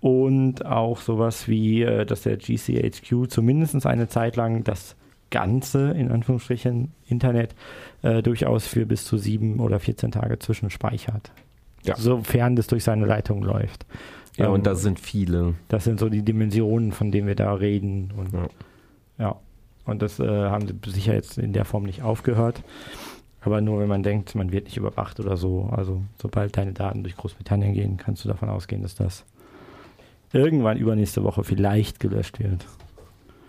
Und 0.00 0.64
auch 0.64 1.00
sowas 1.00 1.48
wie, 1.48 1.82
äh, 1.82 2.04
dass 2.04 2.22
der 2.22 2.36
GCHQ 2.36 3.28
zumindest 3.28 3.86
eine 3.86 4.08
Zeit 4.08 4.36
lang 4.36 4.62
das 4.64 4.96
ganze, 5.30 5.90
in 5.90 6.10
Anführungsstrichen, 6.10 6.92
Internet 7.08 7.54
äh, 8.02 8.22
durchaus 8.22 8.66
für 8.66 8.86
bis 8.86 9.04
zu 9.04 9.18
sieben 9.18 9.58
oder 9.58 9.80
14 9.80 10.12
Tage 10.12 10.38
zwischenspeichert. 10.38 11.32
Ja. 11.82 11.96
Sofern 11.96 12.56
das 12.56 12.66
durch 12.68 12.84
seine 12.84 13.06
Leitung 13.06 13.42
läuft. 13.42 13.86
Ja, 14.36 14.46
Ähm, 14.46 14.52
und 14.52 14.66
da 14.66 14.74
sind 14.74 15.00
viele. 15.00 15.54
das 15.68 15.84
sind 15.84 15.98
so 15.98 16.08
die 16.08 16.22
Dimensionen, 16.22 16.92
von 16.92 17.10
denen 17.10 17.26
wir 17.26 17.34
da 17.36 17.52
reden. 17.54 18.12
Und, 18.16 18.32
Ja. 18.32 18.48
ja. 19.18 19.36
Und 19.86 20.02
das 20.02 20.18
äh, 20.20 20.26
haben 20.26 20.66
sie 20.66 20.90
sicher 20.90 21.14
jetzt 21.14 21.38
in 21.38 21.52
der 21.52 21.64
Form 21.64 21.84
nicht 21.84 22.02
aufgehört. 22.02 22.62
Aber 23.40 23.60
nur 23.60 23.78
wenn 23.78 23.88
man 23.88 24.02
denkt, 24.02 24.34
man 24.34 24.50
wird 24.50 24.64
nicht 24.64 24.76
überwacht 24.76 25.20
oder 25.20 25.36
so. 25.36 25.70
Also 25.70 26.02
sobald 26.20 26.56
deine 26.56 26.72
Daten 26.72 27.04
durch 27.04 27.16
Großbritannien 27.16 27.74
gehen, 27.74 27.96
kannst 27.96 28.24
du 28.24 28.28
davon 28.28 28.48
ausgehen, 28.48 28.82
dass 28.82 28.96
das 28.96 29.24
irgendwann 30.32 30.76
übernächste 30.76 31.22
Woche 31.22 31.44
vielleicht 31.44 32.00
gelöscht 32.00 32.40
wird. 32.40 32.66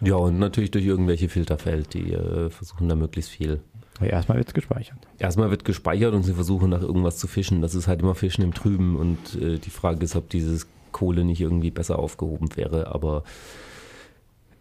Ja, 0.01 0.15
und 0.15 0.37
natürlich 0.37 0.69
durch 0.69 0.85
irgendwelche 0.85 1.29
Filter 1.29 1.57
fällt, 1.57 1.95
die 1.95 2.13
äh, 2.13 2.51
versuchen 2.51 2.87
da 2.87 2.95
möglichst 2.95 3.31
viel. 3.31 3.61
Aber 3.97 4.11
erstmal 4.11 4.37
wird 4.37 4.49
es 4.49 4.53
gespeichert. 4.53 4.99
Erstmal 5.17 5.49
wird 5.49 5.65
gespeichert 5.65 6.13
und 6.13 6.21
sie 6.21 6.33
versuchen 6.33 6.69
nach 6.69 6.83
irgendwas 6.83 7.17
zu 7.17 7.27
fischen. 7.27 7.63
Das 7.63 7.73
ist 7.73 7.87
halt 7.87 8.01
immer 8.01 8.13
Fischen 8.13 8.43
im 8.43 8.53
Trüben 8.53 8.95
und 8.95 9.41
äh, 9.41 9.57
die 9.57 9.71
Frage 9.71 10.05
ist, 10.05 10.15
ob 10.15 10.29
dieses 10.29 10.67
Kohle 10.91 11.25
nicht 11.25 11.41
irgendwie 11.41 11.71
besser 11.71 11.97
aufgehoben 11.97 12.55
wäre. 12.55 12.93
Aber 12.93 13.23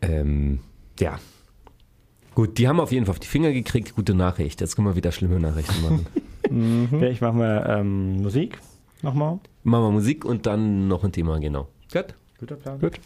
ähm, 0.01 0.61
ja, 0.99 1.19
Gut, 2.37 2.59
die 2.59 2.69
haben 2.69 2.81
auf 2.81 2.93
jeden 2.93 3.07
Fall 3.07 3.15
auf 3.15 3.19
die 3.19 3.27
Finger 3.27 3.51
gekriegt. 3.51 3.97
Gute 3.97 4.13
Nachricht. 4.13 4.61
Jetzt 4.61 4.77
können 4.77 4.87
wir 4.87 4.95
wieder 4.95 5.11
schlimme 5.11 5.41
Nachrichten 5.41 5.83
machen. 5.83 6.07
mhm. 6.91 7.01
Ja, 7.01 7.09
ich 7.09 7.23
mache 7.23 7.33
mal 7.33 7.65
ähm, 7.67 8.21
Musik 8.21 8.59
nochmal. 9.01 9.41
Machen 9.65 9.85
wir 9.85 9.91
Musik 9.93 10.27
und 10.27 10.45
dann 10.45 10.87
noch 10.87 11.03
ein 11.03 11.13
Thema, 11.13 11.39
genau. 11.39 11.69
Gut. 11.91 12.15
Guter 12.39 12.57
Plan. 12.57 12.79
Gut. 12.79 13.01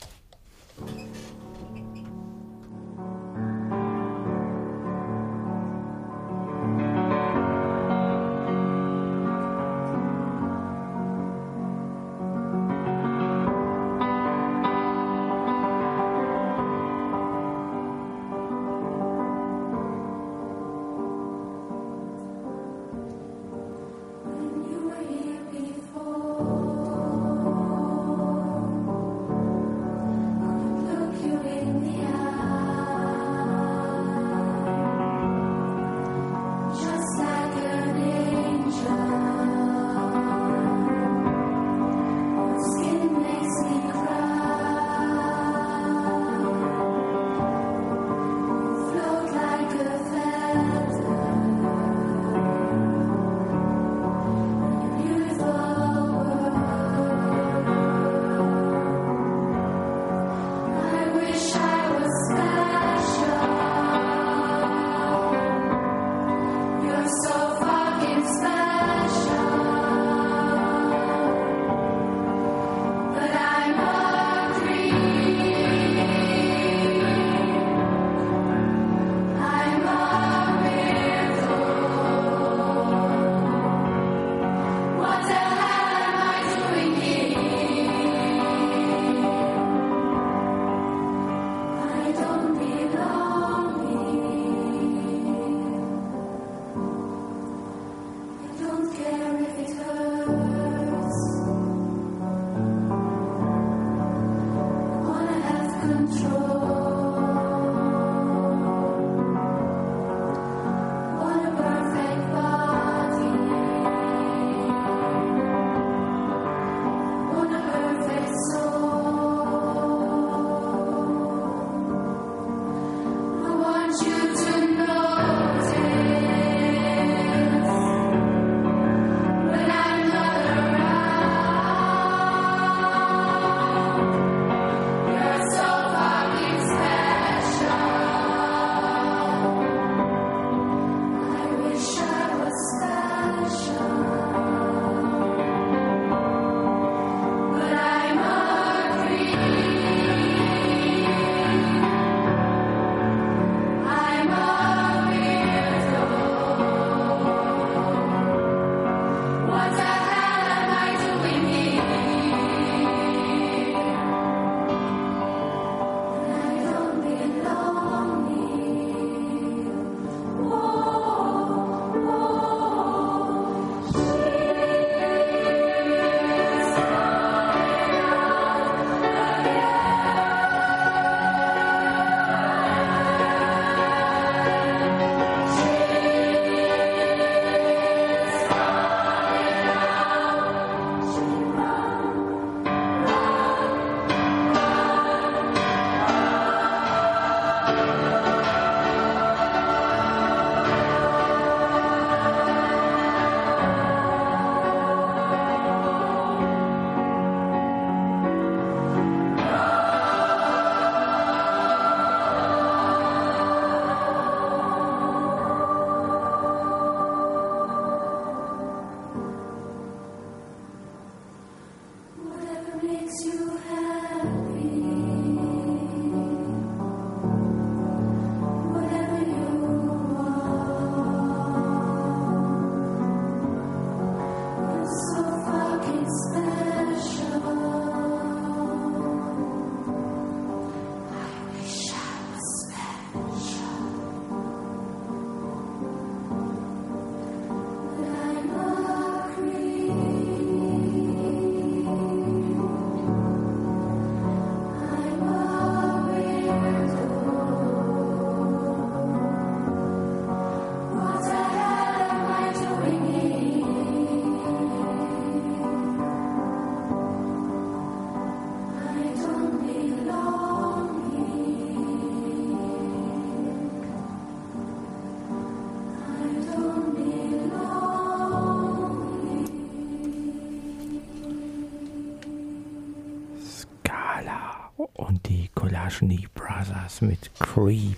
Schnee 285.90 286.26
Brothers 286.34 287.00
mit 287.00 287.30
Creep. 287.38 287.96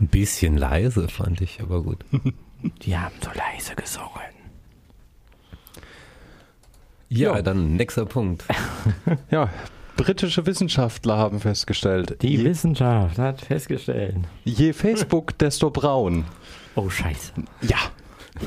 Ein 0.00 0.08
bisschen 0.08 0.56
leise 0.56 1.08
fand 1.08 1.40
ich, 1.40 1.60
aber 1.60 1.82
gut. 1.82 2.04
Die 2.82 2.96
haben 2.96 3.14
so 3.22 3.30
leise 3.34 3.74
gesungen. 3.74 4.08
Ja, 7.08 7.36
jo. 7.36 7.42
dann 7.42 7.76
nächster 7.76 8.04
Punkt. 8.04 8.44
ja, 9.30 9.48
britische 9.96 10.44
Wissenschaftler 10.46 11.16
haben 11.16 11.40
festgestellt. 11.40 12.22
Die 12.22 12.44
Wissenschaft 12.44 13.18
hat 13.18 13.40
festgestellt. 13.40 14.16
Je 14.44 14.72
Facebook, 14.72 15.36
desto 15.38 15.70
braun. 15.70 16.24
Oh 16.74 16.88
Scheiße. 16.88 17.32
Ja. 17.62 17.78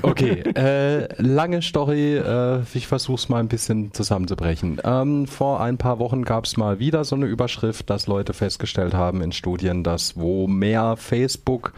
Okay, 0.02 0.42
äh, 0.56 1.08
lange 1.22 1.62
Story, 1.62 2.18
äh, 2.18 2.62
ich 2.74 2.88
versuche 2.88 3.16
es 3.16 3.30
mal 3.30 3.40
ein 3.40 3.48
bisschen 3.48 3.94
zusammenzubrechen. 3.94 4.82
Ähm, 4.84 5.28
vor 5.28 5.62
ein 5.62 5.78
paar 5.78 6.00
Wochen 6.00 6.24
gab 6.24 6.46
es 6.46 6.58
mal 6.58 6.80
wieder 6.80 7.04
so 7.04 7.16
eine 7.16 7.26
Überschrift, 7.26 7.90
dass 7.90 8.08
Leute 8.08 8.34
festgestellt 8.34 8.94
haben 8.94 9.22
in 9.22 9.32
Studien, 9.32 9.84
dass 9.84 10.18
wo 10.18 10.48
mehr 10.48 10.98
Facebook 10.98 11.74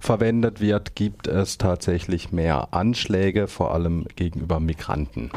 verwendet 0.00 0.60
wird, 0.60 0.94
gibt 0.94 1.26
es 1.26 1.58
tatsächlich 1.58 2.32
mehr 2.32 2.68
Anschläge, 2.72 3.48
vor 3.48 3.74
allem 3.74 4.06
gegenüber 4.16 4.60
Migranten. 4.60 5.30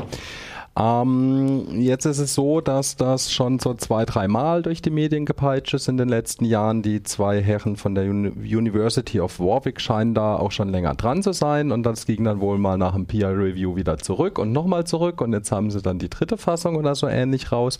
Ähm, 0.77 1.81
jetzt 1.81 2.05
ist 2.05 2.19
es 2.19 2.33
so, 2.33 2.61
dass 2.61 2.95
das 2.95 3.31
schon 3.31 3.59
so 3.59 3.73
zwei, 3.73 4.05
dreimal 4.05 4.61
durch 4.61 4.81
die 4.81 4.89
Medien 4.89 5.25
gepeitscht 5.25 5.73
ist 5.73 5.89
in 5.89 5.97
den 5.97 6.07
letzten 6.07 6.45
Jahren. 6.45 6.81
Die 6.81 7.03
zwei 7.03 7.41
Herren 7.41 7.75
von 7.75 7.93
der 7.93 8.05
Uni 8.05 8.29
University 8.55 9.19
of 9.19 9.39
Warwick 9.39 9.81
scheinen 9.81 10.13
da 10.13 10.37
auch 10.37 10.51
schon 10.51 10.69
länger 10.69 10.95
dran 10.95 11.23
zu 11.23 11.33
sein 11.33 11.71
und 11.71 11.83
das 11.83 12.05
ging 12.05 12.23
dann 12.23 12.39
wohl 12.39 12.57
mal 12.57 12.77
nach 12.77 12.93
dem 12.93 13.05
Peer 13.05 13.37
Review 13.37 13.75
wieder 13.75 13.97
zurück 13.97 14.39
und 14.39 14.53
nochmal 14.53 14.85
zurück 14.85 15.19
und 15.19 15.33
jetzt 15.33 15.51
haben 15.51 15.71
sie 15.71 15.81
dann 15.81 15.99
die 15.99 16.09
dritte 16.09 16.37
Fassung 16.37 16.77
oder 16.77 16.95
so 16.95 17.07
ähnlich 17.07 17.51
raus. 17.51 17.77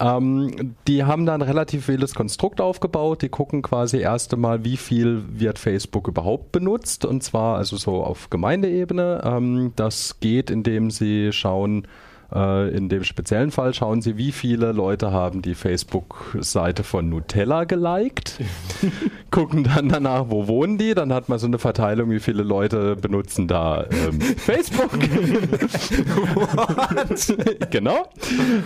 Ähm, 0.00 0.74
die 0.88 1.04
haben 1.04 1.26
dann 1.26 1.42
ein 1.42 1.48
relativ 1.48 1.88
wildes 1.88 2.14
Konstrukt 2.14 2.60
aufgebaut. 2.60 3.22
Die 3.22 3.28
gucken 3.28 3.62
quasi 3.62 3.98
erst 3.98 4.32
einmal, 4.32 4.64
wie 4.64 4.76
viel 4.76 5.24
wird 5.28 5.58
Facebook 5.58 6.08
überhaupt 6.08 6.52
benutzt. 6.52 7.04
Und 7.04 7.22
zwar 7.22 7.56
also 7.56 7.76
so 7.76 8.02
auf 8.02 8.30
Gemeindeebene. 8.30 9.22
Ähm, 9.24 9.72
das 9.76 10.20
geht, 10.20 10.50
indem 10.50 10.90
sie 10.90 11.32
schauen, 11.32 11.86
in 12.32 12.88
dem 12.88 13.04
speziellen 13.04 13.50
Fall 13.50 13.74
schauen 13.74 14.00
sie, 14.02 14.16
wie 14.16 14.32
viele 14.32 14.72
Leute 14.72 15.12
haben 15.12 15.42
die 15.42 15.54
Facebook-Seite 15.54 16.82
von 16.82 17.08
Nutella 17.08 17.64
geliked. 17.64 18.38
gucken 19.32 19.64
dann 19.64 19.88
danach, 19.88 20.26
wo 20.28 20.46
wohnen 20.46 20.78
die. 20.78 20.94
Dann 20.94 21.12
hat 21.12 21.28
man 21.28 21.38
so 21.38 21.46
eine 21.46 21.58
Verteilung, 21.58 22.10
wie 22.10 22.20
viele 22.20 22.42
Leute 22.42 22.96
benutzen 22.96 23.48
da 23.48 23.84
ähm, 23.90 24.20
Facebook. 24.36 24.90
genau. 27.70 28.08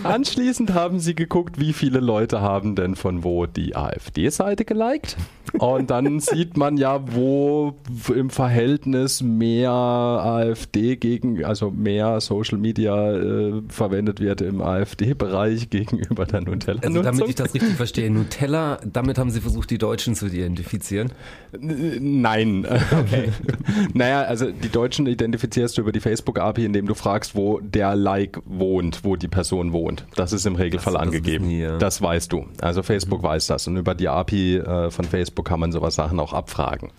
Anschließend 0.03 0.73
haben 0.73 0.99
sie 0.99 1.15
geguckt, 1.15 1.59
wie 1.59 1.73
viele 1.73 1.99
Leute 1.99 2.41
haben 2.41 2.75
denn 2.75 2.95
von 2.95 3.23
wo 3.23 3.45
die 3.45 3.75
AfD-Seite 3.75 4.65
geliked. 4.65 5.17
Und 5.53 5.89
dann 5.89 6.19
sieht 6.19 6.57
man 6.57 6.77
ja, 6.77 6.99
wo 7.13 7.75
im 8.13 8.29
Verhältnis 8.29 9.21
mehr 9.21 9.71
AfD 9.71 10.97
gegen, 10.97 11.43
also 11.43 11.71
mehr 11.71 12.19
Social 12.21 12.57
Media 12.57 13.13
äh, 13.13 13.56
verwendet 13.69 14.19
wird 14.19 14.41
im 14.41 14.61
AfD-Bereich 14.61 15.69
gegenüber 15.71 16.25
der 16.25 16.41
Nutella. 16.41 16.81
Also 16.83 17.01
damit 17.01 17.27
ich 17.29 17.35
das 17.35 17.53
richtig 17.53 17.75
verstehe, 17.75 18.09
Nutella, 18.09 18.79
damit 18.85 19.17
haben 19.17 19.29
sie 19.29 19.41
versucht, 19.41 19.69
die 19.69 19.77
Deutschen 19.77 20.15
zu 20.15 20.27
identifizieren. 20.27 21.11
Nein. 21.59 22.65
Okay. 22.91 23.29
naja, 23.93 24.21
also 24.23 24.51
die 24.51 24.69
Deutschen 24.69 25.07
identifizierst 25.07 25.77
du 25.77 25.81
über 25.81 25.91
die 25.91 25.99
Facebook-API, 25.99 26.65
indem 26.65 26.87
du 26.87 26.93
fragst, 26.93 27.35
wo 27.35 27.59
der 27.59 27.95
Like 27.95 28.39
wohnt, 28.45 29.03
wo 29.03 29.15
die 29.15 29.27
Person 29.27 29.73
wohnt. 29.73 30.05
Das 30.15 30.33
ist 30.33 30.45
im 30.45 30.55
Regelfall 30.55 30.93
Das- 30.93 31.01
das 31.01 31.07
angegeben. 31.07 31.49
ja. 31.49 31.77
Das 31.77 32.01
weißt 32.01 32.31
du. 32.31 32.45
Also 32.61 32.83
Facebook 32.83 33.23
weiß 33.23 33.47
das. 33.47 33.67
Und 33.67 33.77
über 33.77 33.95
die 33.95 34.07
API 34.07 34.57
äh, 34.57 34.91
von 34.91 35.05
Facebook 35.05 35.45
kann 35.47 35.59
man 35.59 35.71
sowas 35.71 35.95
Sachen 35.95 36.19
auch 36.19 36.33
abfragen. 36.33 36.89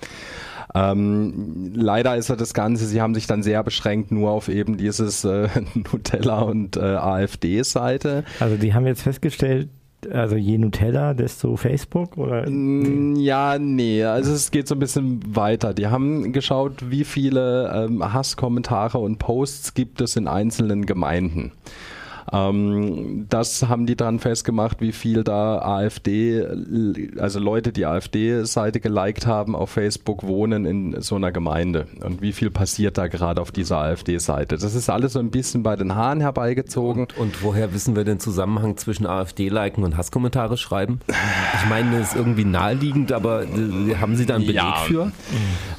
Ähm, 0.75 1.73
leider 1.75 2.17
ist 2.17 2.29
ja 2.29 2.37
das 2.37 2.55
Ganze, 2.55 2.87
sie 2.87 3.01
haben 3.01 3.15
sich 3.15 3.27
dann 3.27 3.43
sehr 3.43 3.63
beschränkt 3.63 4.11
nur 4.13 4.31
auf 4.31 4.49
eben 4.49 4.77
dieses 4.77 5.25
äh, 5.25 5.49
Nutella 5.75 6.41
und 6.41 6.77
äh, 6.77 6.81
AfD-Seite. 6.81 8.25
Also 8.41 8.57
die 8.57 8.75
haben 8.75 8.87
jetzt 8.87 9.03
festgestellt, 9.03 9.69
also 10.13 10.37
je 10.37 10.59
Nutella, 10.59 11.15
desto 11.15 11.57
Facebook 11.57 12.17
oder? 12.19 12.49
Mm, 12.49 13.17
Ja, 13.17 13.59
nee, 13.59 14.05
also 14.05 14.33
es 14.33 14.51
geht 14.51 14.69
so 14.69 14.75
ein 14.77 14.79
bisschen 14.79 15.21
weiter. 15.35 15.75
Die 15.75 15.89
haben 15.89 16.33
geschaut, 16.33 16.91
wie 16.91 17.05
viele 17.05 17.73
ähm, 17.75 18.13
Hasskommentare 18.13 18.99
und 18.99 19.19
Posts 19.19 19.75
gibt 19.75 20.01
es 20.01 20.17
in 20.17 20.29
einzelnen 20.29 20.87
Gemeinden. 20.87 21.53
Ähm, 22.33 23.27
das 23.29 23.69
haben 23.69 23.87
die 23.87 23.97
dann 23.97 24.19
festgemacht, 24.19 24.81
wie 24.81 24.93
viel 24.93 25.25
da 25.25 25.59
AfD, 25.61 26.45
also 27.19 27.39
Leute, 27.41 27.73
die 27.73 27.87
AfD-Seite 27.87 28.81
geliked 28.81 29.27
haben 29.27 29.55
auf 29.55 29.71
Facebook, 29.71 30.27
wohnen 30.27 30.65
in 30.67 31.01
so 31.01 31.17
einer 31.17 31.33
Gemeinde 31.33 31.87
und 32.05 32.21
wie 32.23 32.33
viel 32.33 32.51
passiert 32.51 32.99
da 32.99 33.07
gerade 33.07 33.41
auf 33.41 33.53
dieser 33.53 33.79
AfD-Seite. 33.79 34.59
Das 34.59 34.75
ist 34.75 34.91
alles 34.91 35.15
so 35.15 35.19
ein 35.19 35.31
bisschen 35.31 35.63
bei 35.63 35.77
den 35.77 35.95
Haaren 35.95 36.21
herbeigezogen. 36.21 37.07
Und 37.19 37.43
woher 37.43 37.73
wissen 37.73 37.97
wir 37.97 38.05
den 38.05 38.21
Zusammenhang 38.21 38.77
zwischen 38.77 39.07
AfD-Liken 39.07 39.85
und 39.85 39.97
Hasskommentare 39.97 40.57
schreiben? 40.57 41.01
Ich 41.09 41.69
meine, 41.69 41.99
das 41.99 42.11
ist 42.11 42.17
irgendwie 42.17 42.45
naheliegend, 42.45 43.13
aber 43.13 43.43
äh, 43.45 43.95
haben 44.01 44.17
Sie 44.17 44.27
da 44.27 44.35
einen 44.37 44.47
Beleg 44.47 44.57
Ja. 44.63 44.75
für? 44.87 45.13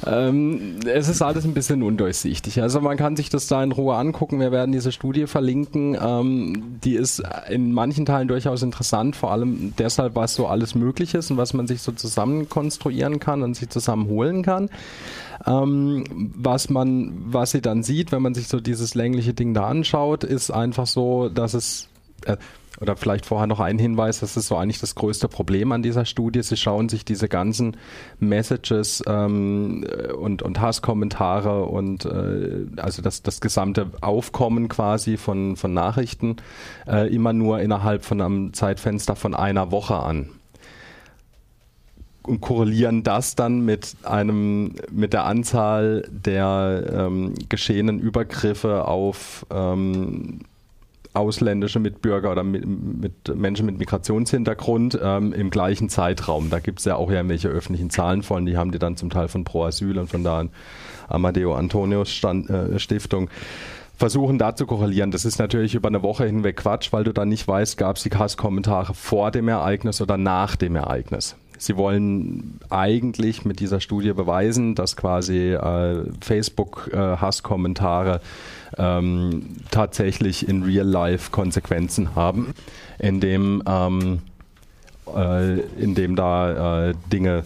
Ähm, 0.06 0.76
es 0.86 1.08
ist 1.08 1.22
alles 1.22 1.44
ein 1.44 1.54
bisschen 1.54 1.82
undurchsichtig. 1.82 2.62
Also 2.62 2.80
man 2.80 2.96
kann 2.96 3.16
sich 3.16 3.28
das 3.28 3.46
da 3.46 3.62
in 3.62 3.72
Ruhe 3.72 3.94
angucken. 3.96 4.40
Wir 4.40 4.52
werden 4.52 4.72
diese 4.72 4.92
Studie 4.92 5.26
verlinken. 5.26 5.96
Ähm, 6.00 6.39
die 6.40 6.94
ist 6.94 7.22
in 7.48 7.72
manchen 7.72 8.06
Teilen 8.06 8.28
durchaus 8.28 8.62
interessant, 8.62 9.16
vor 9.16 9.32
allem 9.32 9.74
deshalb, 9.78 10.14
was 10.14 10.34
so 10.34 10.46
alles 10.46 10.74
möglich 10.74 11.14
ist 11.14 11.30
und 11.30 11.36
was 11.36 11.52
man 11.54 11.66
sich 11.66 11.82
so 11.82 11.92
zusammen 11.92 12.48
konstruieren 12.48 13.20
kann 13.20 13.42
und 13.42 13.54
sich 13.54 13.68
zusammen 13.68 14.08
holen 14.08 14.42
kann. 14.42 14.70
Ähm, 15.46 16.04
was 16.34 16.70
man, 16.70 17.12
was 17.26 17.52
sie 17.52 17.60
dann 17.60 17.82
sieht, 17.82 18.12
wenn 18.12 18.22
man 18.22 18.34
sich 18.34 18.48
so 18.48 18.60
dieses 18.60 18.94
längliche 18.94 19.34
Ding 19.34 19.54
da 19.54 19.68
anschaut, 19.68 20.24
ist 20.24 20.50
einfach 20.50 20.86
so, 20.86 21.28
dass 21.28 21.54
es 21.54 21.89
äh, 22.26 22.36
oder 22.80 22.96
vielleicht 22.96 23.26
vorher 23.26 23.46
noch 23.46 23.60
ein 23.60 23.78
Hinweis, 23.78 24.20
das 24.20 24.36
ist 24.36 24.46
so 24.46 24.56
eigentlich 24.56 24.80
das 24.80 24.94
größte 24.94 25.28
Problem 25.28 25.72
an 25.72 25.82
dieser 25.82 26.06
Studie. 26.06 26.42
Sie 26.42 26.56
schauen 26.56 26.88
sich 26.88 27.04
diese 27.04 27.28
ganzen 27.28 27.76
Messages 28.18 29.02
ähm, 29.06 29.84
äh, 29.84 30.12
und, 30.12 30.42
und 30.42 30.60
Hasskommentare 30.60 31.64
und 31.64 32.06
äh, 32.06 32.66
also 32.76 33.02
das, 33.02 33.22
das 33.22 33.40
gesamte 33.40 33.90
Aufkommen 34.00 34.68
quasi 34.68 35.16
von, 35.16 35.56
von 35.56 35.74
Nachrichten 35.74 36.36
äh, 36.86 37.12
immer 37.14 37.32
nur 37.32 37.60
innerhalb 37.60 38.04
von 38.04 38.20
einem 38.20 38.52
Zeitfenster 38.54 39.14
von 39.14 39.34
einer 39.34 39.70
Woche 39.70 39.96
an 39.96 40.30
und 42.22 42.40
korrelieren 42.40 43.02
das 43.02 43.34
dann 43.34 43.64
mit 43.64 43.96
einem 44.04 44.74
mit 44.90 45.12
der 45.12 45.24
Anzahl 45.24 46.06
der 46.10 46.84
ähm, 46.92 47.34
geschehenen 47.48 47.98
Übergriffe 47.98 48.86
auf 48.86 49.46
ähm, 49.50 50.40
ausländische 51.12 51.80
Mitbürger 51.80 52.30
oder 52.30 52.44
mit, 52.44 52.64
mit 52.66 53.36
Menschen 53.36 53.66
mit 53.66 53.78
Migrationshintergrund 53.78 54.98
ähm, 55.02 55.32
im 55.32 55.50
gleichen 55.50 55.88
Zeitraum. 55.88 56.50
Da 56.50 56.60
gibt 56.60 56.78
es 56.78 56.84
ja 56.84 56.96
auch 56.96 57.10
irgendwelche 57.10 57.48
öffentlichen 57.48 57.90
Zahlen 57.90 58.22
von, 58.22 58.46
die 58.46 58.56
haben 58.56 58.70
die 58.70 58.78
dann 58.78 58.96
zum 58.96 59.10
Teil 59.10 59.28
von 59.28 59.44
Pro 59.44 59.64
Asyl 59.64 59.98
und 59.98 60.08
von 60.08 60.22
der 60.22 60.48
Amadeo 61.08 61.54
Antonius 61.54 62.10
Stand, 62.10 62.48
äh, 62.48 62.78
Stiftung 62.78 63.28
versuchen 63.96 64.38
da 64.38 64.56
zu 64.56 64.66
korrelieren. 64.66 65.10
Das 65.10 65.26
ist 65.26 65.38
natürlich 65.38 65.74
über 65.74 65.88
eine 65.88 66.02
Woche 66.02 66.24
hinweg 66.24 66.56
Quatsch, 66.56 66.92
weil 66.92 67.04
du 67.04 67.12
dann 67.12 67.28
nicht 67.28 67.46
weißt, 67.46 67.76
gab 67.76 67.96
es 67.96 68.02
die 68.02 68.10
Hasskommentare 68.10 68.94
vor 68.94 69.30
dem 69.30 69.48
Ereignis 69.48 70.00
oder 70.00 70.16
nach 70.16 70.56
dem 70.56 70.74
Ereignis. 70.74 71.36
Sie 71.58 71.76
wollen 71.76 72.60
eigentlich 72.70 73.44
mit 73.44 73.60
dieser 73.60 73.80
Studie 73.80 74.14
beweisen, 74.14 74.74
dass 74.74 74.96
quasi 74.96 75.52
äh, 75.52 76.04
Facebook-Hasskommentare 76.22 78.22
ähm, 78.78 79.56
tatsächlich 79.70 80.48
in 80.48 80.62
Real 80.62 80.86
Life 80.86 81.30
Konsequenzen 81.30 82.14
haben, 82.14 82.54
indem, 82.98 83.62
ähm, 83.66 84.20
äh, 85.14 85.60
indem 85.80 86.16
da 86.16 86.88
äh, 86.88 86.94
Dinge 87.12 87.44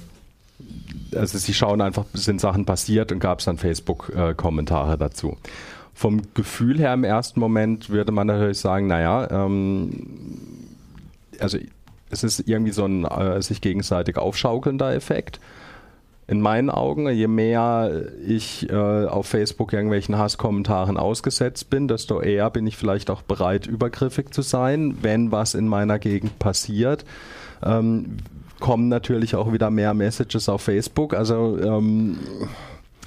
also 1.15 1.39
sie 1.39 1.55
schauen 1.55 1.81
einfach, 1.81 2.05
sind 2.13 2.41
Sachen 2.41 2.65
passiert 2.65 3.13
und 3.13 3.21
gab 3.21 3.39
es 3.39 3.45
dann 3.45 3.59
Facebook-Kommentare 3.59 4.99
dazu. 4.99 5.37
Vom 5.95 6.23
Gefühl 6.35 6.79
her 6.79 6.93
im 6.93 7.05
ersten 7.05 7.39
Moment 7.39 7.89
würde 7.89 8.13
man 8.13 8.27
natürlich 8.27 8.59
sagen, 8.59 8.89
naja, 8.89 9.31
ähm, 9.31 10.09
also 11.39 11.59
es 12.11 12.25
ist 12.25 12.41
irgendwie 12.49 12.73
so 12.73 12.85
ein 12.85 13.05
äh, 13.05 13.41
sich 13.43 13.61
gegenseitig 13.61 14.17
aufschaukelnder 14.17 14.95
Effekt. 14.95 15.41
In 16.27 16.41
meinen 16.41 16.71
Augen, 16.71 17.09
je 17.11 17.27
mehr 17.27 18.03
ich 18.27 18.71
äh, 18.71 18.75
auf 18.75 19.27
Facebook 19.27 19.73
irgendwelchen 19.73 20.17
Hasskommentaren 20.17 20.97
ausgesetzt 20.97 21.69
bin, 21.69 21.87
desto 21.87 22.21
eher 22.21 22.49
bin 22.51 22.67
ich 22.67 22.77
vielleicht 22.77 23.11
auch 23.11 23.23
bereit, 23.23 23.67
übergriffig 23.67 24.33
zu 24.33 24.41
sein, 24.41 24.99
wenn 25.03 25.33
was 25.33 25.55
in 25.55 25.69
meiner 25.69 25.99
Gegend 25.99 26.39
passiert. 26.39 27.05
Ähm, 27.63 28.17
kommen 28.61 28.89
natürlich 28.89 29.35
auch 29.37 29.53
wieder 29.53 29.71
mehr 29.71 29.93
Messages 29.93 30.49
auf 30.49 30.63
Facebook. 30.63 31.13
Also 31.13 31.59
ähm, 31.59 32.19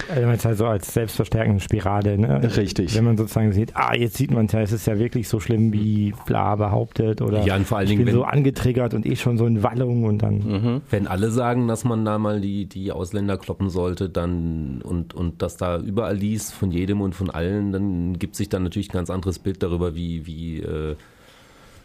Also 0.09 0.25
man 0.27 0.37
halt 0.37 0.57
so 0.57 0.65
als 0.65 0.93
selbstverstärkende 0.93 1.59
Spirale, 1.61 2.17
ne? 2.17 2.41
Richtig. 2.55 2.95
Wenn 2.95 3.03
man 3.03 3.17
sozusagen 3.17 3.51
sieht, 3.51 3.75
ah, 3.75 3.93
jetzt 3.95 4.15
sieht 4.15 4.31
man 4.31 4.45
es 4.45 4.51
ja, 4.53 4.61
es 4.61 4.71
ist 4.71 4.87
ja 4.87 4.97
wirklich 4.99 5.27
so 5.27 5.39
schlimm, 5.39 5.73
wie 5.73 6.13
bla 6.25 6.55
behauptet 6.55 7.21
oder 7.21 7.43
Ja, 7.43 7.55
und 7.55 7.65
vor 7.67 7.77
allen 7.79 7.85
ich 7.85 7.91
Dingen, 7.91 7.99
bin 8.05 8.07
wenn- 8.07 8.13
so 8.19 8.23
angetriggert 8.23 8.93
und 8.93 9.05
eh 9.05 9.15
schon 9.15 9.37
so 9.37 9.45
in 9.45 9.63
Wallung 9.63 10.03
und 10.03 10.19
dann 10.19 10.81
Wenn 10.89 11.07
alle 11.07 11.29
sagen, 11.31 11.67
dass 11.67 11.83
man 11.83 12.05
da 12.05 12.17
mal 12.19 12.39
die, 12.41 12.65
die 12.65 12.91
Ausländer 12.91 13.37
kloppen 13.37 13.69
sollte, 13.69 14.09
dann 14.09 14.81
und, 14.83 15.13
und 15.13 15.41
das 15.41 15.57
da 15.57 15.77
überall 15.79 16.15
liest, 16.15 16.53
von 16.53 16.71
jedem 16.71 17.01
und 17.01 17.13
von 17.15 17.29
allen, 17.29 17.71
dann 17.71 18.17
gibt 18.19 18.35
sich 18.35 18.49
dann 18.49 18.63
natürlich 18.63 18.89
ein 18.89 18.93
ganz 18.93 19.09
anderes 19.09 19.39
Bild 19.39 19.61
darüber, 19.63 19.95
wie, 19.95 20.25
wie 20.25 20.59
äh, 20.61 20.95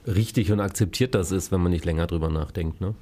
richtig 0.06 0.52
und 0.52 0.60
akzeptiert 0.60 1.14
das 1.14 1.32
ist, 1.32 1.52
wenn 1.52 1.60
man 1.60 1.72
nicht 1.72 1.84
länger 1.84 2.06
drüber 2.06 2.28
nachdenkt. 2.28 2.80
Ne? 2.80 2.94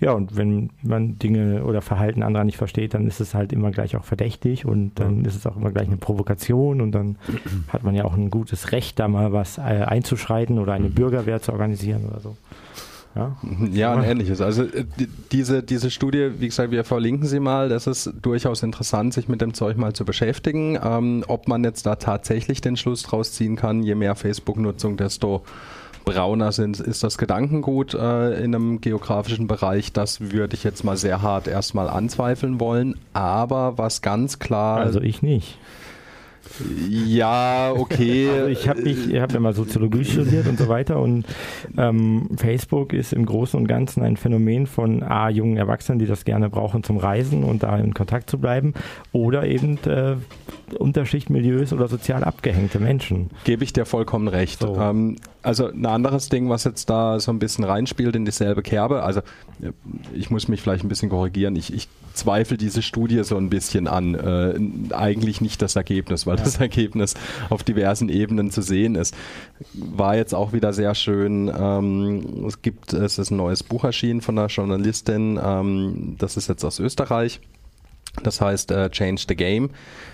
Ja, 0.00 0.12
und 0.12 0.36
wenn 0.36 0.70
man 0.82 1.18
Dinge 1.18 1.64
oder 1.64 1.82
Verhalten 1.82 2.22
anderer 2.22 2.44
nicht 2.44 2.56
versteht, 2.56 2.94
dann 2.94 3.06
ist 3.08 3.18
es 3.20 3.34
halt 3.34 3.52
immer 3.52 3.72
gleich 3.72 3.96
auch 3.96 4.04
verdächtig 4.04 4.64
und 4.64 4.92
dann 4.96 5.24
ist 5.24 5.34
es 5.34 5.44
auch 5.46 5.56
immer 5.56 5.72
gleich 5.72 5.88
eine 5.88 5.96
Provokation 5.96 6.80
und 6.80 6.92
dann 6.92 7.16
hat 7.68 7.82
man 7.82 7.94
ja 7.96 8.04
auch 8.04 8.14
ein 8.14 8.30
gutes 8.30 8.70
Recht, 8.72 8.98
da 9.00 9.08
mal 9.08 9.32
was 9.32 9.58
äh, 9.58 9.62
einzuschreiten 9.62 10.58
oder 10.60 10.72
eine 10.74 10.88
Bürgerwehr 10.88 11.42
zu 11.42 11.52
organisieren 11.52 12.04
oder 12.08 12.20
so. 12.20 12.36
Ja, 13.16 13.36
Ja, 13.72 13.94
und 13.94 14.04
ähnliches. 14.04 14.40
Also 14.40 14.64
äh, 14.64 14.84
die- 15.00 15.08
diese, 15.32 15.62
diese 15.64 15.90
Studie, 15.90 16.30
wie 16.38 16.46
gesagt, 16.46 16.70
wir 16.70 16.84
verlinken 16.84 17.26
sie 17.26 17.40
mal. 17.40 17.68
Das 17.68 17.88
ist 17.88 18.12
durchaus 18.22 18.62
interessant, 18.62 19.14
sich 19.14 19.28
mit 19.28 19.40
dem 19.40 19.54
Zeug 19.54 19.76
mal 19.78 19.94
zu 19.94 20.04
beschäftigen. 20.04 20.78
Ähm, 20.80 21.24
ob 21.26 21.48
man 21.48 21.64
jetzt 21.64 21.86
da 21.86 21.96
tatsächlich 21.96 22.60
den 22.60 22.76
Schluss 22.76 23.02
draus 23.02 23.32
ziehen 23.32 23.56
kann, 23.56 23.82
je 23.82 23.96
mehr 23.96 24.14
Facebook-Nutzung, 24.14 24.96
desto 24.96 25.42
brauner 26.08 26.52
sind, 26.52 26.80
ist 26.80 27.04
das 27.04 27.18
Gedankengut 27.18 27.94
äh, 27.94 28.42
in 28.42 28.54
einem 28.54 28.80
geografischen 28.80 29.46
Bereich. 29.46 29.92
Das 29.92 30.32
würde 30.32 30.54
ich 30.54 30.64
jetzt 30.64 30.84
mal 30.84 30.96
sehr 30.96 31.22
hart 31.22 31.48
erstmal 31.48 31.88
anzweifeln 31.88 32.60
wollen. 32.60 32.96
Aber 33.12 33.76
was 33.76 34.00
ganz 34.00 34.38
klar, 34.38 34.78
also 34.78 35.00
ich 35.00 35.22
nicht. 35.22 35.58
ja, 36.88 37.72
okay. 37.76 38.28
Also 38.38 38.48
ich 38.48 38.68
habe 38.68 39.20
habe 39.20 39.34
ja 39.34 39.40
mal 39.40 39.52
Soziologie 39.52 40.04
studiert 40.04 40.46
und 40.46 40.58
so 40.58 40.68
weiter 40.68 40.98
und 40.98 41.26
ähm, 41.76 42.28
Facebook 42.36 42.92
ist 42.92 43.12
im 43.12 43.26
Großen 43.26 43.58
und 43.58 43.66
Ganzen 43.66 44.02
ein 44.02 44.16
Phänomen 44.16 44.66
von 44.66 45.02
A, 45.02 45.28
jungen 45.28 45.56
Erwachsenen, 45.56 45.98
die 45.98 46.06
das 46.06 46.24
gerne 46.24 46.48
brauchen 46.48 46.82
zum 46.84 46.96
Reisen 46.96 47.44
und 47.44 47.62
da 47.62 47.76
in 47.78 47.94
Kontakt 47.94 48.30
zu 48.30 48.38
bleiben 48.38 48.74
oder 49.12 49.46
eben 49.46 49.78
äh, 49.84 50.16
Unterschichtmilieus 50.78 51.72
oder 51.72 51.88
sozial 51.88 52.24
abgehängte 52.24 52.78
Menschen. 52.78 53.30
Gebe 53.44 53.64
ich 53.64 53.72
dir 53.72 53.84
vollkommen 53.84 54.28
recht. 54.28 54.60
So. 54.60 54.76
Ähm, 54.76 55.16
also 55.48 55.68
ein 55.68 55.86
anderes 55.86 56.28
Ding, 56.28 56.50
was 56.50 56.64
jetzt 56.64 56.90
da 56.90 57.18
so 57.20 57.32
ein 57.32 57.38
bisschen 57.38 57.64
reinspielt 57.64 58.14
in 58.14 58.26
dieselbe 58.26 58.62
Kerbe, 58.62 59.02
also 59.02 59.20
äh, 59.62 59.72
ich 60.12 60.30
muss 60.30 60.46
mich 60.46 60.60
vielleicht 60.60 60.84
ein 60.84 60.90
bisschen 60.90 61.08
korrigieren, 61.08 61.56
ich, 61.56 61.72
ich 61.72 61.88
zweifle 62.12 62.58
diese 62.58 62.82
Studie 62.82 63.24
so 63.24 63.36
ein 63.38 63.48
bisschen 63.48 63.88
an. 63.88 64.14
Äh, 64.14 64.94
eigentlich 64.94 65.40
nicht 65.40 65.62
das 65.62 65.74
Ergebnis, 65.76 66.26
weil 66.26 66.36
das 66.36 66.60
Ergebnis 66.60 67.14
auf 67.48 67.62
diversen 67.62 68.10
Ebenen 68.10 68.50
zu 68.50 68.60
sehen 68.60 68.94
ist. 68.94 69.14
War 69.72 70.16
jetzt 70.16 70.34
auch 70.34 70.52
wieder 70.52 70.74
sehr 70.74 70.94
schön. 70.94 71.50
Ähm, 71.58 72.44
es 72.46 72.60
gibt, 72.60 72.92
es 72.92 73.18
ist 73.18 73.30
ein 73.30 73.38
neues 73.38 73.62
Buch 73.62 73.84
erschienen 73.84 74.20
von 74.20 74.38
einer 74.38 74.48
Journalistin, 74.48 75.40
ähm, 75.42 76.16
das 76.18 76.36
ist 76.36 76.48
jetzt 76.48 76.64
aus 76.64 76.78
Österreich. 76.78 77.40
Das 78.22 78.40
heißt 78.40 78.70
äh, 78.70 78.90
Change 78.90 79.24
the 79.28 79.36
Game, 79.36 79.70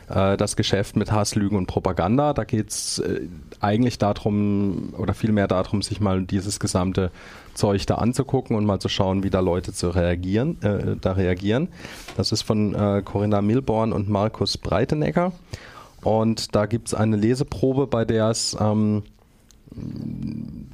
äh, 0.09 0.36
das 0.36 0.57
Geschäft 0.57 0.96
mit 0.96 1.12
Hass, 1.12 1.34
Lügen 1.34 1.57
und 1.57 1.66
Propaganda. 1.66 2.32
Da 2.32 2.44
geht 2.44 2.70
es 2.70 2.98
äh, 2.98 3.22
eigentlich 3.61 3.98
darum, 3.98 4.94
oder 4.98 5.14
vielmehr 5.14 5.48
darum, 5.48 5.82
sich 5.82 6.00
mal 6.00 6.22
dieses 6.22 6.61
gesamte 6.61 7.11
Zeug 7.55 7.86
da 7.86 7.96
anzugucken 7.96 8.57
und 8.57 8.66
mal 8.66 8.80
zu 8.80 8.88
schauen, 8.88 9.22
wie 9.22 9.30
da 9.30 9.40
Leute 9.40 9.72
zu 9.72 9.90
reagieren, 9.90 10.61
äh, 10.62 10.96
da 11.00 11.12
reagieren. 11.12 11.68
Das 12.16 12.32
ist 12.32 12.42
von 12.42 12.74
äh, 12.74 13.02
Corinna 13.05 13.42
Milborn 13.42 13.92
und 13.92 14.09
Markus 14.09 14.59
Breitenegger. 14.59 15.32
Und 16.02 16.55
da 16.55 16.66
gibt 16.66 16.88
es 16.88 16.94
eine 16.94 17.16
Leseprobe, 17.16 17.86
bei 17.86 18.05
der 18.05 18.28
es 18.28 18.57
ähm, 18.61 19.05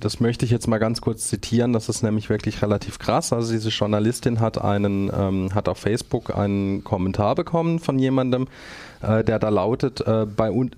das 0.00 0.20
möchte 0.20 0.44
ich 0.44 0.50
jetzt 0.50 0.66
mal 0.66 0.78
ganz 0.78 1.00
kurz 1.00 1.28
zitieren, 1.28 1.72
das 1.72 1.88
ist 1.88 2.02
nämlich 2.02 2.28
wirklich 2.30 2.62
relativ 2.62 2.98
krass. 2.98 3.32
Also 3.32 3.52
diese 3.52 3.68
Journalistin 3.68 4.40
hat 4.40 4.60
einen, 4.60 5.10
ähm, 5.14 5.54
hat 5.54 5.68
auf 5.68 5.78
Facebook 5.78 6.36
einen 6.36 6.82
Kommentar 6.84 7.34
bekommen 7.34 7.78
von 7.78 7.98
jemandem, 7.98 8.48
äh, 9.02 9.22
der 9.22 9.38
da 9.38 9.48
lautet, 9.48 10.00
äh, 10.00 10.26
bei, 10.26 10.50
un 10.50 10.70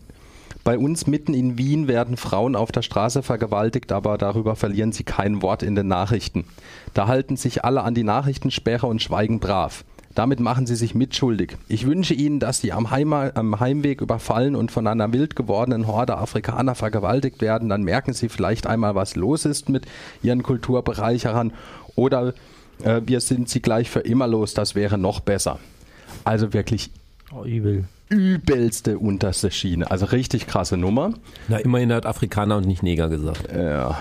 bei 0.64 0.78
uns 0.78 1.06
mitten 1.06 1.34
in 1.34 1.58
Wien 1.58 1.88
werden 1.88 2.16
Frauen 2.16 2.54
auf 2.54 2.70
der 2.70 2.82
Straße 2.82 3.22
vergewaltigt, 3.22 3.90
aber 3.90 4.16
darüber 4.16 4.54
verlieren 4.54 4.92
sie 4.92 5.02
kein 5.02 5.42
Wort 5.42 5.62
in 5.62 5.74
den 5.74 5.88
Nachrichten. 5.88 6.44
Da 6.94 7.08
halten 7.08 7.36
sich 7.36 7.64
alle 7.64 7.82
an 7.82 7.94
die 7.94 8.04
Nachrichtensperre 8.04 8.86
und 8.86 9.02
schweigen 9.02 9.40
brav. 9.40 9.84
Damit 10.14 10.40
machen 10.40 10.66
sie 10.66 10.76
sich 10.76 10.94
mitschuldig. 10.94 11.56
Ich 11.68 11.86
wünsche 11.86 12.14
Ihnen, 12.14 12.38
dass 12.38 12.60
Sie 12.60 12.72
am, 12.72 12.90
Heima, 12.90 13.30
am 13.34 13.60
Heimweg 13.60 14.00
überfallen 14.00 14.54
und 14.54 14.70
von 14.70 14.86
einer 14.86 15.12
wild 15.12 15.36
gewordenen 15.36 15.86
Horde 15.86 16.18
Afrikaner 16.18 16.74
vergewaltigt 16.74 17.40
werden. 17.40 17.68
Dann 17.68 17.82
merken 17.82 18.12
Sie 18.12 18.28
vielleicht 18.28 18.66
einmal, 18.66 18.94
was 18.94 19.16
los 19.16 19.44
ist 19.44 19.68
mit 19.68 19.86
Ihren 20.22 20.42
Kulturbereicherern. 20.42 21.52
Oder 21.94 22.34
äh, 22.82 23.00
wir 23.04 23.20
sind 23.20 23.48
Sie 23.48 23.62
gleich 23.62 23.88
für 23.90 24.00
immer 24.00 24.26
los. 24.26 24.54
Das 24.54 24.74
wäre 24.74 24.98
noch 24.98 25.20
besser. 25.20 25.58
Also 26.24 26.52
wirklich 26.52 26.90
Oh, 27.35 27.45
übel. 27.45 27.85
übelste 28.11 28.99
unterste 28.99 29.51
Schiene. 29.51 29.91
Also 29.91 30.05
richtig 30.05 30.47
krasse 30.47 30.76
Nummer. 30.76 31.14
Na, 31.49 31.57
immerhin 31.57 31.91
hat 31.95 32.05
Afrikaner 32.05 32.59
und 32.59 32.66
nicht 32.66 32.83
Neger 32.83 33.09
gesagt. 33.09 33.49
Ja, 33.51 33.97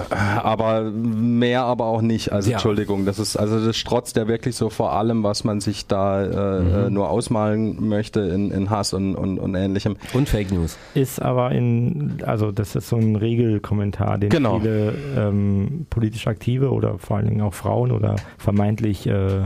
aber 0.10 0.82
mehr 0.90 1.62
aber 1.62 1.86
auch 1.86 2.02
nicht. 2.02 2.32
Also 2.32 2.50
Ja. 2.50 2.56
Entschuldigung, 2.56 3.06
das 3.06 3.18
ist 3.18 3.36
also 3.36 3.64
das 3.64 3.74
strotzt 3.76 4.16
ja 4.18 4.28
wirklich 4.28 4.56
so 4.56 4.68
vor 4.68 4.92
allem, 4.92 5.22
was 5.22 5.44
man 5.44 5.60
sich 5.60 5.86
da 5.86 6.22
äh, 6.22 6.86
äh, 6.86 6.90
nur 6.90 7.08
ausmalen 7.08 7.88
möchte 7.88 8.20
in, 8.20 8.50
in 8.50 8.68
Hass 8.68 8.92
und, 8.92 9.14
und, 9.14 9.38
und 9.38 9.54
ähnlichem. 9.54 9.96
Und 10.12 10.28
Fake 10.28 10.52
News. 10.52 10.76
Ist 10.94 11.22
aber 11.22 11.52
in, 11.52 12.18
also 12.26 12.52
das 12.52 12.76
ist 12.76 12.88
so 12.90 12.96
ein 12.96 13.16
Regelkommentar, 13.16 14.18
den 14.18 14.28
Genau. 14.28 14.60
viele 14.60 14.94
ähm, 15.16 15.86
politisch 15.88 16.26
aktive 16.26 16.72
oder 16.72 16.98
vor 16.98 17.16
allen 17.16 17.28
Dingen 17.28 17.40
auch 17.40 17.54
Frauen 17.54 17.90
oder 17.90 18.16
vermeintlich 18.36 19.06
äh, 19.06 19.44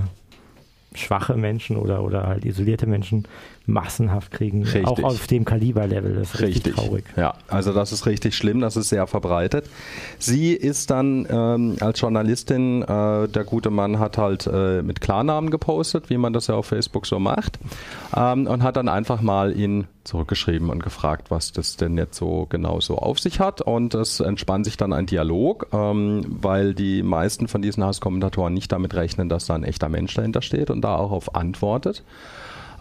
schwache 1.00 1.36
Menschen 1.36 1.76
oder, 1.76 2.02
oder 2.02 2.26
halt 2.26 2.44
isolierte 2.44 2.86
Menschen 2.86 3.26
massenhaft 3.66 4.32
kriegen. 4.32 4.62
Richtig. 4.62 4.86
Auch 4.86 5.02
auf 5.02 5.26
dem 5.26 5.44
Kaliberlevel. 5.44 6.14
Das 6.14 6.34
ist 6.34 6.40
richtig, 6.40 6.66
Richtig. 6.66 6.74
traurig. 6.74 7.04
Ja, 7.16 7.34
also 7.48 7.72
das 7.72 7.92
ist 7.92 8.06
richtig 8.06 8.34
schlimm, 8.34 8.60
das 8.60 8.76
ist 8.76 8.88
sehr 8.88 9.06
verbreitet. 9.06 9.66
Sie 10.18 10.52
ist 10.52 10.90
dann 10.90 11.26
ähm, 11.30 11.76
als 11.80 12.00
Journalistin, 12.00 12.82
äh, 12.82 13.28
der 13.28 13.44
gute 13.44 13.70
Mann 13.70 13.98
hat 13.98 14.18
halt 14.18 14.46
äh, 14.46 14.82
mit 14.82 15.00
Klarnamen 15.00 15.50
gepostet, 15.50 16.10
wie 16.10 16.18
man 16.18 16.32
das 16.32 16.48
ja 16.48 16.54
auf 16.54 16.66
Facebook 16.66 17.06
so 17.06 17.18
macht, 17.18 17.58
ähm, 18.16 18.46
und 18.46 18.62
hat 18.62 18.76
dann 18.76 18.88
einfach 18.88 19.20
mal 19.20 19.56
ihn 19.56 19.86
zurückgeschrieben 20.04 20.70
und 20.70 20.82
gefragt, 20.82 21.30
was 21.30 21.52
das 21.52 21.76
denn 21.76 21.96
jetzt 21.96 22.16
so 22.16 22.46
genau 22.48 22.80
so 22.80 22.98
auf 22.98 23.20
sich 23.20 23.38
hat. 23.38 23.60
Und 23.60 23.94
es 23.94 24.20
entspann 24.20 24.64
sich 24.64 24.76
dann 24.76 24.92
ein 24.92 25.06
Dialog, 25.06 25.68
ähm, 25.72 26.24
weil 26.28 26.74
die 26.74 27.02
meisten 27.02 27.48
von 27.48 27.62
diesen 27.62 27.84
Hasskommentatoren 27.84 28.52
nicht 28.52 28.72
damit 28.72 28.94
rechnen, 28.94 29.28
dass 29.28 29.46
da 29.46 29.54
ein 29.54 29.64
echter 29.64 29.88
Mensch 29.88 30.14
dahinter 30.14 30.42
steht 30.42 30.70
und 30.70 30.80
da 30.80 30.96
auch 30.96 31.12
auf 31.12 31.34
antwortet. 31.34 32.02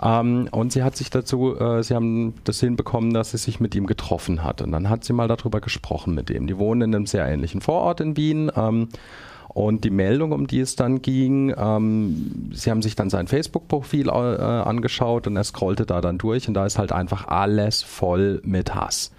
Ähm, 0.02 0.48
und 0.52 0.72
sie 0.72 0.84
hat 0.84 0.96
sich 0.96 1.10
dazu, 1.10 1.58
äh, 1.60 1.84
sie 1.84 1.96
haben 1.96 2.34
das 2.44 2.60
hinbekommen, 2.60 3.14
dass 3.14 3.32
sie 3.32 3.38
sich 3.38 3.60
mit 3.60 3.76
ihm 3.76 3.88
getroffen 3.88 4.44
hat. 4.44 4.62
Und 4.62 4.72
dann 4.72 4.90
hat 4.90 5.04
sie 5.04 5.14
mal 5.14 5.28
darüber 5.28 5.62
gesprochen 5.62 6.16
mit 6.16 6.30
ihm. 6.30 6.48
Die 6.48 6.58
wohnen 6.58 6.82
in 6.82 6.96
einem 6.96 7.06
sehr 7.06 7.28
ähnlichen 7.28 7.62
Vorort 7.62 8.02
in 8.02 8.16
Wien. 8.16 8.52
Ähm, 8.56 8.90
und 9.50 9.84
die 9.84 9.90
Meldung, 9.90 10.32
um 10.32 10.46
die 10.46 10.60
es 10.60 10.76
dann 10.76 11.02
ging, 11.02 11.54
ähm, 11.58 12.52
sie 12.54 12.70
haben 12.70 12.84
sich 12.84 12.96
dann 12.96 13.10
sein 13.10 13.28
Facebook-Profil 13.28 14.08
äh, 14.08 14.12
angeschaut 14.12 15.26
und 15.26 15.36
er 15.36 15.44
scrollte 15.44 15.86
da 15.88 16.02
dann 16.02 16.20
durch 16.20 16.48
und 16.48 16.54
da 16.54 16.68
ist 16.68 16.78
halt 16.78 16.92
einfach 16.92 17.28
alles 17.28 17.82
voll 17.82 18.42
mit 18.46 18.76
Hass. 18.76 19.12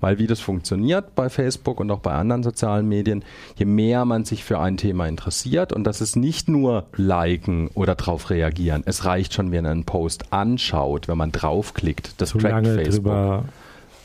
Weil 0.00 0.18
wie 0.18 0.26
das 0.26 0.40
funktioniert 0.40 1.14
bei 1.14 1.28
Facebook 1.28 1.80
und 1.80 1.90
auch 1.90 2.00
bei 2.00 2.12
anderen 2.12 2.42
sozialen 2.42 2.88
Medien, 2.88 3.24
je 3.56 3.64
mehr 3.64 4.04
man 4.04 4.24
sich 4.24 4.44
für 4.44 4.58
ein 4.58 4.76
Thema 4.76 5.06
interessiert 5.06 5.72
und 5.72 5.84
das 5.84 6.00
ist 6.00 6.16
nicht 6.16 6.48
nur 6.48 6.84
liken 6.96 7.68
oder 7.74 7.94
drauf 7.94 8.30
reagieren, 8.30 8.82
es 8.86 9.04
reicht 9.04 9.34
schon, 9.34 9.52
wenn 9.52 9.64
man 9.64 9.72
einen 9.72 9.84
Post 9.84 10.32
anschaut, 10.32 11.08
wenn 11.08 11.18
man 11.18 11.32
draufklickt, 11.32 12.20
das 12.20 12.30
Zu 12.30 12.38
trackt 12.38 12.66
Facebook. 12.66 13.44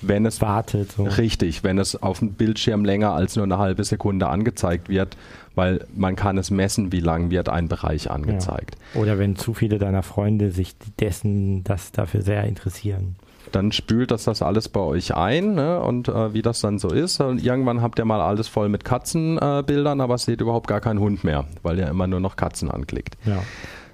Wenn 0.02 0.26
es 0.26 0.40
wartet. 0.40 0.94
So. 0.94 1.04
Richtig, 1.04 1.64
wenn 1.66 1.78
es 1.78 2.02
auf 2.02 2.20
dem 2.20 2.32
Bildschirm 2.32 2.86
länger 2.86 3.12
als 3.12 3.36
nur 3.36 3.44
eine 3.44 3.58
halbe 3.58 3.84
Sekunde 3.84 4.30
angezeigt 4.30 4.88
wird, 4.88 5.18
weil 5.56 5.86
man 5.94 6.16
kann 6.16 6.38
es 6.38 6.52
messen, 6.52 6.94
wie 6.94 7.02
lang 7.02 7.32
wird 7.32 7.50
ein 7.50 7.68
Bereich 7.68 8.10
angezeigt. 8.10 8.78
Oder 8.94 9.20
wenn 9.20 9.36
zu 9.36 9.54
viele 9.54 9.78
deiner 9.78 10.04
Freunde 10.04 10.52
sich 10.52 10.76
dessen 11.00 11.66
das 11.66 11.92
dafür 11.92 12.22
sehr 12.22 12.46
interessieren. 12.46 13.18
Dann 13.52 13.72
spült 13.72 14.12
das 14.12 14.24
das 14.24 14.42
alles 14.42 14.70
bei 14.70 14.80
euch 14.80 15.16
ein 15.16 15.56
ne? 15.56 15.80
und 15.82 16.08
äh, 16.08 16.34
wie 16.34 16.42
das 16.42 16.62
dann 16.62 16.80
so 16.80 16.90
ist. 16.90 17.20
Und 17.22 17.44
irgendwann 17.44 17.82
habt 17.82 18.00
ihr 18.00 18.06
mal 18.06 18.22
alles 18.22 18.48
voll 18.48 18.70
mit 18.70 18.84
Katzenbildern, 18.84 20.00
äh, 20.00 20.04
aber 20.04 20.18
seht 20.18 20.42
überhaupt 20.42 20.68
gar 20.68 20.82
keinen 20.82 21.00
Hund 21.00 21.24
mehr, 21.24 21.46
weil 21.64 21.80
ihr 21.80 21.88
immer 21.88 22.08
nur 22.08 22.20
noch 22.20 22.36
Katzen 22.36 22.70
anklickt. 22.70 23.18
Ja. 23.26 23.42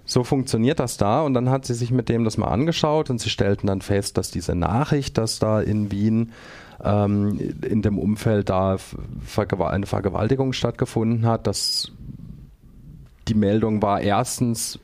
So 0.05 0.23
funktioniert 0.23 0.79
das 0.79 0.97
da 0.97 1.21
und 1.21 1.33
dann 1.33 1.49
hat 1.49 1.65
sie 1.65 1.73
sich 1.73 1.91
mit 1.91 2.09
dem 2.09 2.23
das 2.23 2.37
mal 2.37 2.47
angeschaut 2.47 3.09
und 3.09 3.19
sie 3.19 3.29
stellten 3.29 3.67
dann 3.67 3.81
fest, 3.81 4.17
dass 4.17 4.29
diese 4.29 4.53
Nachricht, 4.53 5.17
dass 5.17 5.39
da 5.39 5.61
in 5.61 5.91
Wien 5.91 6.31
ähm, 6.83 7.55
in 7.67 7.81
dem 7.81 7.97
Umfeld 7.97 8.49
da 8.49 8.77
Vergew 8.77 9.63
eine 9.63 9.87
Vergewaltigung 9.87 10.53
stattgefunden 10.53 11.25
hat, 11.25 11.47
dass 11.47 11.91
die 13.27 13.33
Meldung 13.33 13.81
war 13.81 14.01
erstens 14.01 14.79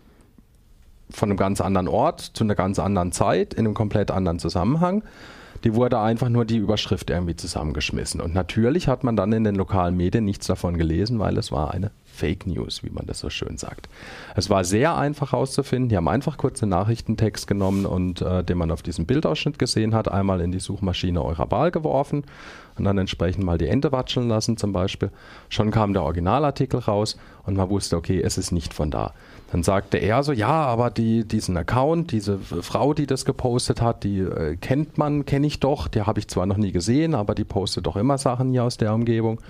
von 1.11 1.29
einem 1.29 1.37
ganz 1.37 1.61
anderen 1.61 1.87
Ort 1.87 2.21
zu 2.21 2.43
einer 2.43 2.55
ganz 2.55 2.79
anderen 2.79 3.11
Zeit 3.11 3.53
in 3.53 3.65
einem 3.65 3.73
komplett 3.73 4.11
anderen 4.11 4.39
Zusammenhang. 4.39 5.03
Die 5.63 5.75
wurde 5.75 5.99
einfach 5.99 6.29
nur 6.29 6.45
die 6.45 6.57
Überschrift 6.57 7.11
irgendwie 7.11 7.35
zusammengeschmissen. 7.35 8.19
Und 8.19 8.33
natürlich 8.33 8.87
hat 8.87 9.03
man 9.03 9.15
dann 9.15 9.31
in 9.31 9.43
den 9.43 9.55
lokalen 9.55 9.95
Medien 9.95 10.25
nichts 10.25 10.47
davon 10.47 10.75
gelesen, 10.77 11.19
weil 11.19 11.37
es 11.37 11.51
war 11.51 11.71
eine 11.71 11.91
Fake 12.11 12.45
News, 12.45 12.83
wie 12.83 12.89
man 12.89 13.05
das 13.05 13.19
so 13.19 13.29
schön 13.29 13.57
sagt. 13.57 13.87
Es 14.35 14.49
war 14.49 14.63
sehr 14.63 14.97
einfach 14.97 15.31
herauszufinden. 15.31 15.89
Die 15.89 15.97
haben 15.97 16.07
einfach 16.07 16.37
kurz 16.37 16.61
einen 16.61 16.71
Nachrichtentext 16.71 17.47
genommen 17.47 17.85
und 17.85 18.21
äh, 18.21 18.43
den 18.43 18.57
man 18.57 18.71
auf 18.71 18.81
diesem 18.81 19.05
Bildausschnitt 19.05 19.59
gesehen 19.59 19.93
hat, 19.95 20.07
einmal 20.07 20.41
in 20.41 20.51
die 20.51 20.59
Suchmaschine 20.59 21.23
eurer 21.23 21.49
Wahl 21.51 21.71
geworfen 21.71 22.23
und 22.77 22.83
dann 22.83 22.97
entsprechend 22.97 23.43
mal 23.43 23.57
die 23.57 23.67
Ente 23.67 23.91
watscheln 23.91 24.27
lassen 24.27 24.57
zum 24.57 24.73
Beispiel. 24.73 25.09
Schon 25.49 25.71
kam 25.71 25.93
der 25.93 26.03
Originalartikel 26.03 26.79
raus 26.79 27.17
und 27.45 27.55
man 27.55 27.69
wusste, 27.69 27.97
okay, 27.97 28.21
es 28.21 28.37
ist 28.37 28.51
nicht 28.51 28.73
von 28.73 28.91
da. 28.91 29.13
Dann 29.51 29.63
sagte 29.63 29.97
er 29.97 30.23
so, 30.23 30.31
ja, 30.31 30.47
aber 30.47 30.89
die, 30.89 31.27
diesen 31.27 31.57
Account, 31.57 32.11
diese 32.11 32.39
Frau, 32.39 32.93
die 32.93 33.05
das 33.05 33.25
gepostet 33.25 33.81
hat, 33.81 34.03
die 34.05 34.19
äh, 34.19 34.55
kennt 34.55 34.97
man, 34.97 35.25
kenne 35.25 35.47
ich 35.47 35.59
doch, 35.59 35.89
die 35.89 36.03
habe 36.03 36.19
ich 36.19 36.29
zwar 36.29 36.45
noch 36.45 36.57
nie 36.57 36.71
gesehen, 36.71 37.15
aber 37.15 37.35
die 37.35 37.43
postet 37.43 37.85
doch 37.85 37.97
immer 37.97 38.17
Sachen 38.17 38.51
hier 38.51 38.63
aus 38.63 38.77
der 38.77 38.93
Umgebung. 38.93 39.41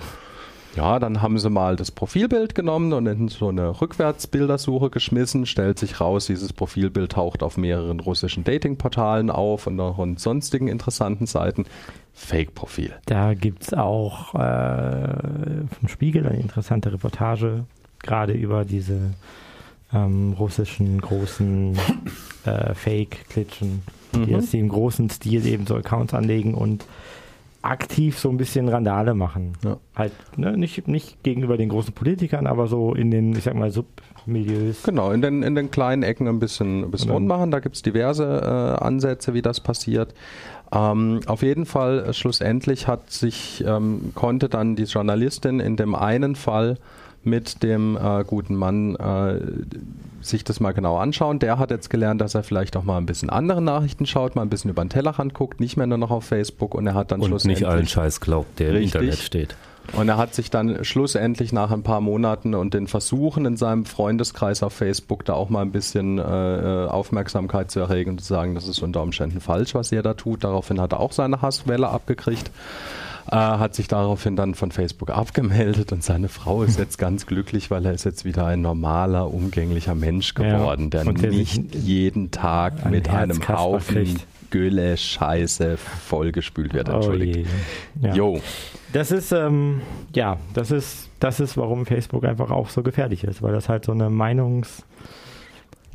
Ja, 0.75 0.99
dann 0.99 1.21
haben 1.21 1.37
sie 1.37 1.49
mal 1.49 1.75
das 1.75 1.91
Profilbild 1.91 2.55
genommen 2.55 2.93
und 2.93 3.05
in 3.05 3.27
so 3.27 3.49
eine 3.49 3.81
Rückwärtsbildersuche 3.81 4.89
geschmissen. 4.89 5.45
Stellt 5.45 5.77
sich 5.77 5.99
raus, 5.99 6.27
dieses 6.27 6.53
Profilbild 6.53 7.11
taucht 7.11 7.43
auf 7.43 7.57
mehreren 7.57 7.99
russischen 7.99 8.45
Datingportalen 8.45 9.29
auf 9.29 9.67
und 9.67 9.79
auch 9.81 9.99
in 9.99 10.15
sonstigen 10.15 10.69
interessanten 10.69 11.25
Seiten. 11.27 11.65
Fake-Profil. 12.13 12.93
Da 13.05 13.33
gibt 13.33 13.63
es 13.63 13.73
auch 13.73 14.33
äh, 14.33 15.65
vom 15.79 15.87
Spiegel 15.87 16.25
eine 16.25 16.39
interessante 16.39 16.93
Reportage, 16.93 17.65
gerade 18.01 18.33
über 18.33 18.63
diese 18.63 19.11
ähm, 19.93 20.33
russischen 20.37 20.99
großen 21.01 21.77
äh, 22.45 22.73
Fake-Klitschen, 22.73 23.81
die 24.13 24.31
jetzt 24.31 24.53
im 24.53 24.69
großen 24.69 25.09
Stil 25.09 25.45
eben 25.45 25.65
so 25.65 25.75
Accounts 25.75 26.13
anlegen 26.13 26.53
und 26.53 26.85
aktiv 27.61 28.17
so 28.17 28.29
ein 28.29 28.37
bisschen 28.37 28.67
Randale 28.69 29.13
machen. 29.13 29.53
Ja. 29.63 29.77
Halt, 29.95 30.13
ne, 30.35 30.57
nicht, 30.57 30.87
nicht 30.87 31.21
gegenüber 31.23 31.57
den 31.57 31.69
großen 31.69 31.93
Politikern, 31.93 32.47
aber 32.47 32.67
so 32.67 32.93
in 32.93 33.11
den, 33.11 33.35
ich 33.35 33.43
sag 33.43 33.53
mal, 33.53 33.71
Submilieus. 33.71 34.83
Genau, 34.83 35.11
in 35.11 35.21
den, 35.21 35.43
in 35.43 35.53
den 35.55 35.69
kleinen 35.69 36.03
Ecken 36.03 36.27
ein 36.27 36.39
bisschen, 36.39 36.83
ein 36.83 36.91
bisschen 36.91 37.11
rund 37.11 37.27
machen. 37.27 37.51
Da 37.51 37.59
gibt 37.59 37.75
es 37.75 37.81
diverse 37.81 38.77
äh, 38.79 38.83
Ansätze, 38.83 39.33
wie 39.33 39.41
das 39.41 39.59
passiert. 39.59 40.13
Ähm, 40.73 41.19
auf 41.27 41.43
jeden 41.43 41.65
Fall, 41.65 42.05
äh, 42.05 42.13
schlussendlich 42.13 42.87
hat 42.87 43.11
sich, 43.11 43.63
ähm, 43.67 44.11
konnte 44.15 44.49
dann 44.49 44.75
die 44.75 44.83
Journalistin 44.83 45.59
in 45.59 45.75
dem 45.75 45.93
einen 45.93 46.35
Fall 46.35 46.77
mit 47.23 47.61
dem 47.63 47.97
äh, 47.97 48.23
guten 48.25 48.55
Mann 48.55 48.95
äh, 48.95 49.39
sich 50.21 50.43
das 50.43 50.59
mal 50.59 50.71
genau 50.71 50.97
anschauen. 50.97 51.39
Der 51.39 51.59
hat 51.59 51.71
jetzt 51.71 51.89
gelernt, 51.89 52.21
dass 52.21 52.35
er 52.35 52.43
vielleicht 52.43 52.75
auch 52.77 52.83
mal 52.83 52.97
ein 52.97 53.05
bisschen 53.05 53.29
andere 53.29 53.61
Nachrichten 53.61 54.05
schaut, 54.05 54.35
mal 54.35 54.41
ein 54.41 54.49
bisschen 54.49 54.71
über 54.71 54.83
den 54.83 54.89
Tellerrand 54.89 55.33
guckt, 55.33 55.59
nicht 55.59 55.77
mehr 55.77 55.87
nur 55.87 55.97
noch 55.97 56.11
auf 56.11 56.25
Facebook 56.25 56.75
und 56.75 56.87
er 56.87 56.93
hat 56.93 57.11
dann 57.11 57.21
Und 57.21 57.27
schlussendlich 57.27 57.61
nicht 57.61 57.69
allen 57.69 57.87
Scheiß 57.87 58.21
glaubt, 58.21 58.59
der 58.59 58.73
Richtig. 58.73 58.95
im 58.95 59.01
Internet 59.01 59.19
steht. 59.19 59.55
und 59.93 60.09
er 60.09 60.17
hat 60.17 60.33
sich 60.35 60.49
dann 60.51 60.83
schlussendlich 60.83 61.53
nach 61.53 61.71
ein 61.71 61.83
paar 61.83 62.01
Monaten 62.01 62.53
und 62.55 62.73
den 62.73 62.87
Versuchen 62.87 63.45
in 63.45 63.57
seinem 63.57 63.85
Freundeskreis 63.85 64.63
auf 64.63 64.73
Facebook 64.73 65.25
da 65.25 65.33
auch 65.33 65.49
mal 65.49 65.61
ein 65.61 65.71
bisschen 65.71 66.17
äh, 66.19 66.23
äh, 66.23 66.87
Aufmerksamkeit 66.87 67.71
zu 67.71 67.79
erregen 67.79 68.11
und 68.11 68.21
zu 68.21 68.27
sagen, 68.27 68.55
das 68.55 68.67
ist 68.67 68.81
unter 68.81 69.01
Umständen 69.01 69.41
falsch, 69.41 69.75
was 69.75 69.91
ihr 69.91 70.01
da 70.03 70.13
tut. 70.13 70.43
Daraufhin 70.43 70.79
hat 70.81 70.93
er 70.93 70.99
auch 70.99 71.11
seine 71.11 71.41
Hasswelle 71.41 71.89
abgekriegt. 71.89 72.51
Äh, 73.31 73.35
hat 73.35 73.75
sich 73.75 73.87
daraufhin 73.87 74.35
dann 74.35 74.55
von 74.55 74.71
Facebook 74.71 75.09
abgemeldet 75.09 75.93
und 75.93 76.03
seine 76.03 76.27
Frau 76.27 76.63
ist 76.63 76.77
jetzt 76.77 76.97
ganz 76.97 77.25
glücklich, 77.25 77.71
weil 77.71 77.85
er 77.85 77.93
ist 77.93 78.03
jetzt 78.03 78.25
wieder 78.25 78.45
ein 78.45 78.61
normaler, 78.61 79.33
umgänglicher 79.33 79.95
Mensch 79.95 80.33
Ja, 80.37 80.57
geworden, 80.57 80.89
der 80.89 81.07
und 81.07 81.21
der 81.21 81.31
sich 81.31 81.57
nicht 81.57 81.75
jeden 81.75 82.31
Tag 82.31 82.85
ein 82.85 82.91
mit 82.91 83.07
einem 83.07 83.37
Herzkasper 83.37 83.57
Haufen 83.57 83.95
kriegt. 83.95 84.27
Gülle, 84.49 84.97
Scheiße 84.97 85.77
vollgespült 85.77 86.73
wird. 86.73 86.89
Oh 86.89 86.95
Entschuldigt. 86.95 87.47
je. 88.01 88.07
Ja. 88.09 88.13
Jo. 88.15 88.41
Das 88.91 89.11
ist, 89.11 89.31
ähm, 89.31 89.81
ja, 90.13 90.35
das 90.53 90.71
ist, 90.71 91.07
das 91.21 91.39
ist, 91.39 91.55
warum 91.55 91.85
Facebook 91.85 92.25
einfach 92.25 92.51
auch 92.51 92.67
so 92.67 92.83
gefährlich 92.83 93.23
ist, 93.23 93.41
weil 93.41 93.53
das 93.53 93.69
halt 93.69 93.85
so 93.85 93.93
eine 93.93 94.09
Meinungsmonopol 94.09 94.85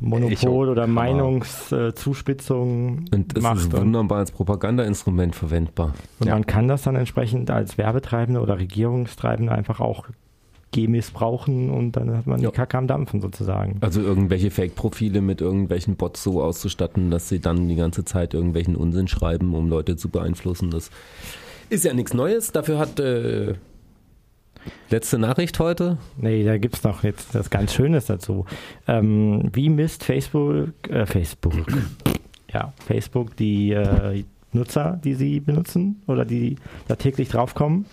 Echo, 0.01 0.63
oder. 0.71 0.87
Meinungszuspitzung 0.87 3.05
Und 3.13 3.37
es 3.37 3.43
macht. 3.43 3.57
ist 3.57 3.73
Und, 3.73 3.81
wunderbar 3.81 4.19
als 4.19 4.31
Propagandainstrument 4.31 5.35
verwendbar. 5.35 5.93
und 6.19 6.27
Ja. 6.27 6.33
man 6.33 6.45
kann 6.45 6.67
das 6.67 6.83
dann 6.83 6.95
entsprechend 6.95 7.49
als 7.51 7.77
Werbetreibende 7.77 8.41
oder 8.41 8.59
Regierungstreibende 8.59 9.51
einfach 9.51 9.79
auch 9.79 10.05
missbrauchen 10.75 11.71
und 11.71 11.93
dann 11.93 12.15
hat 12.15 12.27
man 12.27 12.39
Ja. 12.39 12.51
die 12.51 12.55
Kacke 12.55 12.77
am 12.77 12.85
Dampfen 12.85 13.19
sozusagen. 13.19 13.77
Also 13.81 13.99
irgendwelche 13.99 14.51
Fake-Profile 14.51 15.21
mit 15.21 15.41
irgendwelchen 15.41 15.95
Bots 15.95 16.21
so 16.21 16.39
auszustatten, 16.43 17.09
dass 17.09 17.29
sie 17.29 17.39
dann 17.39 17.67
die 17.67 17.75
ganze 17.75 18.05
Zeit 18.05 18.35
irgendwelchen 18.35 18.75
Unsinn 18.75 19.07
schreiben, 19.07 19.55
um 19.55 19.69
Leute 19.69 19.95
zu 19.95 20.09
beeinflussen. 20.09 20.69
Das 20.69 20.91
ist 21.71 21.83
ja 21.83 21.95
nichts 21.95 22.13
Neues. 22.13 22.51
Dafür 22.51 22.77
hat 22.77 22.99
äh, 22.99 23.55
letzte 24.89 25.17
Nachricht 25.17 25.59
heute. 25.59 25.97
Nee, 26.17 26.43
da 26.43 26.57
gibt's 26.57 26.83
noch 26.83 27.03
jetzt 27.03 27.33
das 27.35 27.49
ganz 27.49 27.73
Schönes 27.73 28.05
dazu. 28.05 28.45
Ähm, 28.87 29.49
wie 29.53 29.69
misst 29.69 30.03
Facebook, 30.03 30.69
äh, 30.89 31.05
Facebook, 31.05 31.53
ja, 32.53 32.73
Facebook 32.85 33.35
die 33.35 33.71
äh, 33.71 34.23
Nutzer, 34.53 34.99
die 35.03 35.13
sie 35.13 35.39
benutzen 35.39 36.01
oder 36.07 36.25
die 36.25 36.55
da 36.87 36.95
täglich 36.95 37.29
draufkommen? 37.29 37.85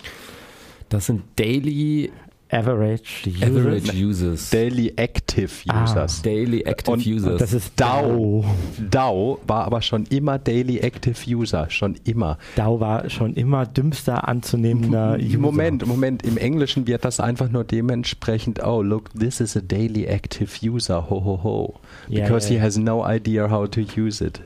Das 0.89 1.07
sind 1.07 1.23
Daily 1.37 2.13
Average 2.51 3.29
Users. 3.29 3.43
Average 3.43 3.93
Users. 4.07 4.51
Daily 4.51 4.93
Active 4.97 5.24
Ah. 5.69 5.85
Users. 5.85 6.23
Daily 6.23 6.63
Active 6.63 6.93
Und 6.93 7.07
Users. 7.07 7.39
Das 7.39 7.53
ist 7.53 7.73
DAO. 7.77 8.45
DAO. 8.79 8.85
DAO 8.91 9.41
war 9.47 9.65
aber 9.65 9.83
schon 9.83 10.05
immer 10.07 10.39
Daily 10.39 10.79
Active 10.79 11.17
User, 11.29 11.69
schon 11.71 11.97
immer. 12.05 12.39
DAO 12.57 12.81
war 12.81 13.09
schon 13.11 13.35
immer 13.35 13.67
dümmster 13.67 14.29
anzunehmender 14.29 15.19
User. 15.21 15.39
Moment, 15.39 15.87
Moment, 15.87 16.25
im 16.25 16.37
Englischen 16.37 16.87
wird 16.87 17.05
das 17.05 17.21
einfach 17.21 17.51
nur 17.51 17.65
dementsprechend, 17.65 18.65
oh 18.65 18.83
look, 18.83 19.11
this 19.19 19.41
is 19.41 19.57
a 19.57 19.61
daily 19.61 20.07
active 20.07 20.51
user, 20.63 21.11
ho 21.11 21.25
ho 21.25 21.43
ho. 21.43 21.75
Because 22.09 22.49
ja, 22.49 22.51
he 22.51 22.57
ja. 22.57 22.63
has 22.63 22.77
no 22.77 23.05
idea 23.07 23.51
how 23.51 23.69
to 23.69 23.81
use 23.81 24.25
it. 24.25 24.41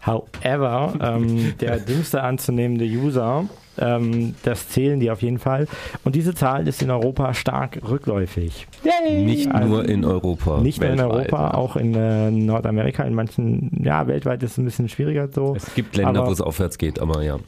However, 0.00 0.94
ähm, 1.00 1.54
der 1.60 1.78
dümmste 1.80 2.22
anzunehmende 2.22 2.84
User, 2.84 3.48
ähm, 3.78 4.34
das 4.42 4.68
zählen 4.68 5.00
die 5.00 5.10
auf 5.10 5.22
jeden 5.22 5.38
Fall. 5.38 5.66
Und 6.04 6.14
diese 6.14 6.34
Zahl 6.34 6.66
ist 6.68 6.82
in 6.82 6.90
Europa 6.90 7.34
stark 7.34 7.80
rückläufig. 7.88 8.66
nicht 9.10 9.50
Also 9.50 9.68
nur 9.68 9.88
in 9.88 10.04
Europa. 10.04 10.60
Nicht 10.60 10.80
nur 10.80 10.90
in 10.90 11.00
Europa, 11.00 11.44
ja. 11.48 11.54
auch 11.54 11.76
in 11.76 11.94
äh, 11.94 12.30
Nordamerika, 12.30 13.04
in 13.04 13.14
manchen, 13.14 13.82
ja, 13.82 14.06
weltweit 14.06 14.42
ist 14.42 14.52
es 14.52 14.58
ein 14.58 14.64
bisschen 14.64 14.88
schwieriger 14.88 15.28
so. 15.28 15.54
Es 15.56 15.74
gibt 15.74 15.96
Länder, 15.96 16.26
wo 16.26 16.30
es 16.30 16.40
aufwärts 16.40 16.78
geht, 16.78 17.00
aber 17.00 17.22
ja. 17.22 17.38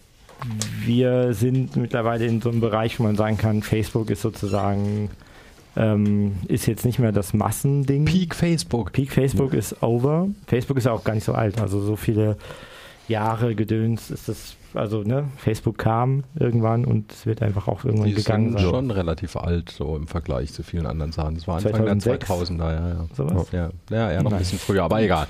Wir 0.85 1.33
sind 1.33 1.77
mittlerweile 1.77 2.27
in 2.27 2.41
so 2.41 2.51
einem 2.51 2.61
Bereich, 2.61 2.99
wo 3.01 3.05
man 3.05 3.17
sagen 3.17 3.39
kann, 3.39 3.63
Facebook 3.63 4.11
ist 4.11 4.21
sozusagen, 4.21 5.11
ähm, 5.77 6.37
ist 6.47 6.67
jetzt 6.67 6.85
nicht 6.85 6.99
mehr 6.99 7.13
das 7.13 7.33
Massending. 7.33 8.05
Peak 8.05 8.35
Facebook. 8.35 8.93
Peak 8.93 9.13
Facebook 9.13 9.55
ist 9.55 9.83
over. 9.83 10.29
Facebook 10.47 10.77
ist 10.77 10.85
ja 10.85 10.93
auch 10.93 11.05
gar 11.05 11.15
nicht 11.15 11.25
so 11.25 11.33
alt, 11.33 11.61
also 11.61 11.81
so 11.81 11.97
viele 11.97 12.37
Jahre 13.09 13.55
Gedöns 13.55 14.11
ist 14.11 14.29
das, 14.29 14.56
also 14.77 15.03
ne, 15.03 15.25
Facebook 15.37 15.79
kam 15.79 16.25
irgendwann 16.39 16.85
und 16.85 17.13
es 17.13 17.27
wird 17.27 17.43
einfach 17.43 17.69
auch 17.69 17.85
irgendwann 17.85 18.09
Die 18.09 18.15
gegangen 18.15 18.51
sind 18.51 18.61
sein. 18.61 18.71
schon 18.71 18.91
relativ 18.91 19.37
alt, 19.37 19.71
so 19.71 19.97
im 19.97 20.07
Vergleich 20.07 20.53
zu 20.53 20.63
vielen 20.63 20.87
anderen 20.87 21.13
Sachen. 21.13 21.35
Das 21.35 21.47
war 21.49 21.57
Anfang 21.57 21.73
2006. 22.01 22.27
der 22.27 22.37
2000er, 22.37 22.73
ja, 22.73 22.89
ja. 22.89 23.07
Sowas? 23.15 23.47
Ja, 23.53 23.71
ja, 23.91 24.13
ja 24.13 24.23
noch 24.23 24.33
ein 24.33 24.39
bisschen 24.39 24.59
früher, 24.59 24.85
aber 24.85 25.01
egal. 25.03 25.27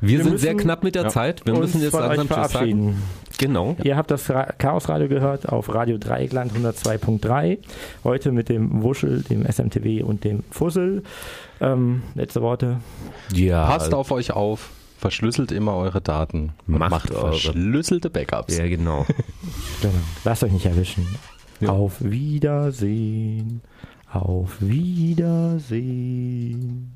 Wir, 0.00 0.08
Wir 0.10 0.24
sind 0.24 0.32
müssen- 0.32 0.42
sehr 0.42 0.54
knapp 0.56 0.82
mit 0.82 0.94
der 0.94 1.02
Ja. 1.04 1.08
Zeit. 1.10 1.44
Wir 1.44 1.52
Uns 1.54 1.60
müssen 1.74 1.82
jetzt 1.82 1.92
langsam 1.92 2.26
Tschüss 2.26 2.36
sagen. 2.36 2.48
verabschieden. 2.48 3.02
Genau. 3.38 3.76
Ihr 3.82 3.96
habt 3.96 4.10
das 4.10 4.28
Ra 4.30 4.44
Chaos 4.58 4.88
Radio 4.88 5.08
gehört 5.08 5.48
auf 5.48 5.72
Radio 5.74 5.98
Dreieckland 5.98 6.52
102.3. 6.52 7.58
Heute 8.04 8.32
mit 8.32 8.48
dem 8.48 8.82
Wuschel, 8.82 9.22
dem 9.22 9.44
SMTW 9.46 10.02
und 10.02 10.24
dem 10.24 10.42
Fussel. 10.50 11.02
Ähm, 11.60 12.02
letzte 12.14 12.40
Worte. 12.42 12.78
Ja. 13.32 13.66
Passt 13.66 13.92
auf 13.94 14.10
euch 14.10 14.32
auf, 14.32 14.70
verschlüsselt 15.00 15.50
immer 15.52 15.74
eure 15.74 16.00
Daten 16.00 16.52
Macht 16.66 16.90
macht, 16.90 17.10
eure- 17.12 17.32
verschlüsselte 17.32 18.10
Backups. 18.10 18.56
Ja, 18.56 18.68
genau. 18.68 19.06
Genau. 19.82 19.94
Lasst 20.24 20.44
euch 20.44 20.52
nicht 20.52 20.66
erwischen. 20.66 21.06
Ja. 21.60 21.70
Auf 21.70 21.96
Wiedersehen. 22.00 23.62
Auf 24.12 24.56
Wiedersehen. 25.70 26.92